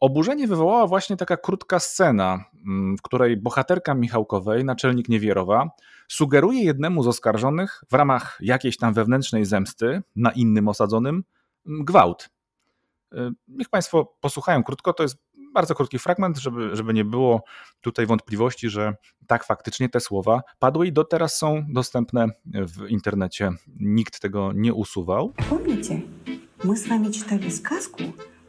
oburzenie 0.00 0.46
wywołała 0.46 0.86
właśnie 0.86 1.16
taka 1.16 1.36
krótka 1.36 1.78
scena, 1.78 2.44
mm, 2.66 2.96
w 2.96 3.02
której 3.02 3.36
bohaterka 3.36 3.94
Michałkowej, 3.94 4.64
naczelnik 4.64 5.08
Niewierowa, 5.08 5.70
sugeruje 6.08 6.64
jednemu 6.64 7.02
z 7.02 7.06
oskarżonych 7.06 7.84
w 7.90 7.94
ramach 7.94 8.38
jakiejś 8.40 8.76
tam 8.76 8.94
wewnętrznej 8.94 9.44
zemsty 9.44 10.02
na 10.16 10.30
innym 10.30 10.68
osadzonym 10.68 11.24
mm, 11.66 11.84
gwałt. 11.84 12.30
Y, 13.12 13.16
niech 13.48 13.68
Państwo 13.68 14.14
posłuchają 14.20 14.62
krótko, 14.62 14.92
to 14.92 15.02
jest 15.02 15.18
bardzo 15.54 15.74
krótki 15.74 15.98
fragment, 15.98 16.38
żeby, 16.38 16.76
żeby 16.76 16.94
nie 16.94 17.04
było 17.04 17.42
tutaj 17.80 18.06
wątpliwości, 18.06 18.68
że 18.68 18.94
tak 19.26 19.44
faktycznie 19.44 19.88
te 19.88 20.00
słowa 20.00 20.42
padły 20.58 20.86
i 20.86 20.92
do 20.92 21.04
teraz 21.04 21.38
są 21.38 21.64
dostępne 21.68 22.26
w 22.44 22.88
internecie. 22.88 23.50
Nikt 23.80 24.20
tego 24.20 24.52
nie 24.54 24.74
usuwał. 24.74 25.32
Помните, 25.50 26.02
мы 26.64 26.76
с 26.76 26.88
вами 26.88 27.12
читали 27.12 27.50
сказку 27.50 28.02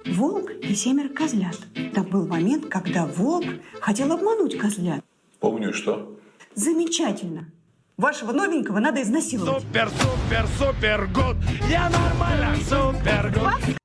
«Волк 0.05 0.51
и 0.61 0.75
семеро 0.75 1.09
козлят». 1.09 1.57
Там 1.93 2.05
был 2.05 2.27
момент, 2.27 2.67
когда 2.67 3.05
волк 3.05 3.45
хотел 3.81 4.11
обмануть 4.11 4.57
козлят. 4.57 5.03
Помню, 5.39 5.73
что? 5.73 6.17
Замечательно. 6.55 7.51
Вашего 7.97 8.31
новенького 8.31 8.79
надо 8.79 9.01
изнасиловать. 9.01 9.63
Супер, 9.63 9.89
супер, 9.89 10.47
супер, 10.57 11.07
гуд! 11.07 11.37
Я 11.69 11.89
нормально, 11.89 12.55
супер, 12.63 13.31
гуд! 13.31 13.77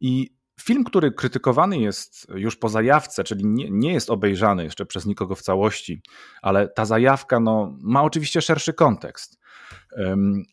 I 0.00 0.30
Film, 0.68 0.84
który 0.84 1.12
krytykowany 1.12 1.78
jest 1.78 2.26
już 2.34 2.56
po 2.56 2.68
zajawce, 2.68 3.24
czyli 3.24 3.46
nie, 3.46 3.70
nie, 3.70 3.92
jest 3.92 4.10
obejrzany 4.10 4.64
jeszcze 4.64 4.86
przez 4.86 5.06
nikogo 5.06 5.34
w 5.34 5.42
całości, 5.42 6.02
ale 6.42 6.68
ta 6.68 6.84
zajawka 6.84 7.40
no, 7.40 7.76
ma 7.80 8.02
oczywiście 8.02 8.42
szerszy 8.42 8.72
kontekst. 8.72 9.38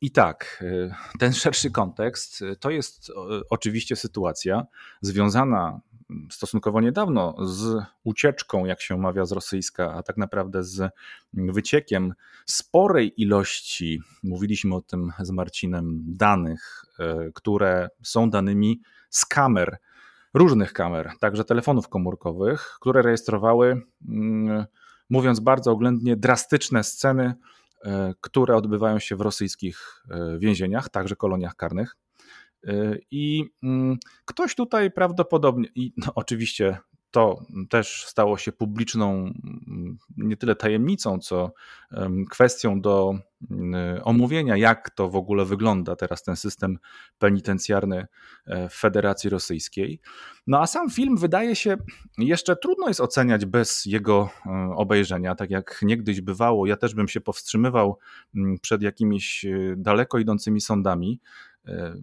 I 0.00 0.11
tak, 0.11 0.64
e, 0.66 0.94
ten 1.18 1.33
szerszy 1.33 1.70
kontekst 1.70 2.42
e, 2.42 2.57
to 2.57 2.70
jest 2.70 3.12
oczywiście 3.50 3.96
sytuacja 3.96 4.66
związana 5.00 5.81
stosunkowo 6.31 6.81
niedawno 6.81 7.46
z 7.46 7.83
ucieczką, 8.05 8.64
jak 8.64 8.81
się 8.81 8.96
mawia 8.96 9.24
z 9.24 9.33
rosyjska, 9.33 9.94
a 9.94 10.03
tak 10.03 10.16
naprawdę 10.16 10.64
z 10.64 10.92
wyciekiem 11.33 12.14
sporej 12.46 13.22
ilości, 13.22 14.00
mówiliśmy 14.22 14.74
o 14.74 14.81
tym 14.81 15.12
z 15.20 15.31
Marcinem, 15.31 16.05
danych, 16.07 16.85
e, 16.98 17.31
które 17.35 17.88
są 18.03 18.31
danymi 18.31 18.81
z 19.11 19.26
kamer 19.26 19.79
różnych 20.35 20.72
kamer, 20.72 21.11
także 21.20 21.44
telefonów 21.44 21.88
komórkowych, 21.88 22.76
które 22.81 23.03
rejestrowały, 23.03 23.83
mówiąc 25.11 25.40
bardzo 25.40 25.70
oględnie, 25.72 26.16
drastyczne 26.16 26.85
sceny, 26.85 27.24
e, 27.24 27.35
które 28.20 28.56
odbywają 28.56 28.98
się 28.98 29.16
w 29.16 29.20
rosyjskich 29.20 30.02
e, 30.10 30.38
więzieniach, 30.38 30.88
także 30.88 31.16
koloniach 31.16 31.56
karnych. 31.56 31.96
E, 32.66 32.96
I 33.10 33.44
mm, 33.62 33.98
ktoś 34.24 34.54
tutaj 34.54 34.90
prawdopodobnie, 34.90 35.68
i 35.74 35.92
no 35.96 36.12
oczywiście 36.14 36.78
to 37.11 37.42
też 37.70 38.05
stało 38.07 38.38
się 38.38 38.53
publiczną 38.53 39.12
mm, 39.14 39.99
nie 40.16 40.37
tyle 40.37 40.57
tajemnicą, 40.57 41.18
co 41.18 41.53
kwestią 42.31 42.81
do 42.81 43.14
mm, 43.51 44.01
omówienia, 44.05 44.57
jak 44.57 44.90
to 44.90 45.09
w 45.09 45.16
ogóle 45.16 45.44
wygląda 45.44 45.96
teraz 45.96 46.23
ten 46.23 46.37
system 46.37 46.79
penitencjarny 47.18 48.07
e, 48.46 48.68
w 48.68 48.75
Federacji 48.75 49.31
Rosyjskiej. 49.31 50.01
No 50.46 50.61
a 50.61 50.66
sam 50.66 50.90
film 50.90 51.16
wydaje 51.16 51.57
się 51.57 51.77
jeszcze 52.18 52.57
trudno 52.57 52.88
jest 52.88 53.01
oceniać 53.01 53.46
bez 53.46 53.87
jego 53.87 54.31
e, 54.46 54.51
obejrzenia, 54.77 55.35
tak 55.35 55.51
jak 55.51 55.81
niegdyś 55.83 56.20
bywało. 56.20 56.66
Ja 56.66 56.77
też 56.77 56.94
bym 56.94 57.09
się 57.09 57.20
powstrzymywał 57.20 57.99
mm, 58.35 58.59
przed 58.59 58.83
jakimiś 58.83 59.44
e, 59.44 59.75
daleko 59.77 60.18
idącymi 60.18 60.61
sądami. 60.61 61.20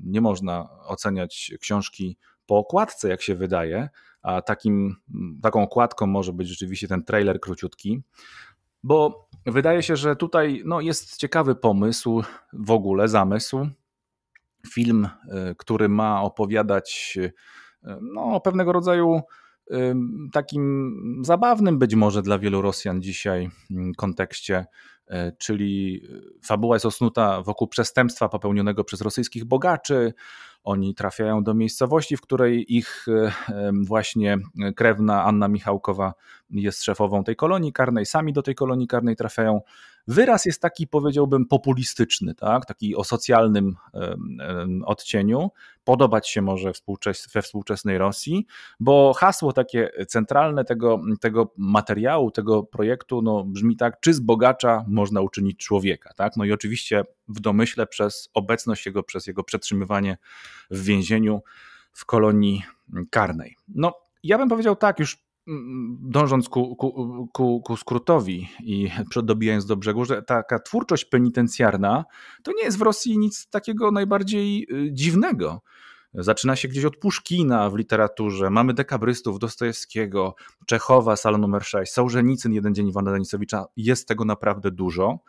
Nie 0.04 0.22
można 0.22 0.70
oceniać 0.86 1.52
książki 1.60 2.18
po 2.46 2.58
okładce, 2.58 3.10
jak 3.10 3.22
się 3.22 3.36
wydaje, 3.36 3.90
a 4.28 4.42
takim, 4.42 4.96
taką 5.42 5.64
okładką 5.64 6.08
może 6.08 6.34
być 6.34 6.48
rzeczywiście 6.48 6.88
ten 6.88 7.04
trailer 7.04 7.40
króciutki, 7.40 8.02
bo 8.84 9.30
wydaje 9.46 9.84
się, 9.84 9.96
że 9.96 10.16
tutaj 10.16 10.62
no, 10.66 10.82
jest 10.82 11.18
ciekawy 11.18 11.56
pomysł, 11.56 12.24
w 12.54 12.72
ogóle 12.72 13.08
zamysł. 13.08 13.68
Film, 14.70 15.06
y, 15.52 15.56
który 15.58 15.90
ma 15.90 16.22
opowiadać 16.22 17.18
y, 17.18 17.34
no, 18.02 18.22
o 18.24 18.42
pewnego 18.42 18.74
rodzaju 18.74 19.22
y, 19.72 19.96
takim 20.34 21.22
zabawnym 21.26 21.80
być 21.80 21.96
może 21.96 22.22
dla 22.22 22.40
wielu 22.40 22.62
Rosjan 22.62 23.02
dzisiaj 23.02 23.50
mm, 23.72 23.94
kontekście 23.94 24.66
czyli 25.38 26.04
fabuła 26.44 26.76
jest 26.76 26.86
osnuta 26.86 27.42
wokół 27.42 27.68
przestępstwa 27.68 28.30
popełnionego 28.30 28.84
przez 28.84 29.02
rosyjskich 29.02 29.46
bogaczy. 29.46 30.14
Oni 30.64 30.96
trafiają 30.96 31.44
do 31.44 31.54
miejscowości, 31.54 32.18
w 32.18 32.22
której 32.22 32.76
ich 32.76 33.06
e, 33.08 33.72
właśnie 33.84 34.38
krewna 34.76 35.24
Anna 35.24 35.48
Michałkowa 35.48 36.14
jest 36.50 36.84
szefową 36.84 37.24
tej 37.24 37.36
kolonii 37.36 37.74
karnej. 37.74 38.06
Sami 38.06 38.34
do 38.34 38.42
tej 38.42 38.56
kolonii 38.56 38.88
karnej 38.88 39.16
trafiają 39.16 39.62
Wyraz 40.08 40.46
jest 40.46 40.62
taki, 40.62 40.88
powiedziałbym, 40.88 41.46
populistyczny, 41.46 42.36
tak? 42.36 42.66
taki 42.66 42.96
o 42.96 43.04
socjalnym 43.04 43.76
odcieniu. 44.86 45.52
Podobać 45.84 46.30
się 46.30 46.42
może 46.42 46.72
we 47.34 47.42
współczesnej 47.42 47.98
Rosji, 47.98 48.46
bo 48.80 49.14
hasło 49.14 49.54
takie 49.54 49.92
centralne 50.08 50.66
tego, 50.66 51.02
tego 51.22 51.54
materiału, 51.58 52.32
tego 52.32 52.64
projektu 52.64 53.22
no, 53.22 53.44
brzmi 53.44 53.78
tak, 53.78 54.00
czy 54.00 54.14
z 54.14 54.20
bogacza 54.20 54.86
można 54.88 55.22
uczynić 55.22 55.58
człowieka. 55.58 56.14
Tak? 56.16 56.38
No 56.38 56.46
i 56.46 56.52
oczywiście 56.52 57.04
w 57.28 57.40
domyśle 57.40 57.88
przez 57.88 58.30
obecność 58.34 58.86
jego, 58.86 59.04
przez 59.04 59.28
jego 59.28 59.44
przetrzymywanie 59.44 60.18
w 60.72 60.84
więzieniu 60.84 61.42
w 61.94 62.06
kolonii 62.06 62.64
karnej. 63.10 63.56
No, 63.68 63.94
ja 64.24 64.38
bym 64.38 64.50
powiedział 64.50 64.76
tak, 64.76 65.00
już 65.00 65.27
dążąc 66.02 66.50
ku, 66.50 66.76
ku, 66.76 67.28
ku, 67.34 67.62
ku 67.62 67.78
skrótowi 67.78 68.50
i 68.60 68.90
dobijając 69.24 69.66
do 69.66 69.78
brzegu, 69.78 70.06
że 70.06 70.24
taka 70.24 70.60
twórczość 70.60 71.06
penitencjarna 71.06 72.06
to 72.44 72.52
nie 72.58 72.64
jest 72.64 72.78
w 72.78 72.82
Rosji 72.82 73.18
nic 73.18 73.50
takiego 73.50 73.92
najbardziej 73.92 74.68
y, 74.72 74.94
dziwnego. 74.94 75.62
Zaczyna 76.14 76.56
się 76.56 76.68
gdzieś 76.68 76.86
od 76.86 76.98
Puszkina 76.98 77.70
w 77.70 77.76
literaturze. 77.76 78.50
Mamy 78.50 78.74
dekabrystów, 78.74 79.40
Dostojewskiego, 79.40 80.36
Czechowa, 80.66 81.16
sala 81.16 81.38
numer 81.38 81.64
6, 81.64 81.94
Sołżenicyn, 81.94 82.54
Jeden 82.54 82.76
dzień 82.76 82.88
Iwana 82.88 83.12
Denisowicza. 83.12 83.66
Jest 83.78 84.08
tego 84.08 84.26
naprawdę 84.26 84.72
dużo. 84.72 85.20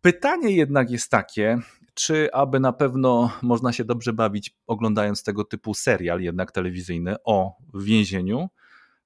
Pytanie 0.00 0.50
jednak 0.50 0.90
jest 0.90 1.10
takie, 1.10 1.58
czy 1.94 2.32
aby 2.32 2.60
na 2.60 2.72
pewno 2.72 3.30
można 3.42 3.72
się 3.72 3.84
dobrze 3.84 4.12
bawić 4.12 4.56
oglądając 4.66 5.22
tego 5.22 5.44
typu 5.44 5.74
serial 5.74 6.20
jednak 6.20 6.52
telewizyjny 6.52 7.16
o 7.24 7.52
więzieniu. 7.74 8.48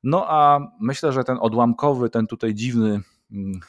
No 0.05 0.25
a 0.29 0.61
myślę, 0.81 1.13
że 1.13 1.25
ten 1.25 1.37
odłamkowy, 1.41 2.11
ten 2.11 2.27
tutaj 2.27 2.55
dziwny 2.55 3.01
mm, 3.33 3.61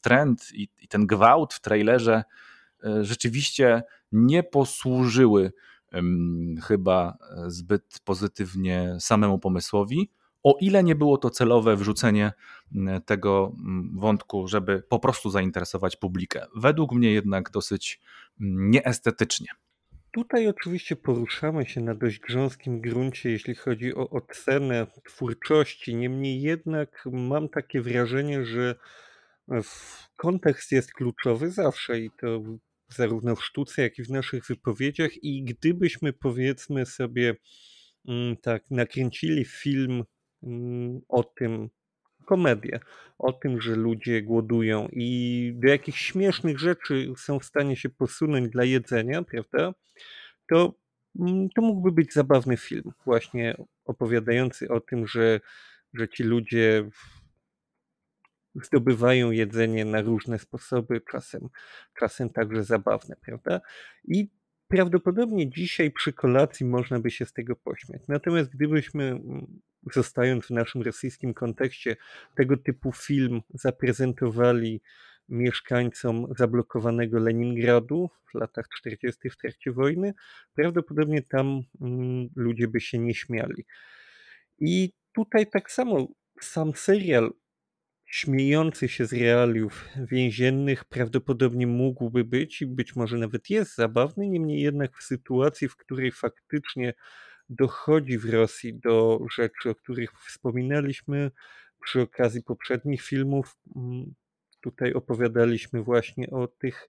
trend 0.00 0.48
i, 0.54 0.68
i 0.78 0.88
ten 0.88 1.06
gwałt 1.06 1.54
w 1.54 1.60
trailerze 1.60 2.24
e, 2.84 3.04
rzeczywiście 3.04 3.82
nie 4.12 4.42
posłużyły 4.42 5.52
chyba 6.62 7.18
zbyt 7.46 8.00
pozytywnie 8.04 8.96
samemu 9.00 9.38
pomysłowi. 9.38 10.10
O 10.42 10.56
ile 10.60 10.84
nie 10.84 10.94
było 10.94 11.18
to 11.18 11.30
celowe 11.30 11.76
wrzucenie 11.76 12.32
tego 13.06 13.52
wątku, 13.94 14.48
żeby 14.48 14.82
po 14.88 14.98
prostu 14.98 15.30
zainteresować 15.30 15.96
publikę. 15.96 16.46
Według 16.56 16.92
mnie 16.92 17.12
jednak 17.12 17.50
dosyć 17.50 18.00
nieestetycznie. 18.40 19.48
Tutaj 20.12 20.48
oczywiście 20.48 20.96
poruszamy 20.96 21.66
się 21.66 21.80
na 21.80 21.94
dość 21.94 22.18
grząskim 22.18 22.80
gruncie, 22.80 23.30
jeśli 23.30 23.54
chodzi 23.54 23.94
o 23.94 24.10
ocenę 24.10 24.86
twórczości. 25.06 25.96
Niemniej 25.96 26.42
jednak 26.42 27.04
mam 27.12 27.48
takie 27.48 27.80
wrażenie, 27.80 28.44
że 28.44 28.74
kontekst 30.16 30.72
jest 30.72 30.92
kluczowy 30.92 31.50
zawsze 31.50 32.00
i 32.00 32.10
to 32.20 32.42
zarówno 32.88 33.36
w 33.36 33.44
sztuce, 33.44 33.82
jak 33.82 33.98
i 33.98 34.02
w 34.02 34.10
naszych 34.10 34.46
wypowiedziach. 34.46 35.10
I 35.22 35.44
gdybyśmy 35.44 36.12
powiedzmy 36.12 36.86
sobie 36.86 37.34
mm, 38.08 38.36
tak 38.36 38.70
nakręcili 38.70 39.44
film 39.44 40.04
mm, 40.42 41.00
o 41.08 41.24
tym, 41.24 41.70
komedię, 42.30 42.80
o 43.18 43.32
tym, 43.32 43.60
że 43.60 43.76
ludzie 43.76 44.22
głodują 44.22 44.88
i 44.92 45.52
do 45.56 45.68
jakich 45.68 45.96
śmiesznych 45.96 46.58
rzeczy 46.58 47.12
są 47.16 47.38
w 47.38 47.44
stanie 47.44 47.76
się 47.76 47.88
posunąć 47.88 48.48
dla 48.48 48.64
jedzenia, 48.64 49.22
prawda? 49.22 49.74
To, 50.50 50.74
mm, 51.20 51.48
to 51.54 51.62
mógłby 51.62 51.92
być 51.92 52.12
zabawny 52.12 52.56
film, 52.56 52.92
właśnie 53.04 53.56
opowiadający 53.84 54.68
o 54.68 54.80
tym, 54.80 55.06
że, 55.06 55.40
że 55.94 56.08
ci 56.08 56.22
ludzie 56.22 56.90
zdobywają 58.54 59.30
jedzenie 59.30 59.84
na 59.84 60.02
różne 60.02 60.38
sposoby, 60.38 61.00
czasem, 61.10 61.48
czasem 61.98 62.30
także 62.30 62.64
zabawne, 62.64 63.16
prawda? 63.20 63.60
I 64.04 64.30
prawdopodobnie 64.70 65.50
dzisiaj 65.50 65.90
przy 65.90 66.12
kolacji 66.12 66.66
można 66.66 67.00
by 67.00 67.10
się 67.10 67.26
z 67.26 67.32
tego 67.32 67.56
pośmiać. 67.56 68.02
Natomiast 68.08 68.50
gdybyśmy, 68.50 69.04
mm, 69.04 69.60
zostając 69.92 70.46
w 70.46 70.50
naszym 70.50 70.82
rosyjskim 70.82 71.34
kontekście, 71.34 71.96
tego 72.36 72.56
typu 72.56 72.92
film 72.92 73.40
zaprezentowali 73.54 74.80
mieszkańcom 75.28 76.26
zablokowanego 76.38 77.18
Leningradu 77.18 78.10
w 78.30 78.34
latach 78.34 78.66
40. 78.78 79.30
w 79.30 79.36
trakcie 79.36 79.72
wojny, 79.72 80.14
prawdopodobnie 80.54 81.22
tam 81.22 81.60
mm, 81.80 82.28
ludzie 82.36 82.68
by 82.68 82.80
się 82.80 82.98
nie 82.98 83.14
śmiali. 83.14 83.66
I 84.58 84.92
tutaj 85.12 85.46
tak 85.50 85.70
samo 85.70 86.08
sam 86.40 86.72
serial 86.74 87.32
śmiejący 88.10 88.88
się 88.88 89.06
z 89.06 89.12
realiów 89.12 89.88
więziennych 89.96 90.84
prawdopodobnie 90.84 91.66
mógłby 91.66 92.24
być 92.24 92.62
i 92.62 92.66
być 92.66 92.96
może 92.96 93.18
nawet 93.18 93.50
jest 93.50 93.74
zabawny, 93.74 94.28
niemniej 94.28 94.62
jednak 94.62 94.96
w 94.96 95.02
sytuacji, 95.02 95.68
w 95.68 95.76
której 95.76 96.12
faktycznie 96.12 96.94
dochodzi 97.48 98.18
w 98.18 98.30
Rosji 98.30 98.74
do 98.74 99.20
rzeczy, 99.36 99.70
o 99.70 99.74
których 99.74 100.12
wspominaliśmy 100.26 101.30
przy 101.82 102.00
okazji 102.00 102.42
poprzednich 102.42 103.02
filmów. 103.02 103.56
Mm, 103.76 104.14
tutaj 104.60 104.92
opowiadaliśmy 104.92 105.82
właśnie 105.82 106.30
o 106.30 106.48
tych 106.48 106.88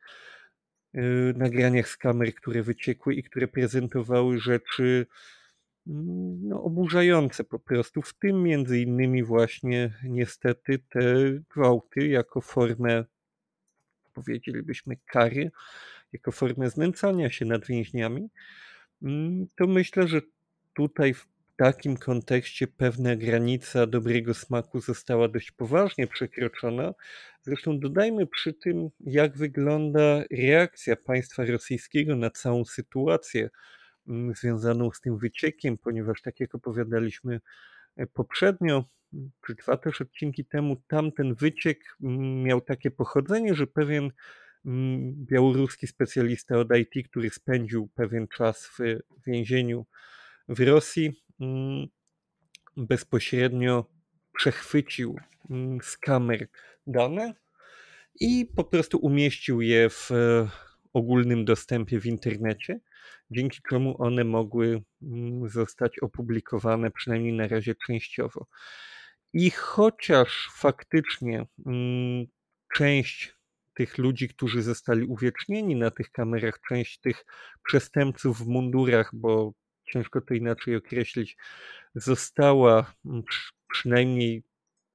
y, 0.96 1.00
nagraniach 1.38 1.90
z 1.90 1.98
kamer, 1.98 2.36
które 2.36 2.64
wyciekły 2.64 3.16
i 3.16 3.24
które 3.24 3.48
prezentowały 3.48 4.40
rzeczy 4.40 5.06
no, 5.86 6.64
oburzające 6.64 7.44
po 7.44 7.60
prostu, 7.60 8.02
w 8.02 8.14
tym 8.14 8.44
między 8.44 8.80
innymi 8.80 9.24
właśnie 9.24 9.94
niestety 10.04 10.80
te 10.90 11.02
gwałty 11.56 12.08
jako 12.08 12.42
formę, 12.42 13.06
powiedzielibyśmy, 14.14 14.98
kary, 15.06 15.52
jako 16.14 16.32
formę 16.32 16.70
znęcania 16.70 17.30
się 17.30 17.46
nad 17.46 17.66
więźniami, 17.66 18.30
mm, 19.04 19.48
to 19.58 19.68
myślę, 19.68 20.08
że 20.08 20.22
tutaj 20.74 21.14
w 21.14 21.28
takim 21.56 21.98
kontekście 21.98 22.68
pewna 22.68 23.16
granica 23.16 23.88
dobrego 23.88 24.34
smaku 24.34 24.82
została 24.82 25.28
dość 25.28 25.52
poważnie 25.52 26.08
przekroczona. 26.08 26.94
Zresztą 27.42 27.80
dodajmy 27.80 28.28
przy 28.28 28.54
tym, 28.54 28.90
jak 29.00 29.38
wygląda 29.38 30.24
reakcja 30.32 30.96
państwa 30.96 31.46
rosyjskiego 31.46 32.16
na 32.16 32.30
całą 32.30 32.66
sytuację 32.66 33.50
związaną 34.36 34.92
z 34.92 35.02
tym 35.02 35.18
wyciekiem, 35.18 35.78
ponieważ 35.78 36.22
tak 36.22 36.40
jak 36.40 36.56
opowiadaliśmy 36.56 37.42
e, 37.96 38.08
poprzednio, 38.08 38.86
czy 39.46 39.56
dwa 39.56 39.78
też 39.78 40.02
odcinki 40.02 40.46
temu, 40.46 40.76
tamten 40.88 41.36
wyciek 41.36 41.80
miał 42.44 42.62
takie 42.62 42.92
pochodzenie, 42.92 43.56
że 43.56 43.68
pewien 43.68 44.12
białoruski 45.14 45.88
specjalista 45.88 46.58
od 46.58 46.68
IT, 46.78 47.08
który 47.10 47.30
spędził 47.30 47.88
pewien 47.88 48.28
czas 48.28 48.68
w 48.68 48.80
więzieniu 49.28 49.86
w 50.50 50.60
Rosji, 50.60 51.24
bezpośrednio 52.78 53.86
przechwycił 54.34 55.16
z 55.82 55.98
kamer 55.98 56.48
dane 56.88 57.34
i 58.20 58.52
po 58.56 58.64
prostu 58.64 58.98
umieścił 58.98 59.62
je 59.62 59.90
w 59.90 60.12
e, 60.12 60.50
ogólnym 60.94 61.46
dostępie 61.46 62.00
w 62.00 62.06
internecie 62.06 62.80
dzięki 63.32 63.60
czemu 63.70 64.02
one 64.02 64.24
mogły 64.24 64.82
mm, 65.02 65.50
zostać 65.50 66.00
opublikowane, 66.00 66.92
przynajmniej 66.92 67.34
na 67.34 67.48
razie 67.48 67.76
częściowo. 67.88 68.48
I 69.34 69.52
chociaż 69.52 70.50
faktycznie 70.54 71.46
mm, 71.66 72.26
część 72.76 73.36
tych 73.74 73.98
ludzi, 73.98 74.30
którzy 74.30 74.62
zostali 74.62 75.06
uwiecznieni 75.06 75.76
na 75.76 75.92
tych 75.92 76.12
kamerach, 76.12 76.60
część 76.70 77.00
tych 77.00 77.26
przestępców 77.64 78.38
w 78.38 78.48
mundurach, 78.48 79.10
bo 79.14 79.54
ciężko 79.92 80.22
to 80.22 80.34
inaczej 80.34 80.76
określić, 80.76 81.38
została, 81.96 82.94
mm, 83.06 83.24
przynajmniej 83.72 84.44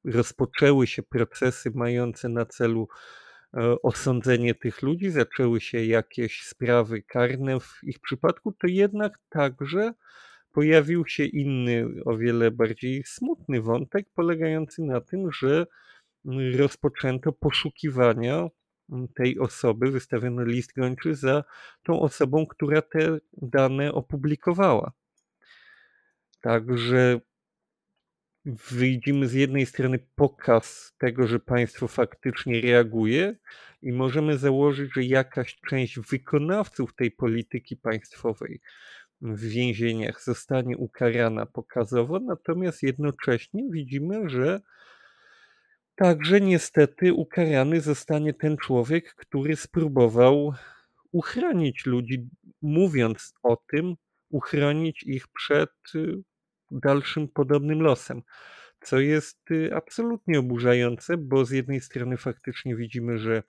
rozpoczęły 0.04 0.86
się 0.86 1.02
procesy 1.02 1.70
mające 1.74 2.28
na 2.28 2.46
celu 2.46 2.88
osądzenie 3.82 4.54
tych 4.54 4.82
ludzi, 4.82 5.10
zaczęły 5.10 5.60
się 5.60 5.84
jakieś 5.84 6.42
sprawy 6.42 7.02
karne 7.02 7.60
w 7.60 7.78
ich 7.82 8.00
przypadku, 8.00 8.52
to 8.52 8.66
jednak 8.66 9.18
także 9.28 9.92
pojawił 10.52 11.06
się 11.06 11.24
inny, 11.24 11.88
o 12.04 12.16
wiele 12.16 12.50
bardziej 12.50 13.04
smutny 13.04 13.60
wątek, 13.60 14.06
polegający 14.14 14.82
na 14.82 15.00
tym, 15.00 15.32
że 15.32 15.66
rozpoczęto 16.56 17.32
poszukiwania 17.32 18.48
tej 19.14 19.38
osoby, 19.38 19.90
wystawiono 19.90 20.44
list 20.44 20.72
gończy 20.76 21.14
za 21.14 21.44
tą 21.82 22.00
osobą, 22.00 22.46
która 22.46 22.82
te 22.82 23.18
dane 23.32 23.92
opublikowała. 23.92 24.92
Także 26.40 27.20
widzimy 28.72 29.28
z 29.28 29.32
jednej 29.32 29.66
strony 29.66 29.98
pokaz 30.14 30.94
tego, 30.98 31.26
że 31.26 31.40
państwo 31.40 31.88
faktycznie 31.88 32.60
reaguje 32.60 33.36
i 33.82 33.92
możemy 33.92 34.38
założyć, 34.38 34.90
że 34.94 35.04
jakaś 35.04 35.56
część 35.68 35.98
wykonawców 36.00 36.94
tej 36.94 37.10
polityki 37.10 37.76
państwowej 37.76 38.60
w 39.20 39.40
więzieniach 39.40 40.24
zostanie 40.24 40.76
ukarana 40.76 41.46
pokazowo, 41.46 42.20
natomiast 42.20 42.82
jednocześnie 42.82 43.62
widzimy, 43.70 44.28
że 44.28 44.60
także 45.94 46.40
niestety 46.40 47.14
ukarany 47.14 47.80
zostanie 47.80 48.34
ten 48.34 48.56
człowiek, 48.56 49.14
który 49.14 49.56
spróbował 49.56 50.54
uchronić 51.12 51.86
ludzi, 51.86 52.28
mówiąc 52.62 53.34
o 53.42 53.56
tym, 53.56 53.94
uchronić 54.30 55.02
ich 55.02 55.28
przed 55.28 55.70
y, 55.94 56.22
dalszym 56.70 57.28
podobnym 57.28 57.80
losem. 57.80 58.22
Co 58.80 58.98
jest 58.98 59.50
y, 59.50 59.74
absolutnie 59.74 60.38
oburzające, 60.38 61.16
bo 61.16 61.44
z 61.44 61.50
jednej 61.50 61.80
strony 61.80 62.16
faktycznie 62.16 62.76
widzimy, 62.76 63.18
że 63.18 63.42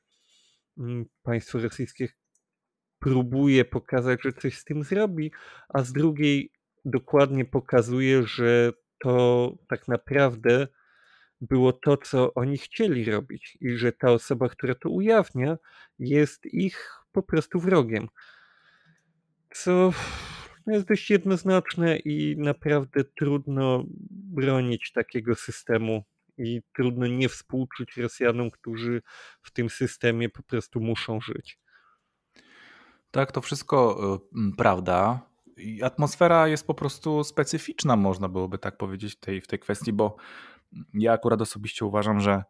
mm, 0.77 1.05
państwo 1.23 1.59
rosyjskie 1.59 2.09
próbuje 2.99 3.65
pokazać, 3.65 4.19
że 4.23 4.33
coś 4.33 4.57
z 4.57 4.63
tym 4.63 4.83
zrobi, 4.83 5.31
a 5.69 5.83
z 5.83 5.93
drugiej 5.93 6.51
dokładnie 6.85 7.45
pokazuje, 7.45 8.23
że 8.23 8.73
to 8.99 9.51
tak 9.69 9.87
naprawdę 9.87 10.67
było 11.41 11.73
to, 11.73 11.97
co 11.97 12.33
oni 12.33 12.57
chcieli 12.57 13.11
robić 13.11 13.57
i 13.61 13.77
że 13.77 13.91
ta 13.91 14.11
osoba, 14.11 14.49
która 14.49 14.75
to 14.75 14.89
ujawnia, 14.89 15.57
jest 15.99 16.45
ich 16.45 16.93
po 17.11 17.23
prostu 17.23 17.59
wrogiem. 17.59 18.07
Co 19.51 19.91
no 20.67 20.73
jest 20.73 20.87
dość 20.87 21.09
jednoznaczne 21.09 21.97
i 21.97 22.35
naprawdę 22.37 23.03
trudno 23.03 23.83
bronić 24.09 24.91
takiego 24.91 25.35
systemu 25.35 26.03
i 26.37 26.61
trudno 26.75 27.07
nie 27.07 27.29
współczuć 27.29 27.97
Rosjanom, 27.97 28.51
którzy 28.51 29.01
w 29.41 29.51
tym 29.51 29.69
systemie 29.69 30.29
po 30.29 30.43
prostu 30.43 30.79
muszą 30.79 31.21
żyć. 31.21 31.59
Tak, 33.11 33.31
to 33.31 33.41
wszystko 33.41 33.99
y, 34.35 34.55
prawda. 34.57 35.29
I 35.57 35.83
atmosfera 35.83 36.47
jest 36.47 36.67
po 36.67 36.73
prostu 36.73 37.23
specyficzna, 37.23 37.95
można 37.95 38.29
byłoby 38.29 38.57
tak 38.57 38.77
powiedzieć 38.77 39.15
tej, 39.15 39.41
w 39.41 39.47
tej 39.47 39.59
kwestii, 39.59 39.93
bo 39.93 40.15
ja 40.93 41.13
akurat 41.13 41.41
osobiście 41.41 41.85
uważam, 41.85 42.19
że 42.19 42.43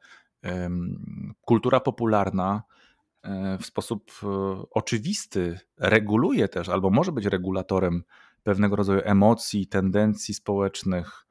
kultura 1.41 1.79
popularna 1.79 2.63
e, 2.63 2.86
w 3.59 3.65
sposób 3.65 4.11
e, 4.23 4.27
oczywisty 4.71 5.59
reguluje 5.77 6.47
też, 6.47 6.69
albo 6.69 6.89
może 6.89 7.11
być 7.11 7.25
regulatorem 7.25 8.03
pewnego 8.43 8.75
rodzaju 8.75 9.01
emocji, 9.03 9.67
tendencji 9.67 10.33
społecznych, 10.33 11.27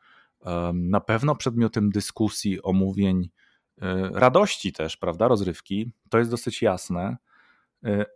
na 0.74 1.00
pewno 1.00 1.36
przedmiotem 1.36 1.90
dyskusji, 1.90 2.62
omówień, 2.62 3.30
e, 3.82 4.10
radości 4.12 4.72
też, 4.72 4.96
prawda, 4.96 5.28
rozrywki. 5.28 5.92
To 6.10 6.18
jest 6.18 6.30
dosyć 6.30 6.62
jasne. 6.62 7.16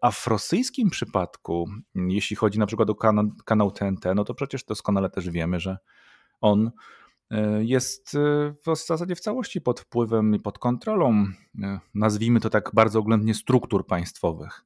A 0.01 0.11
w 0.11 0.26
rosyjskim 0.26 0.91
przypadku, 0.91 1.70
jeśli 1.95 2.37
chodzi 2.37 2.59
na 2.59 2.66
przykład 2.66 2.91
o 2.91 2.95
kanał, 3.45 3.70
TNT, 3.70 4.14
no 4.14 4.24
to 4.24 4.35
przecież 4.35 4.64
doskonale 4.64 5.11
też 5.11 5.31
wiemy, 5.31 5.61
że 5.61 5.78
on 6.41 6.70
E, 6.70 6.70
jest 7.61 8.14
e, 8.14 8.55
w 8.66 8.87
zasadzie 8.87 9.14
w 9.14 9.20
całości 9.20 9.61
pod 9.61 9.81
wpływem 9.81 10.35
i 10.35 10.41
pod 10.41 10.59
kontrolą, 10.59 11.26
e, 11.62 11.81
nazwijmy 11.95 12.41
to 12.41 12.51
tak 12.51 12.70
bardzo 12.74 12.99
oględnie, 12.99 13.35
struktur 13.35 13.87
państwowych. 13.87 14.64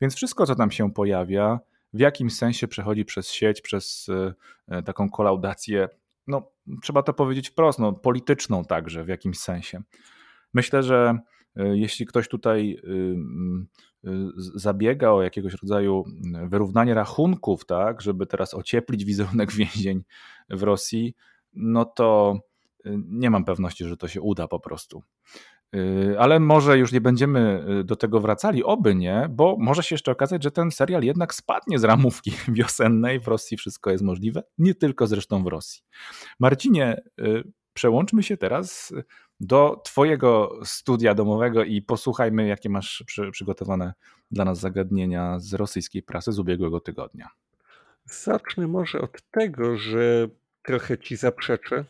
Więc 0.00 0.14
wszystko, 0.14 0.46
co 0.46 0.54
tam 0.54 0.70
się 0.70 0.92
pojawia, 0.92 1.60
w 1.92 1.98
jakimś 1.98 2.36
sensie 2.36 2.68
przechodzi 2.68 3.04
przez 3.04 3.30
sieć, 3.30 3.60
przez 3.60 4.10
taką 4.84 5.10
kolaudację, 5.10 5.88
no 6.26 6.52
trzeba 6.82 7.02
to 7.02 7.12
powiedzieć 7.12 7.48
wprost, 7.48 7.78
no, 7.78 7.92
polityczną 7.92 8.64
także 8.64 9.04
w 9.04 9.08
jakimś 9.08 9.38
sensie. 9.38 9.82
Myślę, 10.54 10.82
że 10.82 11.18
jeśli 11.56 12.06
ktoś 12.06 12.28
tutaj 12.28 12.82
zabiega 14.54 15.10
o 15.10 15.22
jakiegoś 15.22 15.54
rodzaju 15.62 16.04
wyrównanie 16.48 16.94
rachunków, 16.94 17.66
tak, 17.66 18.00
żeby 18.02 18.26
teraz 18.26 18.54
ocieplić 18.54 19.04
wizerunek 19.04 19.52
więzień 19.76 20.04
w 20.50 20.62
Rosji, 20.62 21.14
no 21.56 21.84
to 21.84 22.38
y, 22.86 22.98
nie 23.08 23.30
mam 23.30 23.44
pewności, 23.44 23.84
że 23.84 23.96
to 23.96 24.08
się 24.08 24.20
uda 24.20 24.48
po 24.48 24.60
prostu. 24.60 25.02
Y, 25.76 26.16
ale 26.18 26.40
może 26.40 26.78
już 26.78 26.92
nie 26.92 27.00
będziemy 27.00 27.64
y, 27.80 27.84
do 27.84 27.96
tego 27.96 28.20
wracali, 28.20 28.64
oby 28.64 28.94
nie, 28.94 29.28
bo 29.30 29.56
może 29.58 29.82
się 29.82 29.94
jeszcze 29.94 30.12
okazać, 30.12 30.42
że 30.42 30.50
ten 30.50 30.70
serial 30.70 31.02
jednak 31.02 31.34
spadnie 31.34 31.78
z 31.78 31.84
ramówki 31.84 32.32
wiosennej. 32.48 33.20
W 33.20 33.28
Rosji 33.28 33.56
wszystko 33.56 33.90
jest 33.90 34.04
możliwe, 34.04 34.42
nie 34.58 34.74
tylko 34.74 35.06
zresztą 35.06 35.44
w 35.44 35.46
Rosji. 35.46 35.82
Marcinie, 36.40 37.02
przełączmy 37.72 38.22
się 38.22 38.36
teraz 38.36 38.94
do 39.40 39.80
Twojego 39.84 40.58
studia 40.64 41.14
domowego 41.14 41.64
i 41.64 41.82
posłuchajmy, 41.82 42.46
jakie 42.46 42.68
masz 42.68 43.04
przy, 43.06 43.30
przygotowane 43.30 43.94
dla 44.30 44.44
nas 44.44 44.60
zagadnienia 44.60 45.38
z 45.38 45.54
rosyjskiej 45.54 46.02
prasy 46.02 46.32
z 46.32 46.38
ubiegłego 46.38 46.80
tygodnia. 46.80 47.28
Zacznę 48.04 48.66
może 48.66 49.00
od 49.00 49.22
tego, 49.30 49.76
że 49.76 50.28
trochę 50.66 50.98
ci 50.98 51.16
zaprzeczę, 51.16 51.84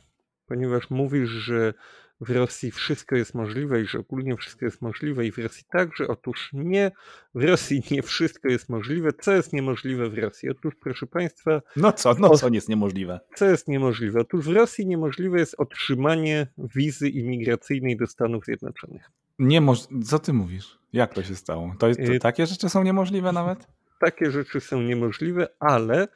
ponieważ 0.46 0.90
mówisz, 0.90 1.30
że 1.30 1.74
w 2.20 2.30
Rosji 2.30 2.70
wszystko 2.70 3.16
jest 3.16 3.34
możliwe 3.34 3.80
i 3.82 3.86
że 3.86 3.98
ogólnie 3.98 4.36
wszystko 4.36 4.64
jest 4.64 4.82
możliwe 4.82 5.26
i 5.26 5.32
w 5.32 5.38
Rosji 5.38 5.64
także. 5.72 6.08
Otóż 6.08 6.50
nie, 6.52 6.90
w 7.34 7.44
Rosji 7.44 7.82
nie 7.90 8.02
wszystko 8.02 8.48
jest 8.48 8.68
możliwe. 8.68 9.12
Co 9.12 9.32
jest 9.32 9.52
niemożliwe 9.52 10.10
w 10.10 10.18
Rosji? 10.18 10.50
Otóż, 10.50 10.74
proszę 10.80 11.06
Państwa. 11.06 11.62
No 11.76 11.92
co, 11.92 12.14
no 12.14 12.30
co 12.30 12.48
jest 12.48 12.68
niemożliwe? 12.68 13.20
Co 13.34 13.44
jest 13.44 13.68
niemożliwe? 13.68 14.20
Otóż 14.20 14.44
w 14.44 14.52
Rosji 14.52 14.86
niemożliwe 14.86 15.38
jest 15.38 15.54
otrzymanie 15.58 16.46
wizy 16.58 17.08
imigracyjnej 17.08 17.96
do 17.96 18.06
Stanów 18.06 18.44
Zjednoczonych. 18.44 19.10
Nie 19.38 19.62
co 20.04 20.18
ty 20.18 20.32
mówisz? 20.32 20.78
Jak 20.92 21.14
to 21.14 21.22
się 21.22 21.34
stało? 21.34 21.74
To 21.78 21.88
jest, 21.88 22.00
to 22.00 22.12
y, 22.12 22.18
takie 22.18 22.46
rzeczy 22.46 22.68
są 22.68 22.82
niemożliwe 22.82 23.32
nawet? 23.32 23.66
Takie 24.00 24.30
rzeczy 24.30 24.60
są 24.60 24.82
niemożliwe, 24.82 25.48
ale 25.60 26.08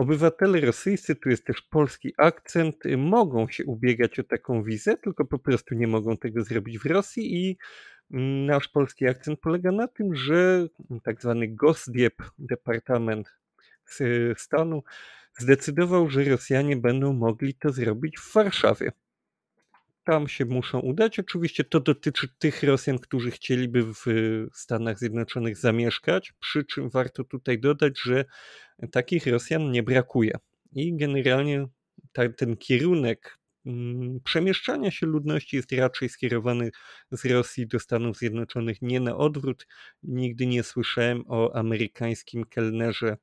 Obywatele 0.00 0.60
rosyjscy, 0.60 1.16
tu 1.16 1.28
jest 1.28 1.44
też 1.44 1.62
polski 1.62 2.14
akcent, 2.18 2.86
y, 2.86 2.96
mogą 2.96 3.48
się 3.48 3.64
ubiegać 3.64 4.18
o 4.18 4.24
taką 4.24 4.62
wizę, 4.62 4.96
tylko 4.96 5.24
po 5.24 5.38
prostu 5.38 5.74
nie 5.74 5.86
mogą 5.86 6.16
tego 6.16 6.44
zrobić 6.44 6.78
w 6.78 6.86
Rosji 6.86 7.34
i 7.34 7.58
mm, 8.10 8.46
nasz 8.46 8.68
polski 8.68 9.08
akcent 9.08 9.40
polega 9.40 9.72
na 9.72 9.88
tym, 9.88 10.14
że 10.14 10.68
tak 11.02 11.22
zwany 11.22 11.48
Gosdiep, 11.48 12.14
Departament 12.38 13.32
Stanu, 14.36 14.82
zdecydował, 15.38 16.10
że 16.10 16.24
Rosjanie 16.24 16.76
będą 16.76 17.12
mogli 17.12 17.54
to 17.54 17.70
zrobić 17.70 18.18
w 18.18 18.32
Warszawie. 18.32 18.92
Tam 20.04 20.28
się 20.28 20.44
muszą 20.44 20.80
udać. 20.80 21.18
Oczywiście 21.18 21.64
to 21.64 21.80
dotyczy 21.80 22.28
tych 22.38 22.62
Rosjan, 22.62 22.98
którzy 22.98 23.30
chcieliby 23.30 23.82
w 23.82 24.04
Stanach 24.52 24.98
Zjednoczonych 24.98 25.56
zamieszkać, 25.56 26.32
przy 26.40 26.64
czym 26.64 26.90
warto 26.90 27.24
tutaj 27.24 27.60
dodać, 27.60 28.00
że 28.00 28.24
takich 28.88 29.26
Rosjan 29.26 29.70
nie 29.70 29.82
brakuje. 29.82 30.32
I 30.72 30.96
generalnie 30.96 31.66
ta, 32.12 32.28
ten 32.28 32.56
kierunek 32.56 33.38
mm, 33.66 34.20
przemieszczania 34.24 34.90
się 34.90 35.06
ludności 35.06 35.56
jest 35.56 35.72
raczej 35.72 36.08
skierowany 36.08 36.70
z 37.10 37.24
Rosji 37.24 37.66
do 37.66 37.78
Stanów 37.78 38.18
Zjednoczonych, 38.18 38.82
nie 38.82 39.00
na 39.00 39.16
odwrót. 39.16 39.66
Nigdy 40.02 40.46
nie 40.46 40.62
słyszałem 40.62 41.24
o 41.26 41.56
amerykańskim 41.56 42.44
kelnerze 42.44 43.16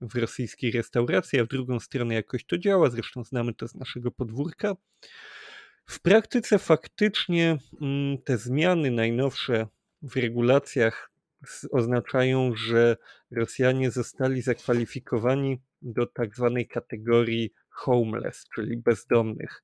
w 0.00 0.14
rosyjskiej 0.14 0.70
restauracji, 0.70 1.40
a 1.40 1.44
w 1.44 1.48
drugą 1.48 1.80
stronę 1.80 2.14
jakoś 2.14 2.44
to 2.44 2.58
działa. 2.58 2.90
Zresztą 2.90 3.24
znamy 3.24 3.54
to 3.54 3.68
z 3.68 3.74
naszego 3.74 4.10
podwórka. 4.10 4.74
W 5.86 6.00
praktyce 6.00 6.58
faktycznie 6.58 7.58
mm, 7.80 8.18
te 8.18 8.38
zmiany 8.38 8.90
najnowsze 8.90 9.66
w 10.02 10.16
regulacjach 10.16 11.13
oznaczają, 11.70 12.54
że 12.54 12.96
Rosjanie 13.30 13.90
zostali 13.90 14.42
zakwalifikowani 14.42 15.62
do 15.82 16.06
tak 16.06 16.36
zwanej 16.36 16.68
kategorii 16.68 17.52
homeless, 17.68 18.44
czyli 18.54 18.76
bezdomnych. 18.76 19.62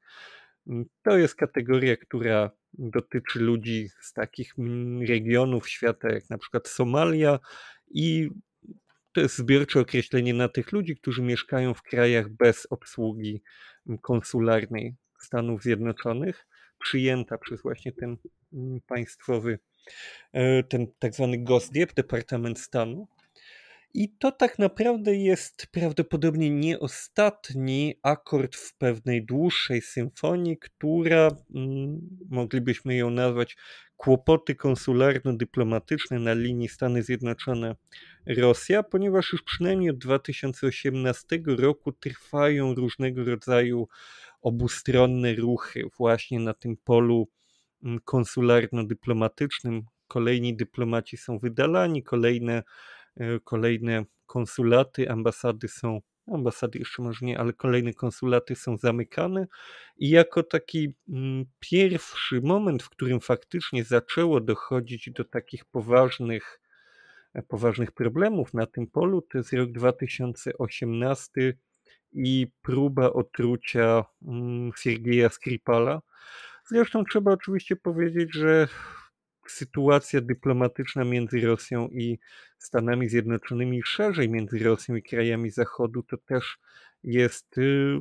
Mm, 0.66 0.84
to 1.02 1.18
jest 1.18 1.34
kategoria, 1.34 1.96
która 1.96 2.50
dotyczy 2.72 3.40
ludzi 3.40 3.88
z 4.00 4.12
takich 4.12 4.58
mm, 4.58 5.02
regionów 5.02 5.68
świata, 5.68 6.12
jak 6.12 6.30
na 6.30 6.38
przykład 6.38 6.68
Somalia, 6.68 7.38
i 7.90 8.30
to 9.12 9.20
jest 9.20 9.36
zbiorcze 9.36 9.80
określenie 9.80 10.34
na 10.34 10.48
tych 10.48 10.72
ludzi, 10.72 10.96
którzy 10.96 11.22
mieszkają 11.22 11.74
w 11.74 11.82
krajach 11.82 12.28
bez 12.28 12.66
obsługi 12.70 13.42
konsularnej 14.02 14.94
Stanów 15.18 15.62
Zjednoczonych, 15.62 16.46
przyjęta 16.78 17.38
przez 17.38 17.62
właśnie 17.62 17.92
ten 17.92 18.16
mm, 18.52 18.80
państwowy, 18.86 19.58
ten 20.68 20.86
tak 20.98 21.14
zwany 21.14 21.38
Gosdiep, 21.38 21.94
Departament 21.94 22.58
Stanu. 22.58 23.08
I 23.94 24.08
to 24.08 24.32
tak 24.32 24.58
naprawdę 24.58 25.16
jest 25.16 25.66
prawdopodobnie 25.72 26.50
nie 26.50 26.80
ostatni 26.80 27.94
akord 28.02 28.56
w 28.56 28.76
pewnej 28.76 29.24
dłuższej 29.24 29.82
symfonii, 29.82 30.58
która 30.58 31.28
mm, 31.54 32.00
moglibyśmy 32.30 32.96
ją 32.96 33.10
nazwać 33.10 33.56
kłopoty 33.96 34.54
konsularno-dyplomatyczne 34.54 36.18
na 36.18 36.34
linii 36.34 36.68
Stany 36.68 37.02
Zjednoczone-Rosja, 37.02 38.82
ponieważ 38.82 39.32
już 39.32 39.42
przynajmniej 39.42 39.90
od 39.90 39.98
2018 39.98 41.40
roku 41.46 41.92
trwają 41.92 42.74
różnego 42.74 43.24
rodzaju 43.24 43.88
obustronne 44.42 45.34
ruchy 45.34 45.84
właśnie 45.98 46.40
na 46.40 46.54
tym 46.54 46.76
polu 46.76 47.28
konsularno-dyplomatycznym. 48.04 49.82
Kolejni 50.08 50.56
dyplomaci 50.56 51.16
są 51.16 51.38
wydalani, 51.38 52.02
kolejne, 52.02 52.62
e, 53.16 53.40
kolejne 53.40 54.04
konsulaty, 54.26 55.10
ambasady 55.10 55.68
są, 55.68 56.00
ambasady 56.32 56.78
jeszcze 56.78 57.02
może 57.02 57.26
nie, 57.26 57.38
ale 57.38 57.52
kolejne 57.52 57.94
konsulaty 57.94 58.56
są 58.56 58.76
zamykane. 58.76 59.46
I 59.96 60.10
jako 60.10 60.42
taki 60.42 60.94
pierwszy 61.60 62.40
moment, 62.40 62.82
w 62.82 62.90
którym 62.90 63.20
faktycznie 63.20 63.84
zaczęło 63.84 64.40
dochodzić 64.40 65.10
do 65.10 65.24
takich 65.24 65.64
poważnych, 65.64 66.60
e, 67.34 67.42
poważnych 67.42 67.92
problemów 67.92 68.54
na 68.54 68.66
tym 68.66 68.86
polu, 68.86 69.22
to 69.22 69.38
jest 69.38 69.52
rok 69.52 69.72
2018 69.72 71.54
i 72.12 72.46
próba 72.62 73.12
otrucia 73.12 74.04
Siergieja 74.76 75.28
Skripala. 75.28 76.00
Zresztą 76.70 77.04
trzeba 77.04 77.32
oczywiście 77.32 77.76
powiedzieć, 77.76 78.34
że 78.34 78.68
sytuacja 79.46 80.20
dyplomatyczna 80.20 81.04
między 81.04 81.40
Rosją 81.40 81.88
i 81.88 82.18
Stanami 82.58 83.08
Zjednoczonymi, 83.08 83.82
szerzej 83.82 84.28
między 84.28 84.58
Rosją 84.58 84.94
i 84.94 85.02
krajami 85.02 85.50
Zachodu, 85.50 86.02
to 86.02 86.16
też 86.16 86.58
jest 87.02 87.58
y, 87.58 87.98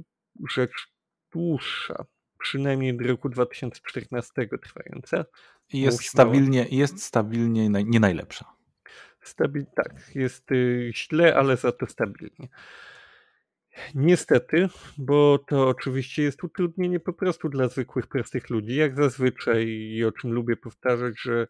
rzecz 0.49 0.93
dłuższa, 1.32 2.05
przynajmniej 2.39 2.97
do 2.97 3.07
roku 3.07 3.30
2014 3.30 4.47
trwająca. 4.61 5.26
Jest 5.74 6.03
stabilnie, 6.03 6.65
jest 6.72 7.03
stabilnie 7.03 7.70
nie 7.70 7.99
najlepsza. 7.99 8.45
Stabil, 9.22 9.65
tak, 9.76 10.15
jest 10.15 10.51
y, 10.51 10.91
źle, 10.95 11.36
ale 11.36 11.57
za 11.57 11.72
to 11.72 11.88
stabilnie. 11.88 12.47
Niestety, 13.95 14.67
bo 14.97 15.39
to 15.47 15.67
oczywiście 15.67 16.24
jest 16.24 16.43
utrudnienie 16.43 16.99
po 16.99 17.13
prostu 17.13 17.49
dla 17.49 17.67
zwykłych, 17.67 18.07
prostych 18.07 18.49
ludzi, 18.49 18.76
jak 18.76 18.95
zazwyczaj 18.95 19.67
i 19.67 20.05
o 20.05 20.11
czym 20.11 20.32
lubię 20.34 20.55
powtarzać, 20.57 21.13
że 21.22 21.47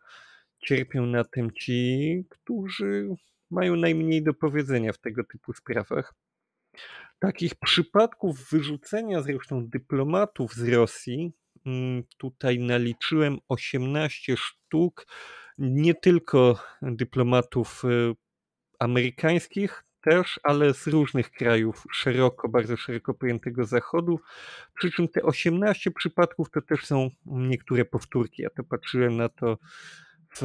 cierpią 0.60 1.06
na 1.06 1.24
tym 1.24 1.52
ci, 1.52 2.24
którzy 2.30 3.10
mają 3.52 3.76
najmniej 3.76 4.24
do 4.24 4.34
powiedzenia 4.34 4.94
w 4.94 4.98
tego 4.98 5.24
typu 5.24 5.54
sprawach. 5.54 6.14
Takich 7.20 7.56
przypadków 7.56 8.50
wyrzucenia 8.50 9.22
zresztą 9.22 9.68
dyplomatów 9.68 10.54
z 10.54 10.70
Rosji 10.70 11.34
mm, 11.66 12.04
tutaj 12.18 12.60
naliczyłem 12.60 13.38
18 13.48 14.38
sztuk, 14.38 15.08
nie 15.58 15.96
tylko 15.96 16.60
dyplomatów 16.82 17.84
y, 17.86 18.16
amerykańskich 18.80 19.84
też, 20.02 20.40
ale 20.44 20.74
z 20.74 20.88
różnych 20.88 21.32
krajów 21.32 21.84
szeroko, 21.92 22.50
bardzo 22.50 22.78
szeroko 22.78 23.14
pojętego 23.14 23.66
Zachodu. 23.66 24.20
Przy 24.76 24.92
czym 24.92 25.08
te 25.08 25.24
18 25.24 25.92
przypadków 25.92 26.52
to 26.52 26.62
też 26.62 26.86
są 26.86 27.10
niektóre 27.26 27.86
powtórki. 27.86 28.42
Ja 28.42 28.50
to 28.50 28.64
patrzyłem 28.64 29.18
na 29.18 29.30
to 29.30 29.58
w 30.36 30.44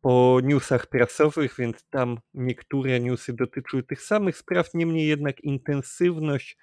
po 0.00 0.40
newsach 0.42 0.86
prasowych, 0.86 1.54
więc 1.58 1.84
tam 1.90 2.18
niektóre 2.34 3.00
newsy 3.00 3.32
dotyczyły 3.32 3.82
tych 3.82 4.02
samych 4.02 4.36
spraw, 4.36 4.74
niemniej 4.74 5.06
jednak 5.06 5.40
intensywność 5.40 6.56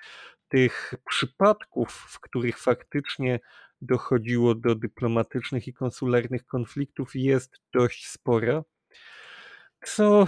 tych 0.48 0.94
przypadków, 1.10 1.90
w 1.92 2.20
których 2.20 2.58
faktycznie 2.58 3.40
dochodziło 3.82 4.56
do 4.56 4.76
dyplomatycznych 4.76 5.68
i 5.68 5.74
konsularnych 5.74 6.46
konfliktów, 6.46 7.16
jest 7.16 7.62
dość 7.74 8.08
spora. 8.08 8.64
Co, 9.86 10.28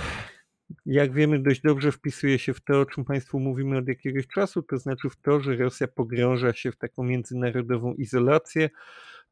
jak 0.85 1.13
wiemy, 1.13 1.39
dość 1.39 1.61
dobrze 1.61 1.91
wpisuje 1.91 2.39
się 2.39 2.53
w 2.53 2.61
to, 2.61 2.79
o 2.79 2.85
czym 2.85 3.05
Państwu 3.05 3.39
mówimy 3.39 3.77
od 3.77 3.87
jakiegoś 3.87 4.27
czasu, 4.27 4.61
to 4.61 4.77
znaczy 4.77 5.09
w 5.09 5.15
to, 5.15 5.39
że 5.39 5.55
Rosja 5.55 5.87
pogrąża 5.87 6.53
się 6.53 6.71
w 6.71 6.77
taką 6.77 7.03
międzynarodową 7.03 7.93
izolację, 7.93 8.69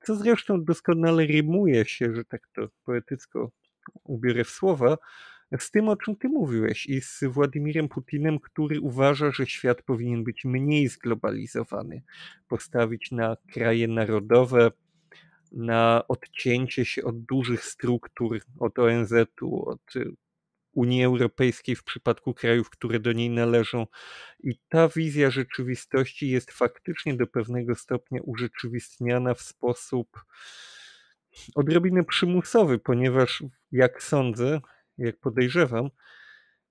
co 0.03 0.15
zresztą 0.15 0.63
doskonale 0.63 1.25
rymuje 1.25 1.85
się, 1.85 2.15
że 2.15 2.25
tak 2.25 2.47
to 2.55 2.69
poetycko 2.85 3.51
ubiorę 4.03 4.43
w 4.43 4.49
słowa, 4.49 4.97
z 5.59 5.71
tym, 5.71 5.89
o 5.89 5.95
czym 5.95 6.15
ty 6.15 6.29
mówiłeś 6.29 6.85
i 6.85 7.01
z 7.01 7.23
Władimirem 7.23 7.89
Putinem, 7.89 8.39
który 8.39 8.81
uważa, 8.81 9.31
że 9.31 9.45
świat 9.45 9.81
powinien 9.81 10.23
być 10.23 10.45
mniej 10.45 10.87
zglobalizowany, 10.87 12.03
postawić 12.47 13.11
na 13.11 13.37
kraje 13.53 13.87
narodowe, 13.87 14.71
na 15.51 16.03
odcięcie 16.07 16.85
się 16.85 17.03
od 17.03 17.21
dużych 17.21 17.63
struktur, 17.63 18.39
od 18.59 18.79
ONZ-u, 18.79 19.69
od 19.69 19.93
Unii 20.75 21.03
Europejskiej 21.03 21.75
w 21.75 21.83
przypadku 21.83 22.33
krajów, 22.33 22.69
które 22.69 22.99
do 22.99 23.11
niej 23.11 23.29
należą. 23.29 23.87
I 24.39 24.59
ta 24.69 24.89
wizja 24.89 25.29
rzeczywistości 25.29 26.29
jest 26.29 26.51
faktycznie 26.51 27.13
do 27.13 27.27
pewnego 27.27 27.75
stopnia 27.75 28.21
urzeczywistniana 28.23 29.33
w 29.33 29.41
sposób 29.41 30.07
odrobinę 31.55 32.03
przymusowy, 32.03 32.79
ponieważ 32.79 33.43
jak 33.71 34.03
sądzę, 34.03 34.61
jak 34.97 35.19
podejrzewam, 35.19 35.89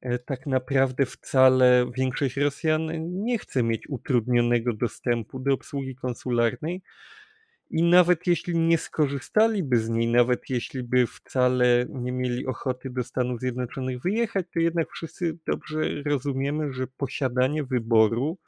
e, 0.00 0.18
tak 0.18 0.46
naprawdę 0.46 1.06
wcale 1.06 1.90
większość 1.96 2.36
Rosjan 2.36 2.90
nie 3.24 3.38
chce 3.38 3.62
mieć 3.62 3.88
utrudnionego 3.88 4.72
dostępu 4.72 5.38
do 5.38 5.54
obsługi 5.54 5.94
konsularnej. 5.94 6.82
I 7.74 7.82
nawet 7.82 8.26
jeśli 8.26 8.58
nie 8.58 8.78
skorzystaliby 8.78 9.78
z 9.78 9.88
niej, 9.88 10.08
nawet 10.08 10.50
jeśli 10.50 10.82
by 10.82 11.06
wcale 11.06 11.86
nie 11.88 12.12
mieli 12.12 12.46
ochoty 12.46 12.90
do 12.90 13.04
Stanów 13.04 13.40
Zjednoczonych 13.40 14.02
wyjechać, 14.02 14.46
to 14.54 14.60
jednak 14.60 14.90
wszyscy 14.90 15.38
dobrze 15.46 16.02
rozumiemy, 16.06 16.72
że 16.72 16.86
posiadanie 16.86 17.64
wyboru 17.64 18.38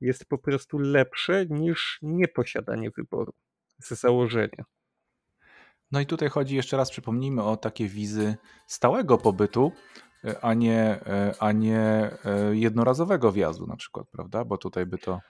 jest 0.00 0.24
po 0.24 0.38
prostu 0.38 0.78
lepsze 0.78 1.46
niż 1.46 1.98
nieposiadanie 2.02 2.90
wyboru 2.90 3.32
z 3.78 4.00
założenia. 4.00 4.64
No 5.90 6.00
i 6.00 6.06
tutaj 6.06 6.28
chodzi 6.28 6.56
jeszcze 6.56 6.76
raz, 6.76 6.90
przypomnijmy 6.90 7.42
o 7.42 7.56
takie 7.56 7.88
wizy 7.88 8.36
stałego 8.66 9.18
pobytu, 9.18 9.72
e, 10.24 10.44
a 10.44 10.54
nie, 10.54 10.80
e, 11.06 11.34
a 11.38 11.52
nie 11.52 11.80
e, 11.80 12.10
jednorazowego 12.52 13.32
wjazdu 13.32 13.66
na 13.66 13.76
przykład, 13.76 14.06
prawda? 14.10 14.44
Bo 14.44 14.58
tutaj 14.58 14.86
by 14.86 14.98
to, 14.98 15.20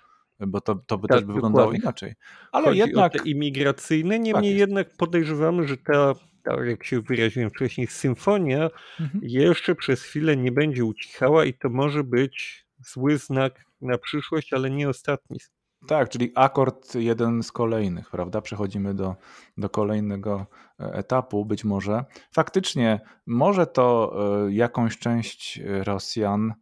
bo 0.40 0.60
to, 0.60 0.74
to 0.74 0.98
by 0.98 1.08
tak, 1.08 1.18
też 1.18 1.26
by 1.26 1.32
wyglądało 1.32 1.72
inaczej. 1.72 2.14
Ale 2.52 2.66
chodzi 2.66 2.78
jednak... 2.78 3.14
O 3.14 3.18
te 3.18 3.28
imigracyjne, 3.28 4.18
niemniej 4.18 4.52
tak 4.52 4.58
jednak 4.58 4.96
podejrzewamy, 4.96 5.68
że 5.68 5.76
ta, 5.76 6.14
tak 6.44 6.66
jak 6.66 6.84
się 6.84 7.00
wyraziłem 7.00 7.50
wcześniej, 7.50 7.86
symfonia 7.86 8.70
mhm. 9.00 9.20
jeszcze 9.22 9.74
przez 9.74 10.02
chwilę 10.02 10.36
nie 10.36 10.52
będzie 10.52 10.84
ucichała 10.84 11.44
i 11.44 11.54
to 11.54 11.68
może 11.68 12.04
być 12.04 12.66
zły 12.78 13.18
znak 13.18 13.64
na 13.80 13.98
przyszłość, 13.98 14.52
ale 14.52 14.70
nie 14.70 14.88
ostatni. 14.88 15.38
Tak, 15.86 16.08
czyli 16.08 16.32
akord 16.34 16.94
jeden 16.94 17.42
z 17.42 17.52
kolejnych, 17.52 18.10
prawda? 18.10 18.40
Przechodzimy 18.40 18.94
do, 18.94 19.16
do 19.56 19.70
kolejnego 19.70 20.46
e, 20.80 20.84
etapu, 20.92 21.44
być 21.44 21.64
może. 21.64 22.04
Faktycznie, 22.32 23.00
może 23.26 23.66
to 23.66 24.16
e, 24.46 24.52
jakąś 24.52 24.98
część 24.98 25.60
Rosjan, 25.64 26.54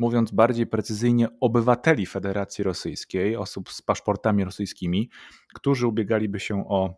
mówiąc 0.00 0.30
bardziej 0.30 0.66
precyzyjnie, 0.66 1.28
obywateli 1.40 2.06
Federacji 2.06 2.64
Rosyjskiej, 2.64 3.36
osób 3.36 3.70
z 3.70 3.82
paszportami 3.82 4.44
rosyjskimi, 4.44 5.10
którzy 5.54 5.86
ubiegali 5.86 6.40
się 6.40 6.68
o 6.68 6.94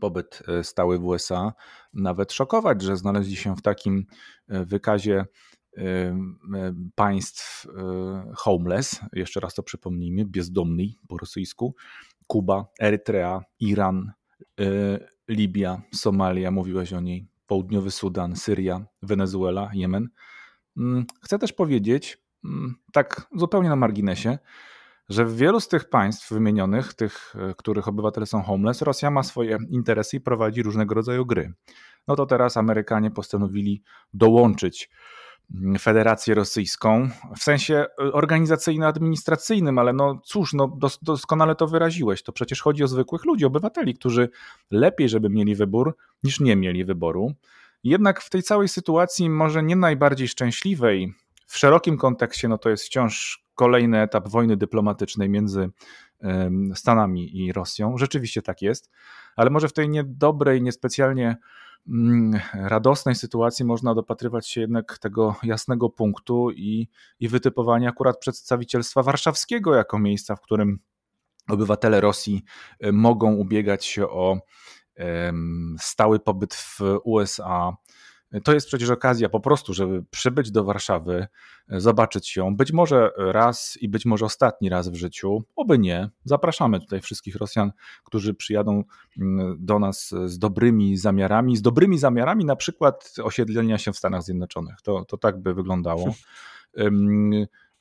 pobyt 0.00 0.42
e, 0.48 0.64
stały 0.64 0.98
w 0.98 1.04
USA, 1.04 1.52
nawet 1.92 2.32
szokować, 2.32 2.82
że 2.82 2.96
znaleźli 2.96 3.36
się 3.36 3.56
w 3.56 3.62
takim 3.62 4.06
wykazie 4.48 5.24
państw 6.94 7.66
homeless, 8.36 9.00
jeszcze 9.12 9.40
raz 9.40 9.54
to 9.54 9.62
przypomnijmy, 9.62 10.24
bezdomny 10.24 10.84
po 11.08 11.18
rosyjsku, 11.18 11.74
Kuba, 12.26 12.66
Erytrea, 12.80 13.40
Iran, 13.60 14.12
Libia, 15.28 15.82
Somalia, 15.94 16.50
mówiłeś 16.50 16.92
o 16.92 17.00
niej, 17.00 17.26
Południowy 17.46 17.90
Sudan, 17.90 18.36
Syria, 18.36 18.86
Wenezuela, 19.02 19.70
Jemen. 19.72 20.08
Mm, 20.76 21.06
chcę 21.22 21.38
też 21.38 21.52
powiedzieć, 21.52 22.18
mm, 22.44 22.74
tak 22.92 23.26
zupełnie 23.36 23.68
na 23.68 23.76
marginesie, 23.76 24.38
że 25.08 25.24
w 25.24 25.36
wielu 25.36 25.60
z 25.60 25.68
tych 25.68 25.88
państw 25.88 26.32
wymienionych, 26.32 26.94
tych, 26.94 27.34
e, 27.38 27.54
których 27.54 27.88
obywatele 27.88 28.26
są 28.26 28.42
homeless, 28.42 28.82
Rosja 28.82 29.10
ma 29.10 29.22
swoje 29.22 29.58
interesy 29.70 30.16
i 30.16 30.20
prowadzi 30.20 30.62
różnego 30.62 30.94
rodzaju 30.94 31.26
gry. 31.26 31.52
No 32.08 32.16
to 32.16 32.26
teraz 32.26 32.56
Amerykanie 32.56 33.10
postanowili 33.10 33.82
dołączyć 34.14 34.90
Federację 35.80 36.34
Rosyjską 36.34 37.08
w 37.36 37.42
sensie 37.42 37.74
e, 37.74 38.12
organizacyjno-administracyjnym, 38.12 39.78
ale 39.78 39.92
no 39.92 40.20
cóż, 40.24 40.52
no 40.52 40.68
dos 40.68 40.98
doskonale 41.02 41.54
to 41.54 41.66
wyraziłeś. 41.66 42.22
To 42.22 42.32
przecież 42.32 42.62
chodzi 42.62 42.84
o 42.84 42.88
zwykłych 42.88 43.24
ludzi, 43.24 43.44
obywateli, 43.44 43.94
którzy 43.94 44.28
lepiej, 44.70 45.08
żeby 45.08 45.30
mieli 45.30 45.54
wybór, 45.54 45.96
niż 46.22 46.40
nie 46.40 46.56
mieli 46.56 46.84
wyboru. 46.84 47.34
Jednak 47.84 48.20
w 48.20 48.30
tej 48.30 48.42
całej 48.42 48.68
sytuacji, 48.68 49.30
może 49.30 49.62
nie 49.62 49.76
najbardziej 49.76 50.28
szczęśliwej, 50.28 51.14
w 51.46 51.58
szerokim 51.58 51.98
kontekście, 51.98 52.48
no 52.48 52.58
to 52.58 52.70
jest 52.70 52.84
wciąż 52.84 53.44
kolejny 53.54 54.00
etap 54.00 54.28
wojny 54.28 54.56
dyplomatycznej 54.56 55.28
między 55.30 55.70
Stanami 56.74 57.36
i 57.36 57.52
Rosją. 57.52 57.98
Rzeczywiście 57.98 58.42
tak 58.42 58.62
jest, 58.62 58.90
ale 59.36 59.50
może 59.50 59.68
w 59.68 59.72
tej 59.72 59.88
niedobrej, 59.88 60.62
niespecjalnie 60.62 61.36
Mm, 61.88 62.40
radosnej 62.54 63.14
sytuacji 63.14 63.64
można 63.64 63.94
dopatrywać 63.94 64.48
się 64.48 64.60
jednak 64.60 64.98
tego 64.98 65.36
jasnego 65.42 65.90
punktu 65.90 66.50
i, 66.50 66.88
i 67.20 67.28
wytypowania 67.28 67.88
akurat 67.88 68.18
przedstawicielstwa 68.18 69.02
warszawskiego 69.02 69.74
jako 69.74 69.98
miejsca, 69.98 70.36
w 70.36 70.40
którym 70.40 70.78
obywatele 71.48 72.00
Rosji 72.00 72.44
mogą 72.92 73.34
ubiegać 73.34 73.84
się 73.84 74.08
o 74.08 74.40
stały 75.78 76.20
pobyt 76.20 76.54
w 76.54 76.80
USA, 77.04 77.76
to 78.44 78.54
jest 78.54 78.66
przecież 78.66 78.90
okazja 78.90 79.28
po 79.28 79.40
prostu, 79.40 79.74
żeby 79.74 80.04
przybyć 80.10 80.50
do 80.50 80.64
Warszawy, 80.64 81.26
zobaczyć 81.68 82.36
ją, 82.36 82.56
być 82.56 82.72
może 82.72 83.10
raz 83.16 83.78
i 83.80 83.88
być 83.88 84.06
może 84.06 84.24
ostatni 84.24 84.68
raz 84.68 84.88
w 84.88 84.94
życiu, 84.94 85.44
oby 85.56 85.78
nie. 85.78 86.10
Zapraszamy 86.24 86.80
tutaj 86.80 87.00
wszystkich 87.00 87.36
Rosjan, 87.36 87.72
którzy 88.04 88.34
przyjadą 88.34 88.84
mm, 89.20 89.56
do 89.60 89.78
nas 89.78 90.14
z 90.24 90.38
dobrymi 90.38 90.96
zamiarami, 90.96 91.56
z 91.56 91.62
dobrymi 91.62 91.98
zamiarami 91.98 92.44
na 92.44 92.56
przykład 92.56 93.14
osiedlenia 93.22 93.78
się 93.78 93.92
w 93.92 93.96
Stanach 93.96 94.22
Zjednoczonych. 94.22 94.74
To, 94.82 95.04
to 95.04 95.16
tak 95.16 95.42
by 95.42 95.54
wyglądało. 95.54 96.14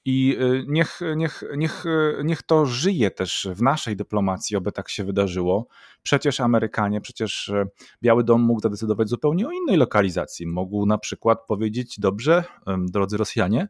I 0.06 0.38
y, 0.41 0.66
niech, 0.68 0.99
niech, 1.16 1.43
niech, 1.58 1.86
niech 2.24 2.43
to 2.43 2.66
żyje 2.66 3.12
też 3.12 3.47
w 3.56 3.62
naszej 3.62 3.95
dyplomacji, 3.95 4.58
oby 4.58 4.72
tak 4.72 4.89
się 4.89 5.04
wydarzyło. 5.04 5.68
Przecież 6.04 6.39
Amerykanie, 6.39 7.01
przecież 7.01 7.49
e, 7.49 7.66
Biały 8.01 8.24
Dom 8.24 8.41
mógł 8.41 8.62
zadecydować 8.62 9.10
zupełnie 9.10 9.47
o 9.47 9.51
innej 9.51 9.78
lokalizacji. 9.78 10.47
Mógł 10.47 10.86
na 10.86 10.97
przykład 10.97 11.45
powiedzieć: 11.47 11.99
Dobrze, 11.99 12.43
drodzy 12.78 13.18
Rosjanie, 13.18 13.68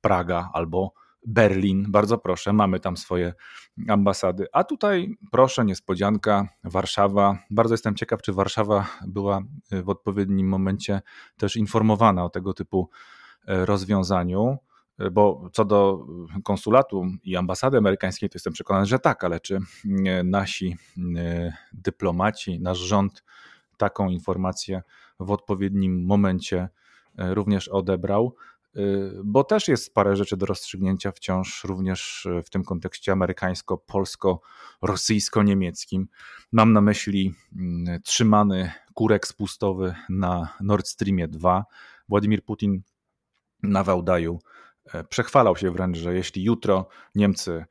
Praga 0.00 0.50
albo 0.52 0.92
Berlin, 1.26 1.86
bardzo 1.88 2.18
proszę, 2.18 2.52
mamy 2.52 2.80
tam 2.80 2.96
swoje 2.96 3.34
ambasady. 3.88 4.46
A 4.52 4.64
tutaj, 4.64 5.16
proszę, 5.30 5.64
niespodzianka, 5.64 6.48
Warszawa. 6.64 7.38
Bardzo 7.50 7.74
jestem 7.74 7.94
ciekaw, 7.94 8.22
czy 8.22 8.32
Warszawa 8.32 8.86
była 9.06 9.40
w 9.84 9.88
odpowiednim 9.88 10.48
momencie 10.48 11.02
też 11.36 11.56
informowana 11.56 12.24
o 12.24 12.28
tego 12.30 12.54
typu 12.54 12.90
e, 13.46 13.66
rozwiązaniu. 13.66 14.58
Bo 15.12 15.50
co 15.52 15.64
do 15.64 16.06
konsulatu 16.44 17.06
i 17.24 17.36
ambasady 17.36 17.78
amerykańskiej, 17.78 18.30
to 18.30 18.36
jestem 18.36 18.52
przekonany, 18.52 18.86
że 18.86 18.98
tak, 18.98 19.24
ale 19.24 19.40
czy 19.40 19.58
nasi 20.24 20.76
dyplomaci, 21.72 22.60
nasz 22.60 22.78
rząd 22.78 23.24
taką 23.76 24.08
informację 24.08 24.82
w 25.20 25.30
odpowiednim 25.30 26.06
momencie 26.06 26.68
również 27.18 27.68
odebrał? 27.68 28.34
Bo 29.24 29.44
też 29.44 29.68
jest 29.68 29.94
parę 29.94 30.16
rzeczy 30.16 30.36
do 30.36 30.46
rozstrzygnięcia 30.46 31.12
wciąż, 31.12 31.64
również 31.64 32.28
w 32.44 32.50
tym 32.50 32.64
kontekście 32.64 33.12
amerykańsko-polsko-rosyjsko-niemieckim. 33.12 36.06
Mam 36.52 36.72
na 36.72 36.80
myśli 36.80 37.34
trzymany 38.04 38.72
kurek 38.94 39.26
spustowy 39.26 39.94
na 40.08 40.48
Nord 40.60 40.88
Streamie 40.88 41.28
2. 41.28 41.64
Władimir 42.08 42.44
Putin 42.44 42.82
na 43.62 43.84
Wałdaju 43.84 44.38
E, 44.38 44.53
przechwalał 45.08 45.56
się 45.56 45.70
wręcz, 45.70 45.96
że 45.96 46.14
jeśli 46.14 46.44
jutro 46.44 46.88
Niemcy 47.14 47.64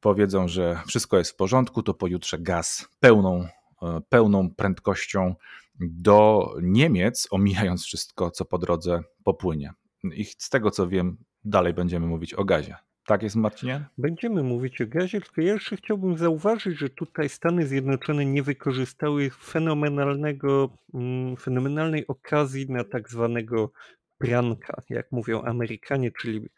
powiedzą, 0.00 0.48
że 0.48 0.80
wszystko 0.86 1.18
jest 1.18 1.30
w 1.30 1.36
porządku, 1.36 1.82
to 1.82 1.94
pojutrze 1.94 2.38
gaz 2.38 2.88
pełną, 3.00 3.46
e, 3.82 4.00
pełną 4.08 4.50
prędkością 4.50 5.34
do 5.80 6.50
Niemiec, 6.62 7.28
omijając 7.30 7.84
wszystko, 7.84 8.30
co 8.30 8.44
po 8.44 8.58
drodze 8.58 9.02
popłynie. 9.24 9.72
I 10.04 10.24
z 10.24 10.50
tego 10.50 10.70
co 10.70 10.88
wiem, 10.88 11.16
dalej 11.44 11.74
będziemy 11.74 12.06
mówić 12.06 12.34
o 12.34 12.44
gazie. 12.44 12.76
Tak 13.06 13.22
jest, 13.22 13.36
Marcinie? 13.36 13.84
Będziemy 13.98 14.42
mówić 14.42 14.80
o 14.80 14.86
gazie, 14.86 15.20
tylko 15.20 15.40
ja 15.40 15.52
jeszcze 15.52 15.76
chciałbym 15.76 16.18
zauważyć, 16.18 16.78
że 16.78 16.90
tutaj 16.90 17.28
Stany 17.28 17.66
Zjednoczone 17.66 18.24
nie 18.24 18.42
wykorzystały 18.42 19.30
fenomenalnego, 19.30 20.70
mm, 20.94 21.36
fenomenalnej 21.36 22.06
okazji 22.06 22.70
na 22.70 22.84
tak 22.84 23.10
zwanego 23.10 23.72
pranka, 24.20 24.82
jak 24.90 25.12
mówią 25.12 25.42
Amerykanie, 25.42 26.10
czyli 26.12 26.48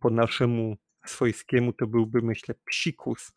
po 0.00 0.10
naszemu 0.10 0.76
swojskiemu 1.06 1.72
to 1.72 1.86
byłby, 1.86 2.22
myślę, 2.22 2.54
psikus. 2.64 3.32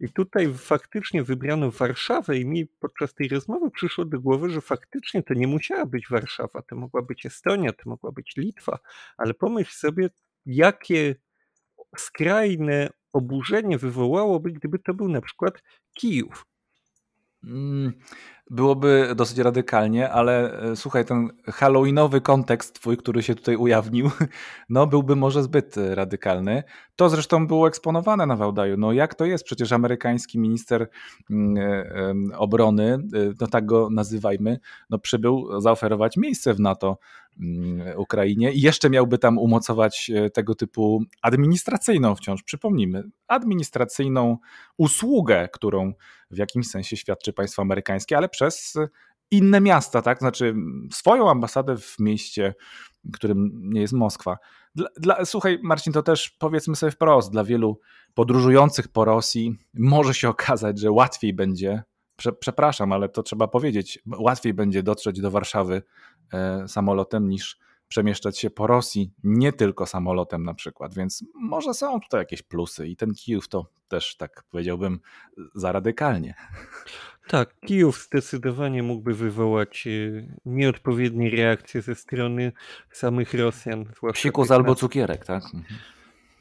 I 0.00 0.08
tutaj 0.08 0.54
faktycznie 0.54 1.22
wybrano 1.22 1.70
Warszawę 1.70 2.38
i 2.38 2.46
mi 2.46 2.66
podczas 2.66 3.14
tej 3.14 3.28
rozmowy 3.28 3.70
przyszło 3.70 4.04
do 4.04 4.20
głowy, 4.20 4.50
że 4.50 4.60
faktycznie 4.60 5.22
to 5.22 5.34
nie 5.34 5.46
musiała 5.46 5.86
być 5.86 6.08
Warszawa, 6.10 6.62
to 6.62 6.76
mogła 6.76 7.02
być 7.02 7.26
Estonia, 7.26 7.72
to 7.72 7.90
mogła 7.90 8.12
być 8.12 8.36
Litwa, 8.36 8.78
ale 9.16 9.34
pomyśl 9.34 9.72
sobie, 9.72 10.10
jakie 10.46 11.14
skrajne 11.96 12.90
oburzenie 13.12 13.78
wywołałoby, 13.78 14.52
gdyby 14.52 14.78
to 14.78 14.94
był 14.94 15.08
na 15.08 15.20
przykład 15.20 15.62
Kijów. 15.94 16.46
Mm, 17.44 17.92
byłoby 18.50 19.12
dosyć 19.16 19.38
radykalnie, 19.38 20.10
ale 20.10 20.60
e, 20.60 20.76
słuchaj, 20.76 21.04
ten 21.04 21.28
halloweenowy 21.46 22.20
kontekst 22.20 22.74
twój, 22.74 22.96
który 22.96 23.22
się 23.22 23.34
tutaj 23.34 23.56
ujawnił, 23.56 24.10
no 24.68 24.86
byłby 24.86 25.16
może 25.16 25.42
zbyt 25.42 25.78
e, 25.78 25.94
radykalny. 25.94 26.62
To 26.96 27.08
zresztą 27.08 27.46
było 27.46 27.68
eksponowane 27.68 28.26
na 28.26 28.36
Wałdaju. 28.36 28.76
No 28.76 28.92
jak 28.92 29.14
to 29.14 29.24
jest? 29.24 29.44
Przecież 29.44 29.72
amerykański 29.72 30.38
minister 30.38 30.88
mm, 31.30 31.56
e, 32.32 32.38
obrony, 32.38 32.98
no 33.40 33.46
tak 33.46 33.66
go 33.66 33.88
nazywajmy, 33.90 34.58
no 34.90 34.98
przybył 34.98 35.60
zaoferować 35.60 36.16
miejsce 36.16 36.54
w 36.54 36.60
NATO 36.60 36.98
mm, 37.40 37.98
Ukrainie 37.98 38.52
i 38.52 38.60
jeszcze 38.60 38.90
miałby 38.90 39.18
tam 39.18 39.38
umocować 39.38 40.10
tego 40.34 40.54
typu 40.54 41.02
administracyjną 41.22 42.14
wciąż, 42.14 42.42
przypomnijmy, 42.42 43.04
administracyjną 43.28 44.38
usługę, 44.76 45.48
którą 45.52 45.92
w 46.30 46.36
jakimś 46.36 46.68
sensie 46.68 46.96
świadczy 46.96 47.32
państwo 47.32 47.62
amerykańskie, 47.62 48.16
ale 48.16 48.28
przez 48.28 48.74
inne 49.30 49.60
miasta, 49.60 50.02
tak? 50.02 50.18
Znaczy 50.18 50.54
swoją 50.92 51.30
ambasadę 51.30 51.76
w 51.76 51.98
mieście, 51.98 52.54
którym 53.12 53.60
nie 53.62 53.80
jest 53.80 53.92
Moskwa. 53.92 54.38
Dla, 54.74 54.88
dla, 54.96 55.24
słuchaj, 55.24 55.58
Marcin, 55.62 55.92
to 55.92 56.02
też 56.02 56.30
powiedzmy 56.30 56.76
sobie 56.76 56.92
wprost, 56.92 57.32
dla 57.32 57.44
wielu 57.44 57.80
podróżujących 58.14 58.88
po 58.88 59.04
Rosji 59.04 59.58
może 59.74 60.14
się 60.14 60.28
okazać, 60.28 60.80
że 60.80 60.90
łatwiej 60.90 61.34
będzie, 61.34 61.82
prze, 62.16 62.32
przepraszam, 62.32 62.92
ale 62.92 63.08
to 63.08 63.22
trzeba 63.22 63.48
powiedzieć, 63.48 63.98
łatwiej 64.18 64.54
będzie 64.54 64.82
dotrzeć 64.82 65.20
do 65.20 65.30
Warszawy 65.30 65.82
e, 66.32 66.68
samolotem 66.68 67.28
niż 67.28 67.58
przemieszczać 67.88 68.38
się 68.38 68.50
po 68.50 68.66
Rosji, 68.66 69.12
nie 69.24 69.52
tylko 69.52 69.86
samolotem 69.86 70.44
na 70.44 70.54
przykład, 70.54 70.94
więc 70.94 71.24
może 71.34 71.74
są 71.74 72.00
tutaj 72.00 72.20
jakieś 72.20 72.42
plusy 72.42 72.88
i 72.88 72.96
ten 72.96 73.14
Kijów 73.14 73.48
to 73.48 73.66
też 73.88 74.16
tak 74.16 74.44
powiedziałbym 74.50 75.00
za 75.54 75.72
radykalnie. 75.72 76.34
Tak, 77.28 77.60
Kijów 77.60 78.02
zdecydowanie 78.02 78.82
mógłby 78.82 79.14
wywołać 79.14 79.86
e, 79.86 79.90
nieodpowiednie 80.44 81.30
reakcje 81.30 81.82
ze 81.82 81.94
strony 81.94 82.52
samych 82.92 83.34
Rosjan. 83.34 83.84
Psikus 84.12 84.50
albo 84.50 84.74
cukierek, 84.74 85.24
tak? 85.24 85.42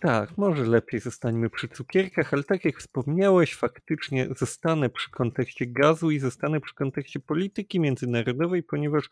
Tak, 0.05 0.37
może 0.37 0.63
lepiej 0.63 0.99
zostańmy 0.99 1.49
przy 1.49 1.67
cukierkach, 1.67 2.33
ale 2.33 2.43
tak 2.43 2.65
jak 2.65 2.79
wspomniałeś, 2.79 3.55
faktycznie 3.55 4.27
zostanę 4.37 4.89
przy 4.89 5.11
kontekście 5.11 5.65
gazu 5.67 6.11
i 6.11 6.19
zostanę 6.19 6.61
przy 6.61 6.75
kontekście 6.75 7.19
polityki 7.19 7.79
międzynarodowej, 7.79 8.63
ponieważ 8.63 9.09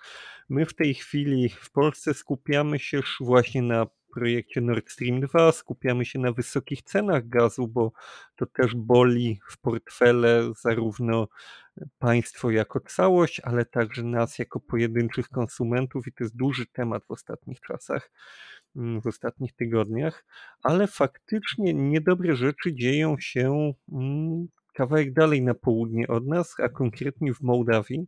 my 0.49 0.65
w 0.65 0.73
tej 0.73 0.93
chwili 0.93 1.49
w 1.49 1.71
Polsce 1.71 2.13
skupiamy 2.13 2.79
się 2.79 3.01
właśnie 3.19 3.61
na 3.61 3.87
projekcie 4.13 4.61
Nord 4.61 4.89
Stream 4.89 5.21
2, 5.21 5.51
skupiamy 5.51 6.05
się 6.05 6.19
na 6.19 6.31
wysokich 6.31 6.81
cenach 6.81 7.29
gazu, 7.29 7.67
bo 7.67 7.91
to 8.35 8.45
też 8.45 8.75
boli 8.75 9.39
w 9.49 9.57
portfele 9.57 10.51
zarówno 10.61 11.27
państwo 11.99 12.51
jako 12.51 12.79
całość, 12.79 13.39
ale 13.39 13.65
także 13.65 14.03
nas 14.03 14.39
jako 14.39 14.59
pojedynczych 14.59 15.29
konsumentów 15.29 16.07
i 16.07 16.13
to 16.13 16.23
jest 16.23 16.35
duży 16.35 16.65
temat 16.65 17.03
w 17.05 17.11
ostatnich 17.11 17.61
czasach. 17.61 18.11
Mm, 18.75 19.01
w 19.01 19.07
ostatnich 19.07 19.53
tygodniach, 19.53 20.25
ale 20.63 20.87
faktycznie 20.87 21.73
niedobre 21.73 22.35
rzeczy 22.35 22.73
dzieją 22.73 23.15
się 23.19 23.73
mm, 23.91 24.47
kawałek 24.73 25.13
dalej 25.13 25.41
na 25.41 25.53
południe 25.53 26.07
od 26.07 26.27
nas, 26.27 26.55
a 26.59 26.69
konkretnie 26.69 27.33
w 27.33 27.41
Mołdawii, 27.41 28.07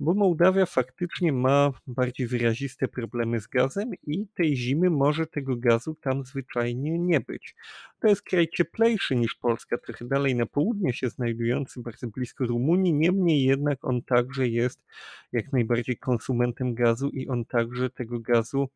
bo 0.00 0.14
Mołdawia 0.14 0.66
faktycznie 0.66 1.32
ma 1.32 1.72
bardziej 1.86 2.26
wyraziste 2.26 2.88
problemy 2.88 3.40
z 3.40 3.46
gazem 3.46 3.90
i 4.06 4.26
tej 4.34 4.56
zimy 4.56 4.90
może 4.90 5.26
tego 5.26 5.56
gazu 5.56 5.94
tam 5.94 6.24
zwyczajnie 6.24 6.98
nie 6.98 7.20
być. 7.20 7.54
To 8.00 8.08
jest 8.08 8.22
kraj 8.22 8.48
cieplejszy 8.48 9.16
niż 9.16 9.34
Polska, 9.34 9.78
trochę 9.78 10.04
dalej 10.04 10.34
na 10.34 10.46
południe 10.46 10.92
się 10.92 11.08
znajdujący, 11.08 11.80
bardzo 11.80 12.06
blisko 12.06 12.46
Rumunii, 12.46 12.94
niemniej 12.94 13.44
jednak 13.44 13.84
on 13.84 14.02
także 14.02 14.48
jest 14.48 14.84
jak 15.32 15.52
najbardziej 15.52 15.96
konsumentem 15.96 16.74
gazu 16.74 17.08
i 17.08 17.28
on 17.28 17.44
także 17.44 17.90
tego 17.90 18.20
gazu 18.20 18.68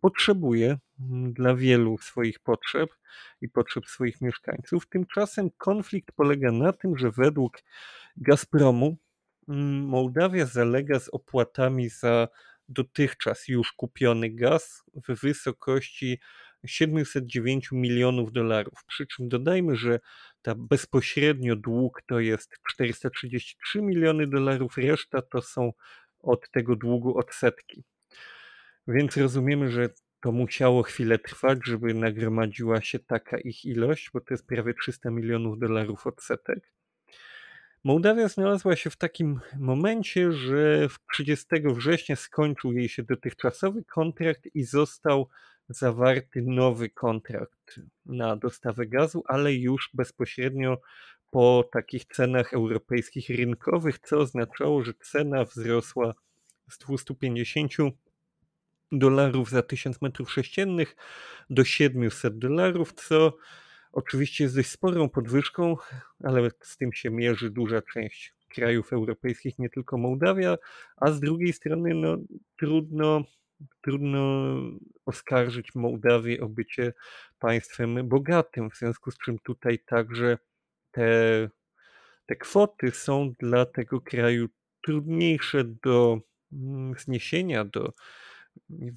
potrzebuje 0.00 0.78
mm, 1.00 1.32
dla 1.32 1.54
wielu 1.54 1.98
swoich 1.98 2.38
potrzeb 2.38 2.90
i 3.40 3.48
potrzeb 3.48 3.86
swoich 3.86 4.20
mieszkańców. 4.20 4.86
Tymczasem 4.88 5.50
konflikt 5.58 6.12
polega 6.12 6.52
na 6.52 6.72
tym, 6.72 6.98
że 6.98 7.10
według 7.10 7.62
Gazpromu 8.16 8.96
mm, 9.48 9.84
Mołdawia 9.84 10.46
zalega 10.46 11.00
z 11.00 11.08
opłatami 11.08 11.88
za 11.88 12.28
dotychczas 12.68 13.48
już 13.48 13.72
kupiony 13.72 14.30
gaz 14.30 14.84
w 15.08 15.20
wysokości 15.20 16.20
709 16.66 17.68
milionów 17.72 18.32
dolarów. 18.32 18.84
Przy 18.86 19.06
czym 19.06 19.28
dodajmy, 19.28 19.76
że 19.76 20.00
ta 20.42 20.54
bezpośrednio 20.54 21.56
dług 21.56 22.02
to 22.06 22.20
jest 22.20 22.50
433 22.68 23.82
miliony 23.82 24.26
dolarów, 24.26 24.76
reszta 24.76 25.22
to 25.22 25.42
są 25.42 25.72
od 26.20 26.50
tego 26.50 26.76
długu 26.76 27.18
odsetki. 27.18 27.84
Więc 28.88 29.16
rozumiemy, 29.16 29.70
że 29.70 29.88
to 30.20 30.32
musiało 30.32 30.82
chwilę 30.82 31.18
trwać, 31.18 31.58
żeby 31.64 31.94
nagromadziła 31.94 32.80
się 32.80 32.98
taka 32.98 33.38
ich 33.38 33.64
ilość, 33.64 34.10
bo 34.14 34.20
to 34.20 34.34
jest 34.34 34.46
prawie 34.46 34.74
300 34.74 35.10
milionów 35.10 35.58
dolarów 35.58 36.06
odsetek. 36.06 36.72
Mołdawia 37.84 38.28
znalazła 38.28 38.76
się 38.76 38.90
w 38.90 38.96
takim 38.96 39.40
momencie, 39.58 40.32
że 40.32 40.88
30 41.12 41.46
września 41.64 42.16
skończył 42.16 42.72
jej 42.72 42.88
się 42.88 43.02
dotychczasowy 43.02 43.84
kontrakt 43.84 44.48
i 44.54 44.64
został 44.64 45.28
zawarty 45.68 46.42
nowy 46.42 46.90
kontrakt 46.90 47.80
na 48.06 48.36
dostawę 48.36 48.86
gazu, 48.86 49.22
ale 49.26 49.54
już 49.54 49.90
bezpośrednio 49.94 50.80
po 51.30 51.68
takich 51.72 52.04
cenach 52.04 52.54
europejskich 52.54 53.28
rynkowych, 53.28 53.98
co 53.98 54.18
oznaczało, 54.18 54.82
że 54.82 54.94
cena 54.94 55.44
wzrosła 55.44 56.14
z 56.70 56.78
250 56.78 57.72
dolarów 58.92 59.50
za 59.50 59.62
1000 59.62 60.02
metrów 60.02 60.32
sześciennych 60.32 60.96
do 61.50 61.64
700 61.64 62.38
dolarów, 62.38 62.92
co 62.92 63.36
oczywiście 63.92 64.44
jest 64.44 64.56
dość 64.56 64.70
sporą 64.70 65.08
podwyżką, 65.08 65.76
ale 66.24 66.50
z 66.60 66.76
tym 66.76 66.92
się 66.92 67.10
mierzy 67.10 67.50
duża 67.50 67.82
część 67.82 68.34
krajów 68.48 68.92
europejskich, 68.92 69.58
nie 69.58 69.70
tylko 69.70 69.98
Mołdawia, 69.98 70.58
a 70.96 71.10
z 71.10 71.20
drugiej 71.20 71.52
strony 71.52 71.94
no, 71.94 72.16
trudno, 72.58 73.24
trudno 73.80 74.54
oskarżyć 75.06 75.74
Mołdawię 75.74 76.40
o 76.40 76.48
bycie 76.48 76.92
państwem 77.38 78.08
bogatym, 78.08 78.70
w 78.70 78.76
związku 78.76 79.10
z 79.10 79.18
czym 79.18 79.38
tutaj 79.38 79.78
także 79.78 80.38
te, 80.90 81.48
te 82.26 82.36
kwoty 82.36 82.90
są 82.90 83.32
dla 83.40 83.66
tego 83.66 84.00
kraju 84.00 84.48
trudniejsze 84.82 85.64
do 85.64 86.20
mm, 86.52 86.94
zniesienia, 86.98 87.64
do 87.64 87.92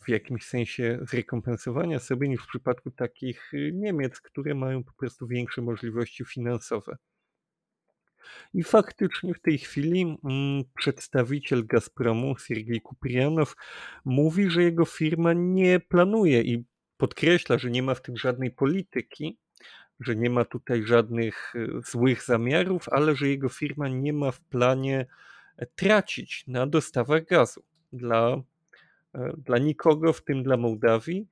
w 0.06 0.10
jakimś 0.10 0.46
sensie 0.46 1.00
zrekompensowania 1.02 2.00
sobie 2.00 2.30
niż 2.30 2.42
w 2.44 2.48
przypadku 2.48 2.92
takich 2.92 3.52
Niemiec, 3.74 4.22
które 4.22 4.56
mają 4.56 4.84
po 4.84 4.94
prostu 4.94 5.28
większe 5.28 5.62
możliwości 5.62 6.26
finansowe. 6.26 6.98
I 8.54 8.64
faktycznie 8.64 9.34
w 9.34 9.42
tej 9.42 9.58
chwili 9.58 10.02
mm, 10.02 10.64
przedstawiciel 10.78 11.68
Gazpromu, 11.68 12.38
Siergiej 12.38 12.82
Kuprianow, 12.82 13.56
mówi, 14.06 14.50
że 14.50 14.64
jego 14.64 14.86
firma 14.86 15.34
nie 15.34 15.80
planuje 15.80 16.42
i 16.42 16.66
podkreśla, 16.98 17.58
że 17.58 17.72
nie 17.72 17.84
ma 17.84 17.96
w 17.96 18.02
tym 18.02 18.18
żadnej 18.18 18.52
polityki, 18.52 19.38
że 20.00 20.16
nie 20.16 20.30
ma 20.30 20.46
tutaj 20.46 20.84
żadnych 20.84 21.56
y, 21.56 21.68
złych 21.86 22.24
zamiarów, 22.24 22.90
ale 22.90 23.16
że 23.16 23.30
jego 23.30 23.50
firma 23.50 23.88
nie 23.88 24.14
ma 24.14 24.32
w 24.32 24.42
planie 24.42 25.06
e, 25.58 25.66
tracić 25.66 26.44
na 26.48 26.68
dostawach 26.68 27.26
gazu 27.26 27.64
dla, 27.94 28.42
dla 29.38 29.58
nikogo, 29.58 30.14
w 30.14 30.24
tym 30.24 30.44
dla 30.44 30.58
Mołdawii. 30.58 31.28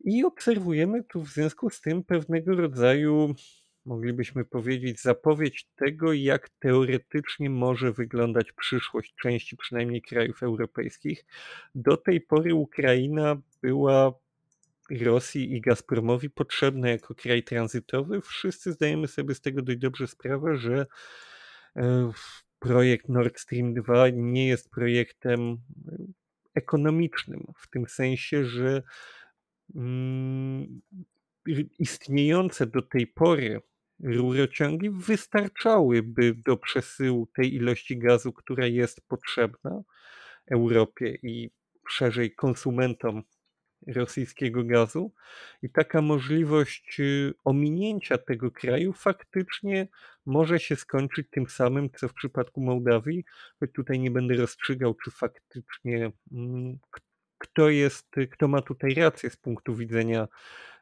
I 0.00 0.24
obserwujemy 0.24 1.04
tu 1.04 1.22
w 1.22 1.28
związku 1.28 1.70
z 1.70 1.80
tym 1.80 2.04
pewnego 2.04 2.54
rodzaju 2.54 3.34
moglibyśmy 3.84 4.44
powiedzieć, 4.44 5.02
zapowiedź 5.02 5.68
tego, 5.76 6.12
jak 6.12 6.48
teoretycznie 6.48 7.50
może 7.50 7.92
wyglądać 7.92 8.52
przyszłość 8.52 9.14
części 9.22 9.56
przynajmniej 9.56 10.02
krajów 10.02 10.42
europejskich. 10.42 11.24
Do 11.74 11.96
tej 11.96 12.20
pory 12.20 12.54
Ukraina 12.54 13.36
była 13.62 14.12
Rosji 14.90 15.56
i 15.56 15.60
Gazpromowi 15.60 16.30
potrzebna 16.30 16.88
jako 16.88 17.14
kraj 17.14 17.42
tranzytowy. 17.42 18.20
Wszyscy 18.20 18.72
zdajemy 18.72 19.08
sobie 19.08 19.34
z 19.34 19.40
tego 19.40 19.62
dość 19.62 19.78
dobrze 19.78 20.06
sprawę, 20.06 20.56
że 20.56 20.86
e, 21.76 22.10
projekt 22.58 23.08
Nord 23.08 23.40
Stream 23.40 23.74
2 23.74 24.08
nie 24.12 24.48
jest 24.48 24.70
projektem 24.70 25.58
ekonomicznym, 26.58 27.52
w 27.56 27.70
tym 27.70 27.86
sensie, 27.88 28.44
że 28.44 28.82
mm, 29.74 30.80
istniejące 31.78 32.66
do 32.66 32.82
tej 32.82 33.06
pory 33.06 33.62
rurociągi 34.02 34.90
wystarczałyby 34.90 36.34
do 36.46 36.56
przesyłu 36.56 37.26
tej 37.26 37.54
ilości 37.54 37.98
gazu, 37.98 38.32
która 38.32 38.66
jest 38.66 39.00
potrzebna 39.08 39.82
Europie 40.50 41.18
i 41.22 41.50
szerzej 41.88 42.34
konsumentom 42.34 43.22
rosyjskiego 43.88 44.64
gazu. 44.64 45.12
I 45.62 45.70
taka 45.70 46.02
możliwość 46.02 47.00
y, 47.00 47.34
ominięcia 47.44 48.18
tego 48.18 48.50
kraju 48.50 48.92
faktycznie 48.92 49.88
może 50.26 50.60
się 50.60 50.76
skończyć 50.76 51.26
tym 51.30 51.48
samym, 51.48 51.90
co 51.90 52.08
w 52.08 52.14
przypadku 52.14 52.60
Mołdawii, 52.60 53.24
choć 53.60 53.72
tutaj 53.72 53.98
nie 53.98 54.10
będę 54.10 54.34
rozstrzygał, 54.34 54.94
czy 55.04 55.10
faktycznie 55.10 56.12
mm, 56.32 56.78
kto 57.38 57.70
jest, 57.70 58.14
kto 58.30 58.48
ma 58.48 58.62
tutaj 58.62 58.94
rację 58.94 59.30
z 59.30 59.36
punktu 59.36 59.74
widzenia 59.74 60.28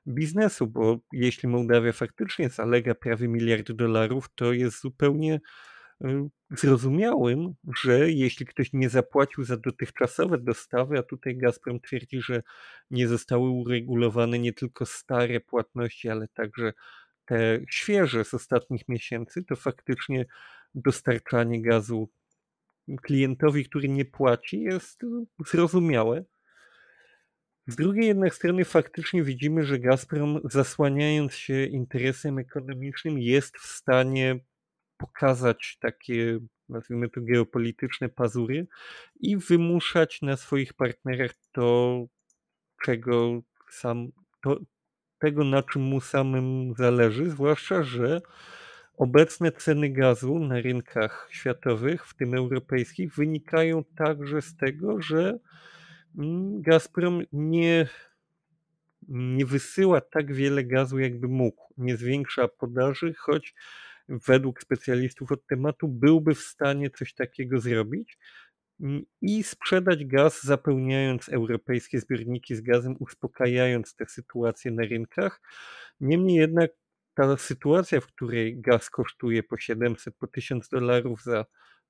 biznesu, 0.07 0.67
bo 0.67 0.99
jeśli 1.13 1.49
Mołdawia 1.49 1.93
faktycznie 1.93 2.49
zalega 2.49 2.95
prawie 2.95 3.29
miliard 3.29 3.73
dolarów, 3.73 4.29
to 4.35 4.53
jest 4.53 4.81
zupełnie 4.81 5.35
y, 5.35 5.41
zrozumiałym, 6.51 7.55
że 7.85 8.11
jeśli 8.11 8.47
ktoś 8.47 8.73
nie 8.73 8.89
zapłacił 8.89 9.45
za 9.45 9.57
dotychczasowe 9.57 10.39
dostawy, 10.39 10.99
a 10.99 11.03
tutaj 11.03 11.37
Gazprom 11.37 11.81
twierdzi, 11.81 12.21
że 12.21 12.43
nie 12.91 13.09
zostały 13.09 13.51
uregulowane 13.51 14.39
nie 14.39 14.53
tylko 14.53 14.87
stare 14.87 15.41
płatności, 15.41 16.09
ale 16.09 16.29
także 16.29 16.73
te 17.25 17.61
świeże 17.71 18.25
z 18.25 18.35
ostatnich 18.35 18.89
miesięcy, 18.89 19.45
to 19.45 19.57
faktycznie 19.57 20.27
dostarczanie 20.75 21.63
gazu 21.63 22.09
klientowi, 23.03 23.65
który 23.65 23.89
nie 23.89 24.05
płaci, 24.05 24.61
jest 24.61 25.01
zrozumiałe. 25.47 26.25
Z 27.67 27.77
drugiej 27.77 28.07
jednak 28.07 28.35
strony 28.35 28.65
faktycznie 28.65 29.23
widzimy, 29.23 29.65
że 29.65 29.79
Gazprom 29.79 30.41
zasłaniając 30.45 31.35
się 31.35 31.65
interesem 31.65 32.39
ekonomicznym 32.39 33.19
jest 33.19 33.57
w 33.57 33.67
stanie 33.67 34.41
pokazać 34.99 35.79
takie, 35.81 36.39
nazwijmy 36.69 37.09
to 37.09 37.21
geopolityczne 37.21 38.09
pazury 38.09 38.67
i 39.21 39.37
wymuszać 39.37 40.23
na 40.23 40.37
swoich 40.37 40.75
partnerach 40.75 41.31
to, 41.53 42.01
czego 42.85 43.43
sam, 43.71 44.09
to, 44.43 44.57
tego 45.19 45.45
na 45.45 45.63
czym 45.63 45.83
mu 45.83 46.01
samym 46.01 46.75
zależy, 46.79 47.31
zwłaszcza, 47.31 47.83
że 47.83 48.21
obecne 48.97 49.53
ceny 49.53 49.91
gazu 49.91 50.39
na 50.39 50.61
rynkach 50.61 51.29
światowych, 51.31 52.07
w 52.07 52.17
tym 52.17 52.35
europejskich, 52.35 53.15
wynikają 53.15 53.85
także 53.85 54.43
z 54.43 54.57
tego, 54.57 55.03
że 55.03 55.39
Mm, 56.19 56.63
Gazprom 56.63 57.23
nie, 57.33 57.89
nie 59.09 59.47
wysyła 59.47 60.01
tak 60.01 60.35
wiele 60.35 60.65
gazu, 60.65 60.99
jakby 60.99 61.29
mógł. 61.29 61.75
Nie 61.79 61.97
zwiększa 61.97 62.49
podaży, 62.49 63.15
choć 63.15 63.55
według 64.09 64.63
specjalistów 64.63 65.33
od 65.33 65.47
tematu 65.47 65.89
byłby 65.89 66.35
w 66.35 66.41
stanie 66.41 66.91
coś 66.91 67.15
takiego 67.15 67.61
zrobić 67.61 68.19
i 69.23 69.43
sprzedać 69.43 70.05
gaz, 70.05 70.43
zapełniając 70.43 71.29
europejskie 71.29 72.01
zbiorniki 72.01 72.57
z 72.57 72.61
gazem, 72.61 72.97
uspokajając 73.01 73.95
tę 73.95 74.07
sytuację 74.07 74.71
na 74.71 74.83
rynkach. 74.83 75.41
Niemniej 76.01 76.37
jednak 76.37 76.71
ta 77.15 77.37
sytuacja, 77.37 78.01
w 78.01 78.07
której 78.07 78.61
gaz 78.61 78.91
kosztuje 78.91 79.43
po 79.43 79.59
700, 79.59 80.17
po 80.17 80.27
1000 80.27 80.69
dolarów 80.69 81.23
za 81.23 81.45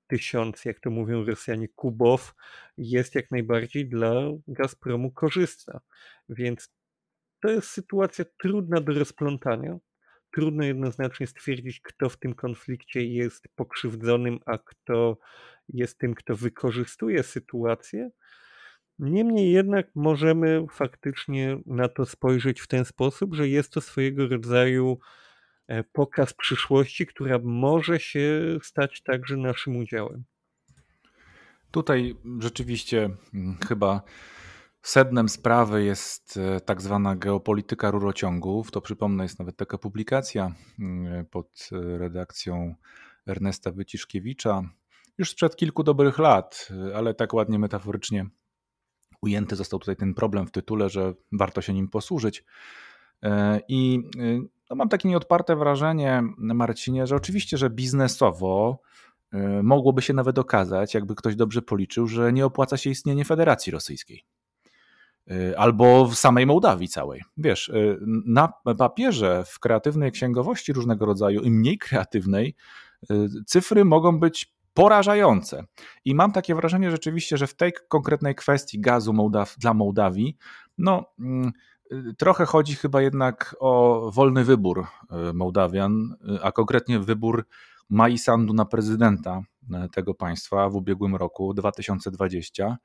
tysiąc, 0.07 0.65
jak 0.65 0.81
to 0.81 0.91
mówią 0.91 1.25
Rosjanie, 1.25 1.69
kubow 1.69 2.35
jest 2.77 3.15
jak 3.15 3.31
najbardziej 3.31 3.89
dla 3.89 4.15
Gazpromu 4.49 5.13
korzystna. 5.13 5.81
Więc 6.29 6.75
to 7.43 7.51
jest 7.51 7.69
sytuacja 7.69 8.25
trudna 8.39 8.81
do 8.81 8.93
rozplątania. 8.93 9.79
Trudno 10.37 10.65
jednoznacznie 10.65 11.27
stwierdzić, 11.27 11.81
kto 11.81 12.09
w 12.09 12.17
tym 12.17 12.35
konflikcie 12.35 13.07
jest 13.07 13.49
pokrzywdzonym, 13.55 14.39
a 14.47 14.59
kto 14.59 15.19
jest 15.69 15.99
tym, 15.99 16.15
kto 16.15 16.37
wykorzystuje 16.37 17.23
sytuację. 17.23 18.11
Niemniej 18.99 19.53
jednak 19.53 19.87
możemy 19.95 20.67
faktycznie 20.73 21.59
na 21.67 21.89
to 21.89 22.07
spojrzeć 22.07 22.61
w 22.61 22.67
ten 22.67 22.85
sposób, 22.85 23.35
że 23.35 23.49
jest 23.49 23.73
to 23.73 23.81
swojego 23.81 24.29
rodzaju 24.29 24.99
E, 25.69 25.85
pokaz 25.85 26.35
przyszłości, 26.35 27.07
która 27.07 27.39
może 27.45 28.01
się 28.01 28.59
stać 28.63 29.03
także 29.03 29.37
naszym 29.37 29.77
udziałem. 29.77 30.25
Tutaj 31.71 32.15
rzeczywiście 32.39 33.11
mm, 33.35 33.57
chyba 33.69 34.03
sednem 34.87 35.29
sprawy 35.29 35.85
jest 35.85 36.37
e, 36.37 36.61
tak 36.61 36.83
zwana 36.83 37.17
geopolityka 37.17 37.91
rurociągów. 37.91 38.71
To 38.71 38.81
przypomnę, 38.81 39.25
jest 39.25 39.39
nawet 39.39 39.57
taka 39.57 39.79
publikacja 39.79 40.55
mm, 40.79 41.27
pod 41.27 41.69
e, 41.73 41.99
redakcją 41.99 42.75
Ernesta 43.27 43.71
Wyciszkiewicza 43.71 44.63
już 45.19 45.31
sprzed 45.31 45.57
kilku 45.57 45.83
dobrych 45.83 46.19
lat, 46.19 46.69
ale 46.95 47.15
tak 47.15 47.35
ładnie 47.35 47.59
metaforycznie 47.59 48.27
ujęty 49.23 49.57
został 49.57 49.81
tutaj 49.81 49.97
ten 49.97 50.15
problem 50.15 50.47
w 50.47 50.51
tytule, 50.51 50.89
że 50.89 51.15
warto 51.33 51.63
się 51.63 51.75
nim 51.75 51.89
posłużyć. 51.89 52.45
I 53.69 54.03
no 54.71 54.77
mam 54.77 54.89
takie 54.89 55.09
nieodparte 55.09 55.57
wrażenie, 55.57 56.23
Marcinie, 56.39 57.07
że 57.07 57.17
oczywiście, 57.17 57.57
że 57.57 57.71
biznesowo 57.71 58.79
mogłoby 59.63 60.03
się 60.03 60.15
nawet 60.15 60.39
okazać, 60.39 60.95
jakby 60.95 61.15
ktoś 61.15 61.37
dobrze 61.37 61.63
policzył, 61.63 62.07
że 62.07 62.33
nie 62.33 62.47
opłaca 62.47 62.77
się 62.77 62.91
istnienie 62.91 63.25
Federacji 63.25 63.73
Rosyjskiej. 63.73 64.25
Y, 65.31 65.59
albo 65.59 66.07
w 66.07 66.15
samej 66.15 66.47
Mołdawii 66.47 66.89
całej. 66.89 67.23
Wiesz, 67.37 67.69
y, 67.69 67.99
na 68.27 68.53
papierze, 68.79 69.45
w 69.47 69.59
kreatywnej 69.59 70.13
księgowości 70.13 70.73
różnego 70.73 71.07
rodzaju 71.07 71.43
i 71.43 71.51
mniej 71.51 71.79
kreatywnej, 71.79 72.55
cyfry 73.47 73.85
mogą 73.85 74.21
być 74.21 74.55
porażające. 74.75 75.65
I 76.05 76.15
mam 76.15 76.33
takie 76.33 76.55
wrażenie 76.55 76.91
rzeczywiście, 76.91 77.37
że 77.37 77.47
w 77.47 77.55
tej 77.55 77.73
konkretnej 77.89 78.35
kwestii 78.35 78.81
gazu 78.81 79.13
Mołdaw, 79.13 79.57
dla 79.59 79.75
Mołdawii, 79.75 80.37
no 80.79 81.13
mm, 81.19 81.53
Trochę 82.19 82.47
chodzi 82.47 82.75
chyba 82.75 83.03
jednak 83.03 83.57
o 83.61 84.11
wolny 84.15 84.45
wybór 84.45 84.87
Mołdawian, 85.35 86.17
a 86.43 86.53
konkretnie 86.53 86.99
wybór 86.99 87.47
Maisandu 87.91 88.55
na 88.55 88.65
prezydenta 88.65 89.41
tego 89.93 90.15
państwa 90.15 90.69
w 90.69 90.77
ubiegłym 90.77 91.17
roku 91.17 91.55
2020. 91.55 92.79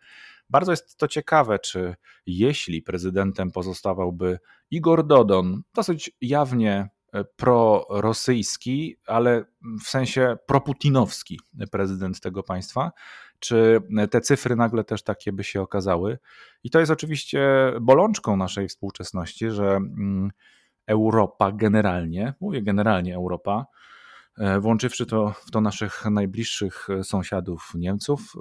Bardzo 0.52 0.72
jest 0.72 0.97
to 0.97 1.08
ciekawe, 1.08 1.60
czy 1.60 1.95
jeśli 2.26 2.82
prezydentem 2.82 3.52
pozostawałby 3.52 4.39
Igor 4.72 5.08
Dodon, 5.08 5.62
dosyć 5.74 6.12
jawnie 6.22 6.89
prorosyjski, 7.36 8.95
ale 9.08 9.45
w 9.84 9.89
sensie 9.89 10.38
proputinowski 10.47 11.39
prezydent 11.72 12.20
tego 12.22 12.43
państwa, 12.43 12.91
czy 13.39 13.82
te 14.12 14.22
cyfry 14.22 14.56
nagle 14.56 14.84
też 14.84 15.04
takie 15.04 15.34
by 15.34 15.43
się 15.43 15.62
okazały. 15.62 16.20
I 16.64 16.70
to 16.70 16.80
jest 16.80 16.91
oczywiście 16.91 17.41
bolączką 17.82 18.38
naszej 18.38 18.68
współczesności, 18.68 19.49
że 19.49 19.76
mm, 19.76 20.32
Europa 20.88 21.52
generalnie, 21.52 22.34
mówię 22.41 22.62
generalnie 22.62 23.16
Europa, 23.16 23.66
e, 24.38 24.60
włączywszy 24.60 25.06
to 25.06 25.34
w 25.47 25.52
to 25.52 25.62
naszych 25.62 26.06
najbliższych 26.06 26.88
sąsiadów 27.04 27.72
Niemców, 27.76 28.34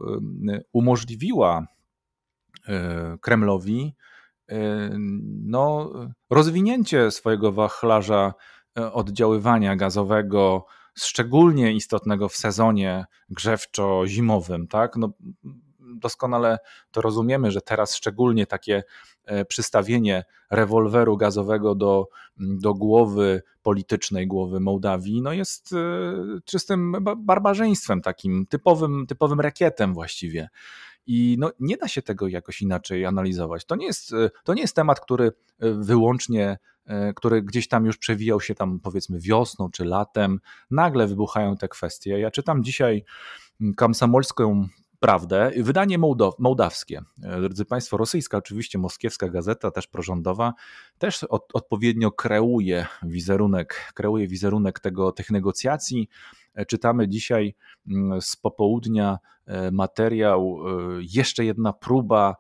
e, 0.49 0.61
umożliwiła 0.73 1.67
Kremlowi 3.21 3.95
no, 5.45 5.93
rozwinięcie 6.31 7.11
swojego 7.11 7.53
wachlarza 7.53 8.35
oddziaływania 8.75 9.77
gazowego, 9.77 10.67
szczególnie 10.95 11.73
istotnego 11.73 12.29
w 12.29 12.37
sezonie 12.37 13.05
grzewczo-zimowym, 13.31 14.67
tak? 14.69 14.97
No, 14.97 15.13
doskonale 15.81 16.59
to 16.91 17.01
rozumiemy, 17.01 17.51
że 17.51 17.61
teraz 17.61 17.95
szczególnie 17.95 18.47
takie 18.47 18.83
e, 19.25 19.45
przystawienie 19.45 20.25
rewolweru 20.51 21.17
gazowego 21.17 21.75
do, 21.75 22.09
do 22.37 22.75
głowy 22.75 23.43
politycznej, 23.63 24.27
głowy 24.27 24.61
Mołdawii, 24.61 25.23
no 25.23 25.33
jest 25.33 25.73
e, 25.73 25.77
czystym 26.45 26.97
barbarzyństwem, 27.17 28.01
takim 28.01 28.47
typowym, 28.47 29.07
typowym 29.07 29.41
rekietem 29.41 29.95
właściwie. 29.95 30.49
I 31.07 31.37
no, 31.39 31.51
nie 31.61 31.77
da 31.77 31.89
się 31.89 32.03
tego 32.03 32.29
jakoś 32.29 32.63
inaczej 32.63 33.07
analizować. 33.07 33.65
To 33.65 33.77
nie 33.77 33.87
jest, 33.87 34.13
e, 34.13 34.31
to 34.45 34.55
nie 34.55 34.63
jest 34.63 34.77
temat, 34.77 35.01
który 35.01 35.33
wyłącznie, 35.61 36.59
który 37.17 37.43
gdzieś 37.43 37.69
tam 37.69 37.87
już 37.87 37.99
przewijał 37.99 38.41
się 38.41 38.55
tam 38.55 38.81
powiedzmy 38.81 39.21
wiosną 39.21 39.71
czy 39.71 39.85
latem. 39.85 40.41
Nagle 40.71 41.07
wybuchają 41.07 41.57
te 41.57 41.69
kwestie. 41.69 42.19
Ja 42.19 42.31
czytam 42.31 42.65
dzisiaj 42.65 43.05
komsomolską 43.77 44.69
prawdę. 45.01 45.51
Wydanie 45.57 45.99
Mołdow, 45.99 46.35
mołdawskie, 46.39 47.03
e, 47.23 47.41
drodzy 47.41 47.65
Państwo, 47.65 47.97
rosyjska, 47.97 48.39
oczywiście 48.39 48.79
moskiewska 48.79 49.29
gazeta, 49.29 49.71
też 49.71 49.87
prorządowa, 49.87 50.55
też 50.99 51.25
od, 51.25 51.49
odpowiednio 51.53 52.11
kreuje 52.13 52.87
wizerunek, 53.03 53.93
kreuje 53.95 54.29
wizerunek 54.29 54.81
tego, 54.81 55.13
tych 55.13 55.31
negocjacji. 55.31 56.09
E, 56.55 56.67
czytamy 56.67 57.09
dzisiaj 57.09 57.55
mm, 57.89 58.21
z 58.21 58.37
popołudnia 58.37 59.19
e, 59.47 59.71
materiał, 59.71 60.59
jeszcze 61.01 61.45
jedna 61.45 61.73
próba 61.73 62.37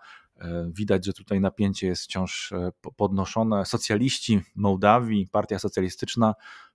Widać, 0.67 1.07
że 1.07 1.13
tutaj 1.13 1.41
napięcie 1.41 1.87
jest 1.87 2.03
wciąż 2.03 2.53
podnoszone. 2.97 3.65
Socjaliści 3.67 4.41
Mołdawii, 4.55 5.29
Partia 5.33 5.59
Socjalistyczna 5.59 6.35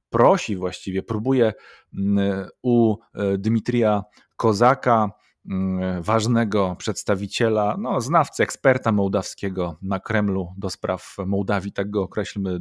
prosi 0.09 0.55
właściwie, 0.55 1.03
próbuje 1.03 1.53
mm, 1.93 2.47
u 2.61 2.95
Dmitrija 3.37 4.03
Kozaka 4.35 5.11
ważnego 6.01 6.75
przedstawiciela, 6.75 7.77
no, 7.79 8.01
znawcy, 8.01 8.43
eksperta 8.43 8.91
mołdawskiego 8.91 9.77
na 9.81 9.99
Kremlu 9.99 10.53
do 10.57 10.69
spraw 10.69 11.15
Mołdawii, 11.25 11.71
tak 11.71 11.89
go 11.89 12.03
określmy, 12.03 12.59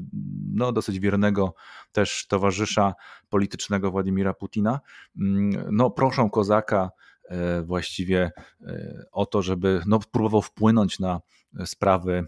no, 0.52 0.72
dosyć 0.72 0.98
wiernego 0.98 1.54
też 1.92 2.26
towarzysza 2.26 2.94
politycznego 3.28 3.90
Władimira 3.90 4.34
Putina. 4.34 4.80
Mm, 5.20 5.68
no, 5.70 5.90
proszą 5.90 6.30
Kozaka 6.30 6.90
e, 7.24 7.62
właściwie 7.62 8.30
e, 8.66 9.04
o 9.12 9.26
to, 9.26 9.42
żeby 9.42 9.82
no, 9.86 9.98
próbował 10.12 10.42
wpłynąć 10.42 10.98
na 10.98 11.20
sprawy 11.64 12.26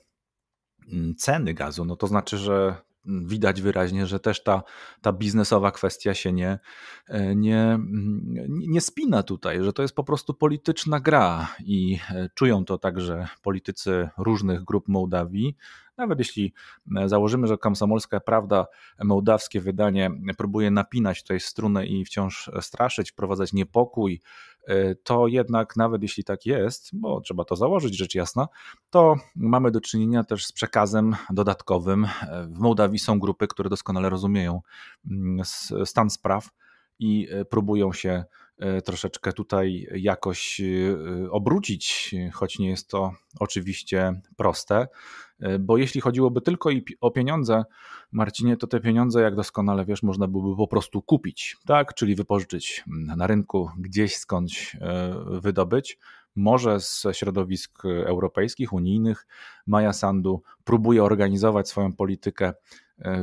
mm, 0.92 1.14
ceny 1.14 1.54
gazu. 1.54 1.84
No 1.84 1.96
to 1.96 2.06
znaczy, 2.06 2.38
że 2.38 2.85
widać 3.06 3.62
wyraźnie, 3.62 4.06
że 4.06 4.20
też 4.20 4.42
ta, 4.42 4.62
ta 5.00 5.12
biznesowa 5.12 5.70
kwestia 5.70 6.14
się 6.14 6.32
nie, 6.32 6.58
e, 7.08 7.34
nie, 7.36 7.78
nie 8.48 8.80
spina 8.80 9.22
tutaj, 9.22 9.64
że 9.64 9.72
to 9.72 9.82
jest 9.82 9.94
po 9.94 10.04
prostu 10.04 10.34
polityczna 10.34 11.00
gra 11.00 11.48
i 11.64 11.98
e, 12.10 12.28
czują 12.34 12.64
to 12.64 12.78
także 12.78 13.28
politycy 13.42 14.08
różnych 14.18 14.64
grup 14.64 14.88
Mołdawii. 14.88 15.56
Nawet 15.96 16.18
jeśli 16.18 16.52
e, 16.96 17.08
założymy, 17.08 17.46
że 17.46 17.58
Komsomolska 17.58 18.20
Prawda, 18.20 18.66
mołdawskie 19.04 19.60
wydanie, 19.60 20.10
próbuje 20.38 20.70
napinać 20.70 21.22
tutaj 21.22 21.40
strunę 21.40 21.86
i 21.86 22.04
wciąż 22.04 22.50
straszyć, 22.60 23.10
wprowadzać 23.10 23.52
niepokój, 23.52 24.20
to 25.02 25.26
jednak 25.28 25.76
nawet 25.76 26.02
jeśli 26.02 26.24
tak 26.24 26.46
jest, 26.46 26.90
bo 26.92 27.20
trzeba 27.20 27.44
to 27.44 27.56
założyć, 27.56 27.96
rzecz 27.96 28.14
jasna, 28.14 28.48
to 28.90 29.16
mamy 29.36 29.70
do 29.70 29.80
czynienia 29.80 30.24
też 30.24 30.46
z 30.46 30.52
przekazem 30.52 31.16
dodatkowym. 31.30 32.06
W 32.48 32.58
Mołdawii 32.58 32.98
są 32.98 33.18
grupy, 33.18 33.46
które 33.48 33.70
doskonale 33.70 34.10
rozumieją 34.10 34.60
mm, 35.10 35.44
stan 35.84 36.10
spraw 36.10 36.48
i 36.98 37.28
e, 37.30 37.44
próbują 37.44 37.92
się 37.92 38.24
troszeczkę 38.84 39.32
tutaj 39.32 39.86
jakoś 39.94 40.60
obrócić, 41.30 42.14
choć 42.32 42.58
nie 42.58 42.68
jest 42.68 42.88
to 42.88 43.12
oczywiście 43.40 44.20
proste. 44.36 44.86
E, 45.40 45.58
bo 45.58 45.76
jeśli 45.76 46.00
chodziłoby 46.00 46.40
tylko 46.40 46.70
o 47.00 47.10
pieniądze, 47.10 47.64
Marcinie, 48.12 48.56
to 48.56 48.66
te 48.66 48.80
pieniądze, 48.80 49.22
jak 49.22 49.34
doskonale 49.34 49.84
wiesz, 49.84 50.02
można 50.02 50.28
byłoby 50.28 50.56
po 50.56 50.68
prostu 50.68 51.02
kupić, 51.02 51.56
tak? 51.66 51.94
Czyli 51.94 52.14
wypożyczyć 52.14 52.84
na 53.16 53.26
rynku, 53.26 53.70
gdzieś 53.78 54.16
skądś 54.16 54.74
e, 54.74 55.14
wydobyć. 55.40 55.98
Może 56.36 56.80
z 56.80 57.06
środowisk 57.12 57.84
europejskich, 57.84 58.72
unijnych. 58.72 59.26
Maja 59.66 59.92
Sandu 59.92 60.42
próbuje 60.64 61.04
organizować 61.04 61.68
swoją 61.68 61.92
politykę 61.92 62.46
e, 62.46 62.54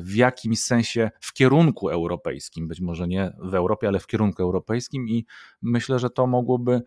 w 0.01 0.15
jakimś 0.15 0.59
sensie 0.59 1.11
w 1.19 1.33
kierunku 1.33 1.89
europejskim, 1.89 2.67
być 2.67 2.81
może 2.81 3.07
nie 3.07 3.33
w 3.39 3.55
Europie, 3.55 3.87
ale 3.87 3.99
w 3.99 4.07
kierunku 4.07 4.43
europejskim, 4.43 5.09
i 5.09 5.25
myślę, 5.61 5.99
że 5.99 6.09
to 6.09 6.27
mogłoby 6.27 6.81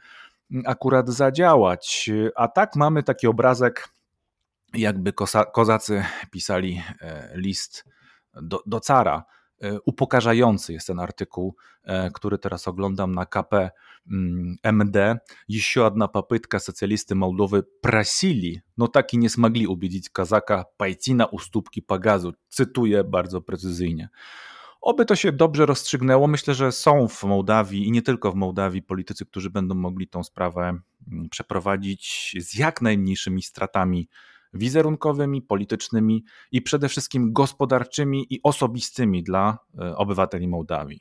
akurat 0.64 1.08
zadziałać. 1.08 2.10
A 2.36 2.48
tak 2.48 2.76
mamy 2.76 3.02
taki 3.02 3.26
obrazek 3.26 3.88
jakby 4.74 5.12
kozacy 5.52 6.04
pisali 6.30 6.82
e, 7.00 7.30
list 7.34 7.84
do, 8.34 8.62
do 8.66 8.80
cara. 8.80 9.24
E, 9.62 9.80
upokarzający 9.80 10.72
jest 10.72 10.86
ten 10.86 11.00
artykuł, 11.00 11.56
e, 11.84 12.10
który 12.10 12.38
teraz 12.38 12.68
oglądam 12.68 13.14
na 13.14 13.26
KP 13.26 13.70
MD. 14.63 15.19
Еще 15.47 15.85
одна 15.85 16.07
попытка 16.07 16.59
socjalisty 16.59 17.15
Mołdowy 17.15 17.63
prasili, 17.81 18.61
no 18.77 18.87
taki 18.87 19.17
nie 19.17 19.29
smogli 19.29 19.67
убедить 19.67 20.09
Kazaka 20.09 20.65
пойти 20.77 21.13
na 21.13 21.25
уступки 21.25 21.81
по 21.81 21.99
газу. 21.99 22.33
Cytuję 22.49 23.03
bardzo 23.03 23.41
precyzyjnie. 23.41 24.09
Oby 24.81 25.05
to 25.05 25.15
się 25.15 25.31
dobrze 25.31 25.65
rozstrzygnęło. 25.65 26.27
Myślę, 26.27 26.53
że 26.53 26.71
są 26.71 27.07
w 27.07 27.23
Mołdawii 27.23 27.87
i 27.87 27.91
nie 27.91 28.01
tylko 28.01 28.31
w 28.31 28.35
Mołdawii 28.35 28.81
politycy, 28.81 29.25
którzy 29.25 29.49
będą 29.49 29.75
mogli 29.75 30.07
tą 30.07 30.23
sprawę 30.23 30.79
przeprowadzić 31.29 32.35
z 32.39 32.55
jak 32.55 32.81
najmniejszymi 32.81 33.43
stratami 33.43 34.09
wizerunkowymi, 34.53 35.41
politycznymi 35.41 36.23
i 36.51 36.61
przede 36.61 36.89
wszystkim 36.89 37.33
gospodarczymi 37.33 38.33
i 38.33 38.39
osobistymi 38.43 39.23
dla 39.23 39.57
e, 39.79 39.95
obywateli 39.95 40.47
Mołdawii. 40.47 40.99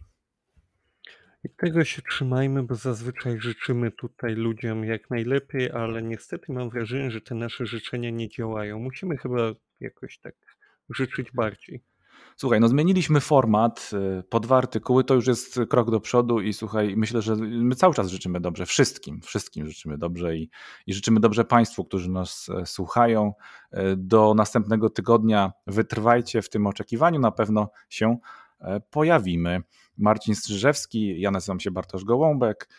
I 1.45 1.49
tego 1.49 1.83
się 1.83 2.01
trzymajmy, 2.01 2.63
bo 2.63 2.75
zazwyczaj 2.75 3.39
życzymy 3.39 3.91
tutaj 3.91 4.35
ludziom 4.35 4.83
jak 4.83 5.09
najlepiej, 5.09 5.71
ale 5.71 6.01
niestety 6.01 6.53
mam 6.53 6.69
wrażenie, 6.69 7.11
że 7.11 7.21
te 7.21 7.35
nasze 7.35 7.65
życzenia 7.65 8.09
nie 8.09 8.29
działają. 8.29 8.79
Musimy 8.79 9.17
chyba 9.17 9.37
jakoś 9.79 10.19
tak 10.19 10.35
życzyć 10.89 11.31
bardziej. 11.31 11.83
Słuchaj, 12.37 12.59
no 12.59 12.67
zmieniliśmy 12.67 13.19
format 13.19 13.91
y, 14.19 14.23
po 14.23 14.39
dwa 14.39 14.57
artykuły, 14.57 15.03
to 15.03 15.13
już 15.13 15.27
jest 15.27 15.59
krok 15.69 15.91
do 15.91 15.99
przodu 15.99 16.41
i 16.41 16.53
słuchaj, 16.53 16.93
myślę, 16.97 17.21
że 17.21 17.35
my 17.35 17.75
cały 17.75 17.93
czas 17.93 18.09
życzymy 18.09 18.39
dobrze 18.39 18.65
wszystkim, 18.65 19.21
wszystkim 19.21 19.67
życzymy 19.67 19.97
dobrze 19.97 20.37
i, 20.37 20.49
i 20.87 20.93
życzymy 20.93 21.19
dobrze 21.19 21.45
Państwu, 21.45 21.85
którzy 21.85 22.11
nas 22.11 22.49
e, 22.49 22.65
słuchają. 22.65 23.33
E, 23.71 23.95
do 23.95 24.33
następnego 24.33 24.89
tygodnia 24.89 25.51
wytrwajcie 25.67 26.41
w 26.41 26.49
tym 26.49 26.67
oczekiwaniu, 26.67 27.19
na 27.19 27.31
pewno 27.31 27.69
się 27.89 28.17
pojawimy. 28.89 29.61
Marcin 29.97 30.35
Strzyżewski, 30.35 31.21
ja 31.21 31.31
nazywam 31.31 31.59
się 31.59 31.71
Bartosz 31.71 32.03
Gołąbek 32.03 32.69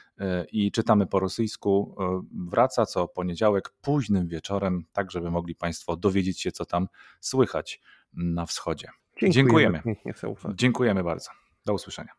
i 0.53 0.72
czytamy 0.72 1.07
po 1.07 1.20
rosyjsku. 1.20 1.97
Wraca 2.49 2.87
co 2.87 3.09
poniedziałek 3.09 3.74
późnym 3.80 4.28
wieczorem, 4.28 4.84
tak 4.93 5.11
żeby 5.11 5.30
mogli 5.30 5.55
Państwo 5.55 5.97
dowiedzieć 5.97 6.41
się, 6.41 6.53
co 6.53 6.64
tam 6.64 6.89
słychać 7.20 7.80
na 8.12 8.47
wschodzie. 8.47 8.89
Dziękujemy. 9.22 9.82
Dziękujemy. 9.87 10.55
Dziękujemy 10.55 11.05
bardzo. 11.05 11.30
Do 11.66 11.74
usłyszenia. 11.74 12.12